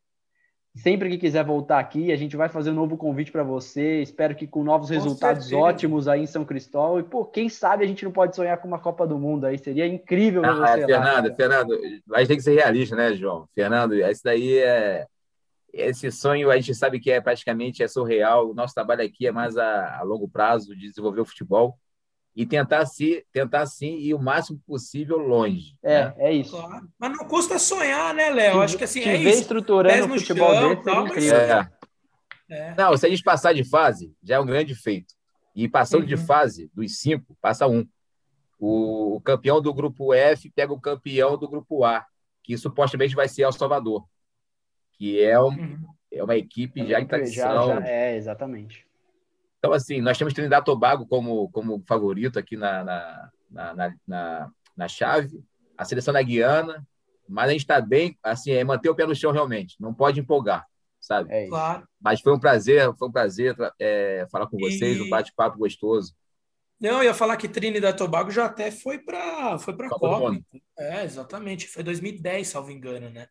Sempre 0.78 1.10
que 1.10 1.18
quiser 1.18 1.44
voltar 1.44 1.80
aqui, 1.80 2.12
a 2.12 2.16
gente 2.16 2.38
vai 2.38 2.50
fazer 2.50 2.70
um 2.70 2.76
novo 2.76 2.98
convite 2.98 3.32
para 3.32 3.44
você. 3.44 4.02
Espero 4.02 4.36
que 4.36 4.46
com 4.46 4.64
novos 4.64 4.90
com 4.90 4.94
resultados 4.94 5.46
certeza. 5.46 5.62
ótimos 5.62 6.08
aí 6.08 6.22
em 6.22 6.28
São 6.28 6.46
Cristóvão. 6.46 7.00
E, 7.00 7.04
pô, 7.04 7.26
quem 7.26 7.50
sabe 7.50 7.84
a 7.84 7.88
gente 7.88 8.06
não 8.06 8.12
pode 8.12 8.36
sonhar 8.36 8.58
com 8.60 8.68
uma 8.68 8.80
Copa 8.80 9.08
do 9.08 9.18
Mundo 9.18 9.46
aí. 9.46 9.58
Seria 9.58 9.88
incrível 9.88 10.46
ah, 10.46 10.54
você. 10.54 10.86
Fernando, 10.86 11.30
lá, 11.30 11.36
Fernando, 11.36 11.74
a 12.14 12.20
gente 12.20 12.28
tem 12.28 12.38
que 12.38 12.44
ser 12.44 12.56
realista, 12.56 12.96
né, 12.96 13.14
João? 13.14 13.48
Fernando, 13.56 13.94
esse 13.94 14.24
daí 14.24 14.60
é. 14.60 15.06
Esse 15.74 16.12
sonho 16.12 16.50
a 16.50 16.56
gente 16.56 16.74
sabe 16.74 17.00
que 17.00 17.12
é 17.12 17.20
praticamente 17.20 17.84
é 17.84 17.88
surreal. 17.88 18.50
O 18.50 18.54
nosso 18.54 18.74
trabalho 18.74 19.04
aqui 19.04 19.28
é 19.28 19.32
mais 19.32 19.58
a, 19.58 20.00
a 20.00 20.04
longo 20.04 20.28
prazo 20.28 20.76
de 20.76 20.88
desenvolver 20.88 21.22
o 21.22 21.26
futebol 21.26 21.78
e 22.38 22.46
tentar 22.46 22.86
se 22.86 23.26
tentar 23.34 23.66
sim 23.66 23.98
ir 23.98 24.14
o 24.14 24.20
máximo 24.20 24.62
possível 24.64 25.18
longe. 25.18 25.76
É, 25.82 26.06
né? 26.06 26.14
é 26.20 26.34
isso. 26.34 26.52
Claro. 26.52 26.88
Mas 27.00 27.18
não 27.18 27.26
custa 27.26 27.58
sonhar, 27.58 28.14
né, 28.14 28.30
Léo? 28.30 28.62
Acho 28.62 28.78
que 28.78 28.84
assim 28.84 29.02
é 29.02 29.18
isso. 29.18 29.42
estruturando 29.42 30.14
o 30.14 30.20
futebol 30.20 30.54
chão, 30.54 30.70
dele, 30.70 30.84
tal, 30.84 31.08
mas... 31.08 31.32
é. 31.32 31.68
É. 32.48 32.76
Não, 32.76 32.96
se 32.96 33.08
a 33.08 33.10
gente 33.10 33.24
passar 33.24 33.54
de 33.54 33.64
fase, 33.64 34.16
já 34.24 34.36
é 34.36 34.40
um 34.40 34.46
grande 34.46 34.76
feito. 34.76 35.16
E 35.56 35.68
passando 35.68 36.02
uhum. 36.02 36.08
de 36.08 36.16
fase, 36.16 36.70
dos 36.76 37.00
cinco, 37.00 37.36
passa 37.42 37.66
um. 37.66 37.86
O, 38.60 39.16
o, 39.16 39.22
campeão 39.22 39.60
do 39.60 39.74
grupo 39.74 40.14
F 40.14 40.52
pega 40.52 40.72
o 40.72 40.80
campeão 40.80 41.38
do 41.38 41.50
grupo 41.50 41.84
A, 41.84 42.06
que 42.44 42.56
supostamente 42.56 43.16
vai 43.16 43.28
ser 43.28 43.44
El 43.44 43.52
Salvador, 43.52 44.06
que 44.94 45.22
é, 45.22 45.40
um, 45.40 45.48
uhum. 45.48 45.80
é 46.12 46.24
uma 46.24 46.38
equipe 46.38 46.88
já 46.88 47.02
em 47.02 47.08
tradição. 47.08 47.68
Já, 47.68 47.82
já, 47.82 47.88
é, 47.88 48.16
exatamente. 48.16 48.87
Então, 49.60 49.74
assim, 49.74 50.01
nós 50.01 50.18
temos 50.18 50.34
Trinidad 50.34 50.64
Tobago 50.64 51.05
como, 51.08 51.49
como 51.49 51.84
favorito 51.88 52.38
aqui 52.38 52.55
na, 52.55 52.84
na, 52.84 53.32
na, 53.49 53.95
na, 54.08 54.51
na 54.76 54.88
chave, 54.88 55.43
a 55.78 55.84
seleção 55.84 56.14
da 56.14 56.22
Guiana, 56.22 56.86
mas 57.28 57.49
a 57.49 57.51
gente 57.51 57.62
está 57.62 57.82
bem, 57.82 58.18
assim, 58.24 58.51
é 58.51 58.64
manter 58.64 58.89
o 58.89 58.95
pé 58.95 59.05
no 59.05 59.16
chão 59.16 59.32
realmente, 59.32 59.76
não 59.80 59.93
pode 59.93 60.20
empolgar, 60.20 60.66
sabe? 60.99 61.34
É 61.34 61.47
claro. 61.47 61.88
Mas 61.99 62.22
foi 62.22 62.34
um 62.34 62.39
prazer, 62.39 62.93
foi 62.95 63.08
um 63.08 63.12
prazer 63.12 63.55
é, 63.80 64.28
falar 64.32 64.47
com 64.47 64.58
vocês, 64.58 64.97
e... 64.97 65.01
um 65.01 65.10
bate-papo 65.10 65.58
gostoso. 65.58 66.14
Não, 66.80 66.99
eu 66.99 67.05
ia 67.05 67.14
falar 67.14 67.38
que 67.38 67.49
Trinidad 67.49 67.97
Tobago 67.97 68.30
já 68.30 68.45
até 68.45 68.70
foi 68.70 68.99
para 68.99 69.58
foi 69.58 69.76
para 69.76 69.89
Copa. 69.89 70.08
Copa. 70.08 70.39
É, 70.78 71.03
exatamente. 71.03 71.68
Foi 71.68 71.82
2010, 71.82 72.47
salvo 72.47 72.70
engano, 72.70 73.10
né? 73.10 73.28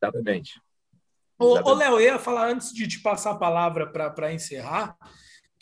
Exatamente. 0.00 0.60
Ô, 1.36 1.74
Léo, 1.74 1.94
eu 1.94 2.00
ia 2.00 2.18
falar 2.18 2.48
antes 2.48 2.72
de 2.72 2.86
te 2.86 3.00
passar 3.00 3.32
a 3.32 3.36
palavra 3.36 3.90
para 3.90 4.32
encerrar 4.32 4.96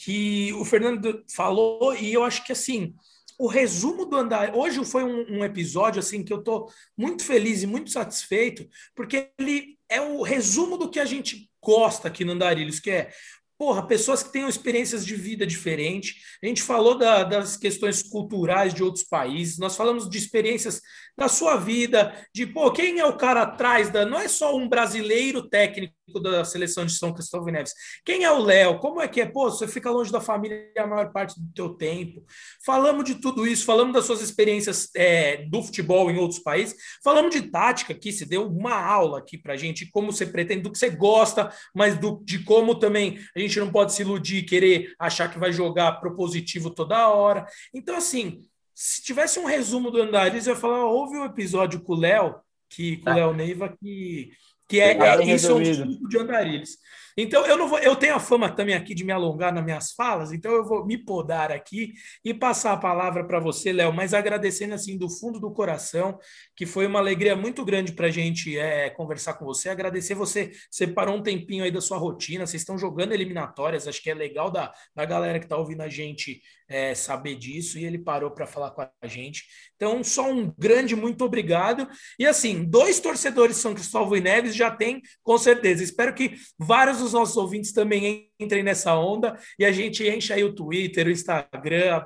que 0.05 0.53
o 0.55 0.64
Fernando 0.64 1.24
falou, 1.32 1.94
e 1.94 2.12
eu 2.12 2.24
acho 2.24 2.44
que 2.44 2.50
assim, 2.50 2.94
o 3.38 3.46
resumo 3.46 4.05
do 4.05 4.16
andar. 4.16 4.55
Hoje 4.55 4.84
foi 4.84 5.05
um, 5.05 5.38
um, 5.38 5.44
episódio 5.44 6.00
assim 6.00 6.24
que 6.24 6.32
eu 6.32 6.42
tô 6.42 6.68
muito 6.96 7.24
feliz 7.24 7.62
e 7.62 7.66
muito 7.66 7.90
satisfeito, 7.90 8.68
porque 8.96 9.30
ele 9.38 9.78
é 9.88 10.00
o 10.00 10.22
resumo 10.22 10.76
do 10.76 10.90
que 10.90 10.98
a 10.98 11.05
gente 11.05 11.48
gosta 11.62 12.09
aqui 12.09 12.24
no 12.24 12.32
Andarilhos, 12.32 12.80
que 12.80 12.90
é 12.90 13.12
porra, 13.57 13.86
pessoas 13.86 14.24
que 14.24 14.32
tenham 14.32 14.48
experiências 14.48 15.07
de 15.07 15.14
vida 15.14 15.46
diferentes. 15.46 16.16
A 16.42 16.46
gente 16.48 16.61
falou 16.61 16.98
da, 16.98 17.22
das 17.22 17.57
questões 17.57 18.03
culturais 18.03 18.74
de 18.74 18.82
outros 18.82 19.05
países, 19.05 19.57
nós 19.57 19.76
falamos 19.76 20.11
de 20.11 20.18
experiências 20.18 20.80
da 21.16 21.28
sua 21.28 21.57
vida, 21.57 22.12
de 22.34 22.44
pô, 22.44 22.72
quem 22.72 22.98
é 22.98 23.07
o 23.07 23.16
cara 23.16 23.42
atrás 23.42 23.88
da. 23.88 24.05
Não 24.05 24.18
é 24.18 24.26
só 24.26 24.57
um 24.57 24.68
brasileiro 24.68 25.48
técnico 25.48 25.94
da 26.20 26.44
seleção 26.44 26.84
de 26.84 26.92
São 26.92 27.12
Cristóvão 27.12 27.48
e 27.48 27.52
Neves. 27.52 27.72
Quem 28.04 28.24
é 28.24 28.30
o 28.30 28.38
Léo? 28.38 28.78
Como 28.78 29.00
é 29.00 29.08
que 29.08 29.20
é? 29.20 29.26
Pô, 29.26 29.50
você 29.50 29.68
fica 29.68 29.90
longe 29.90 30.10
da 30.10 30.20
família 30.20 30.70
a 30.78 30.86
maior 30.86 31.12
parte 31.12 31.40
do 31.40 31.52
teu 31.52 31.70
tempo. 31.70 32.24
Falamos 32.64 33.04
de 33.04 33.16
tudo 33.16 33.46
isso, 33.46 33.64
falamos 33.64 33.92
das 33.92 34.04
suas 34.04 34.20
experiências 34.20 34.88
é, 34.96 35.44
do 35.48 35.62
futebol 35.62 36.10
em 36.10 36.18
outros 36.18 36.40
países, 36.40 36.76
falamos 37.02 37.34
de 37.34 37.42
tática 37.42 37.92
aqui, 37.92 38.12
você 38.12 38.24
deu 38.24 38.46
uma 38.46 38.74
aula 38.74 39.18
aqui 39.18 39.38
pra 39.38 39.56
gente, 39.56 39.90
como 39.90 40.12
você 40.12 40.26
pretende, 40.26 40.62
do 40.62 40.72
que 40.72 40.78
você 40.78 40.90
gosta, 40.90 41.52
mas 41.74 41.98
do, 41.98 42.22
de 42.24 42.42
como 42.44 42.74
também 42.74 43.18
a 43.34 43.38
gente 43.38 43.58
não 43.58 43.70
pode 43.70 43.92
se 43.92 44.02
iludir, 44.02 44.44
querer 44.44 44.94
achar 44.98 45.30
que 45.30 45.38
vai 45.38 45.52
jogar 45.52 46.00
propositivo 46.00 46.70
toda 46.70 47.08
hora. 47.08 47.46
Então, 47.74 47.96
assim, 47.96 48.40
se 48.74 49.02
tivesse 49.02 49.38
um 49.38 49.44
resumo 49.44 49.90
do 49.90 50.00
Andariz, 50.00 50.46
eu 50.46 50.54
ia 50.54 50.60
falar, 50.60 50.84
houve 50.86 51.16
um 51.16 51.24
episódio 51.24 51.80
com 51.80 51.92
o 51.92 51.98
Léo, 51.98 52.34
que 52.68 52.96
com 52.96 53.02
o 53.02 53.04
tá. 53.04 53.14
Léo 53.14 53.34
Neiva, 53.34 53.76
que, 53.80 54.30
que 54.72 54.80
é, 54.80 54.96
é 54.96 55.34
isso 55.34 55.50
é 55.50 55.54
um 55.54 55.62
tipo 55.62 56.08
de 56.08 56.18
Andarilhos. 56.18 56.78
Então, 57.16 57.46
eu 57.46 57.56
não 57.56 57.68
vou, 57.68 57.78
eu 57.78 57.94
tenho 57.96 58.14
a 58.14 58.20
fama 58.20 58.50
também 58.50 58.74
aqui 58.74 58.94
de 58.94 59.04
me 59.04 59.12
alongar 59.12 59.52
nas 59.52 59.64
minhas 59.64 59.92
falas, 59.92 60.32
então 60.32 60.52
eu 60.52 60.64
vou 60.64 60.84
me 60.84 60.96
podar 60.96 61.52
aqui 61.52 61.92
e 62.24 62.32
passar 62.32 62.72
a 62.72 62.76
palavra 62.76 63.26
para 63.26 63.38
você, 63.38 63.72
Léo, 63.72 63.92
mas 63.92 64.14
agradecendo 64.14 64.74
assim 64.74 64.96
do 64.96 65.08
fundo 65.08 65.38
do 65.38 65.52
coração, 65.52 66.18
que 66.56 66.66
foi 66.66 66.86
uma 66.86 66.98
alegria 66.98 67.36
muito 67.36 67.64
grande 67.64 67.92
para 67.92 68.06
a 68.06 68.10
gente 68.10 68.58
é, 68.58 68.90
conversar 68.90 69.34
com 69.34 69.44
você, 69.44 69.68
agradecer 69.68 70.14
você, 70.14 70.52
separou 70.70 71.16
um 71.16 71.22
tempinho 71.22 71.64
aí 71.64 71.70
da 71.70 71.80
sua 71.80 71.98
rotina, 71.98 72.46
vocês 72.46 72.62
estão 72.62 72.78
jogando 72.78 73.12
eliminatórias, 73.12 73.86
acho 73.86 74.02
que 74.02 74.10
é 74.10 74.14
legal 74.14 74.50
da, 74.50 74.72
da 74.94 75.04
galera 75.04 75.38
que 75.38 75.44
está 75.44 75.56
ouvindo 75.56 75.82
a 75.82 75.88
gente 75.88 76.40
é, 76.72 76.94
saber 76.94 77.36
disso, 77.36 77.78
e 77.78 77.84
ele 77.84 77.98
parou 77.98 78.30
para 78.30 78.46
falar 78.46 78.70
com 78.70 78.80
a 78.80 79.06
gente. 79.06 79.44
Então, 79.76 80.02
só 80.02 80.30
um 80.30 80.52
grande 80.56 80.96
muito 80.96 81.22
obrigado. 81.22 81.86
E 82.18 82.26
assim, 82.26 82.64
dois 82.64 82.98
torcedores 82.98 83.56
de 83.56 83.62
São 83.62 83.74
Cristóvão 83.74 84.16
e 84.16 84.20
Neves 84.20 84.54
já 84.54 84.70
tem, 84.70 85.02
com 85.22 85.36
certeza. 85.36 85.84
Espero 85.84 86.14
que 86.14 86.34
vários 86.58 87.01
dos 87.03 87.12
nossos 87.12 87.36
ouvintes 87.36 87.72
também 87.72 88.30
entrem 88.38 88.62
nessa 88.62 88.96
onda 88.96 89.38
e 89.59 89.64
a 89.64 89.72
gente 89.72 90.09
enche 90.09 90.32
aí 90.32 90.44
o 90.44 90.55
Twitter, 90.55 91.07
o 91.07 91.11
Instagram, 91.11 92.05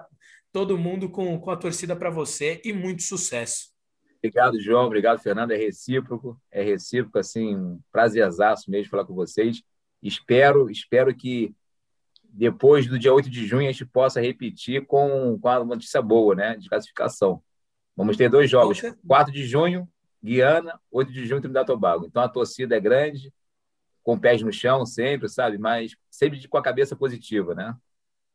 todo 0.53 0.78
mundo 0.78 1.09
com, 1.11 1.38
com 1.38 1.51
a 1.51 1.57
torcida 1.57 1.94
para 1.94 2.11
você 2.11 2.61
e 2.64 2.72
muito 2.72 3.03
sucesso. 3.03 3.74
Obrigado, 4.18 4.61
João. 4.61 4.86
Obrigado, 4.86 5.20
Fernando. 5.20 5.53
É 5.53 5.57
recíproco, 5.57 6.40
é 6.51 6.62
recíproco, 6.62 7.18
assim, 7.18 7.55
um 7.55 7.80
prazerzaço 7.92 8.70
mesmo 8.70 8.90
falar 8.90 9.05
com 9.05 9.14
vocês. 9.14 9.62
Espero, 10.03 10.70
espero 10.70 11.14
que 11.14 11.55
depois 12.24 12.86
do 12.86 12.99
dia 12.99 13.12
8 13.12 13.30
de 13.30 13.47
junho 13.47 13.68
a 13.68 13.72
gente 13.72 13.86
possa 13.86 14.20
repetir 14.20 14.84
com, 14.86 15.38
com 15.40 15.49
a 15.49 15.64
notícia 15.64 16.03
boa, 16.03 16.34
né, 16.34 16.57
de 16.57 16.68
classificação. 16.68 17.42
Vamos 17.97 18.16
ter 18.16 18.28
dois 18.28 18.51
jogos, 18.51 18.82
4 19.07 19.32
de 19.32 19.47
junho, 19.47 19.88
Guiana, 20.22 20.78
8 20.90 21.12
de 21.12 21.24
junho, 21.24 21.40
Trinidad 21.40 21.64
e 21.64 21.66
Tobago. 21.66 22.07
Então 22.07 22.22
a 22.22 22.28
torcida 22.28 22.76
é 22.76 22.80
grande, 22.80 23.32
com 24.07 24.16
pés 24.16 24.40
no 24.40 24.52
chão 24.52 24.86
sempre, 24.86 25.28
sabe? 25.28 25.59
Mas 25.59 25.96
sempre 26.09 26.46
com 26.46 26.57
a 26.57 26.62
cabeça 26.62 26.94
positiva, 26.94 27.57
né? 27.57 27.74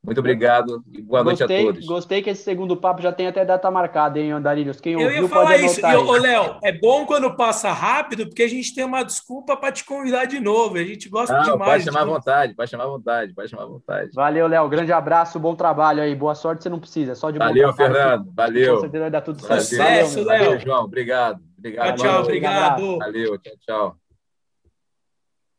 Muito 0.03 0.17
obrigado 0.17 0.83
e 0.91 1.01
boa 1.01 1.23
gostei, 1.23 1.47
noite 1.47 1.61
a 1.61 1.65
todos. 1.65 1.87
Gostei 1.87 2.21
que 2.21 2.29
esse 2.29 2.43
segundo 2.43 2.75
papo 2.75 3.01
já 3.01 3.13
tem 3.13 3.27
até 3.27 3.45
data 3.45 3.71
marcada, 3.71 4.19
hein, 4.19 4.31
Andarilhos? 4.31 4.81
Quem 4.81 4.95
ouviu, 4.95 5.09
Eu 5.11 5.23
ia 5.23 5.29
falar 5.29 5.57
isso. 5.59 5.79
Ô, 5.85 6.17
Léo, 6.17 6.57
é 6.61 6.77
bom 6.77 7.05
quando 7.05 7.33
passa 7.37 7.71
rápido, 7.71 8.25
porque 8.25 8.43
a 8.43 8.49
gente 8.49 8.75
tem 8.75 8.83
uma 8.83 9.03
desculpa 9.03 9.55
para 9.55 9.71
te 9.71 9.85
convidar 9.85 10.25
de 10.25 10.41
novo. 10.41 10.75
A 10.75 10.83
gente 10.83 11.07
gosta 11.07 11.37
Não, 11.37 11.53
demais. 11.53 11.71
Pode 11.71 11.83
chamar 11.85 12.01
à 12.01 12.05
vontade, 12.05 12.53
pode 12.53 12.69
chamar 12.69 12.83
à 12.83 12.87
vontade, 12.87 13.33
pode 13.33 13.49
chamar 13.49 13.63
à 13.63 13.67
vontade. 13.67 14.09
Valeu, 14.13 14.47
Léo. 14.47 14.67
Grande 14.67 14.91
abraço, 14.91 15.39
bom 15.39 15.55
trabalho 15.55 16.01
aí. 16.01 16.13
Boa 16.15 16.35
sorte, 16.35 16.63
você 16.63 16.69
não 16.69 16.79
precisa. 16.79 17.15
Só 17.15 17.31
de 17.31 17.39
Valeu, 17.39 17.71
Fernando. 17.71 18.29
Valeu. 18.35 18.75
Com 18.75 18.81
certeza 18.81 19.03
vai 19.03 19.11
dar 19.11 19.21
tudo 19.21 19.39
certo. 19.39 19.61
Sucesso, 19.61 20.25
Léo. 20.25 20.45
Valeu, 20.45 20.59
João. 20.59 20.83
Obrigado. 20.83 21.39
Obrigado. 21.57 21.95
Tchau, 21.95 22.07
tchau. 22.07 22.21
Obrigado. 22.23 22.97
Valeu, 22.97 23.37
tchau, 23.37 23.53
tchau. 23.61 24.00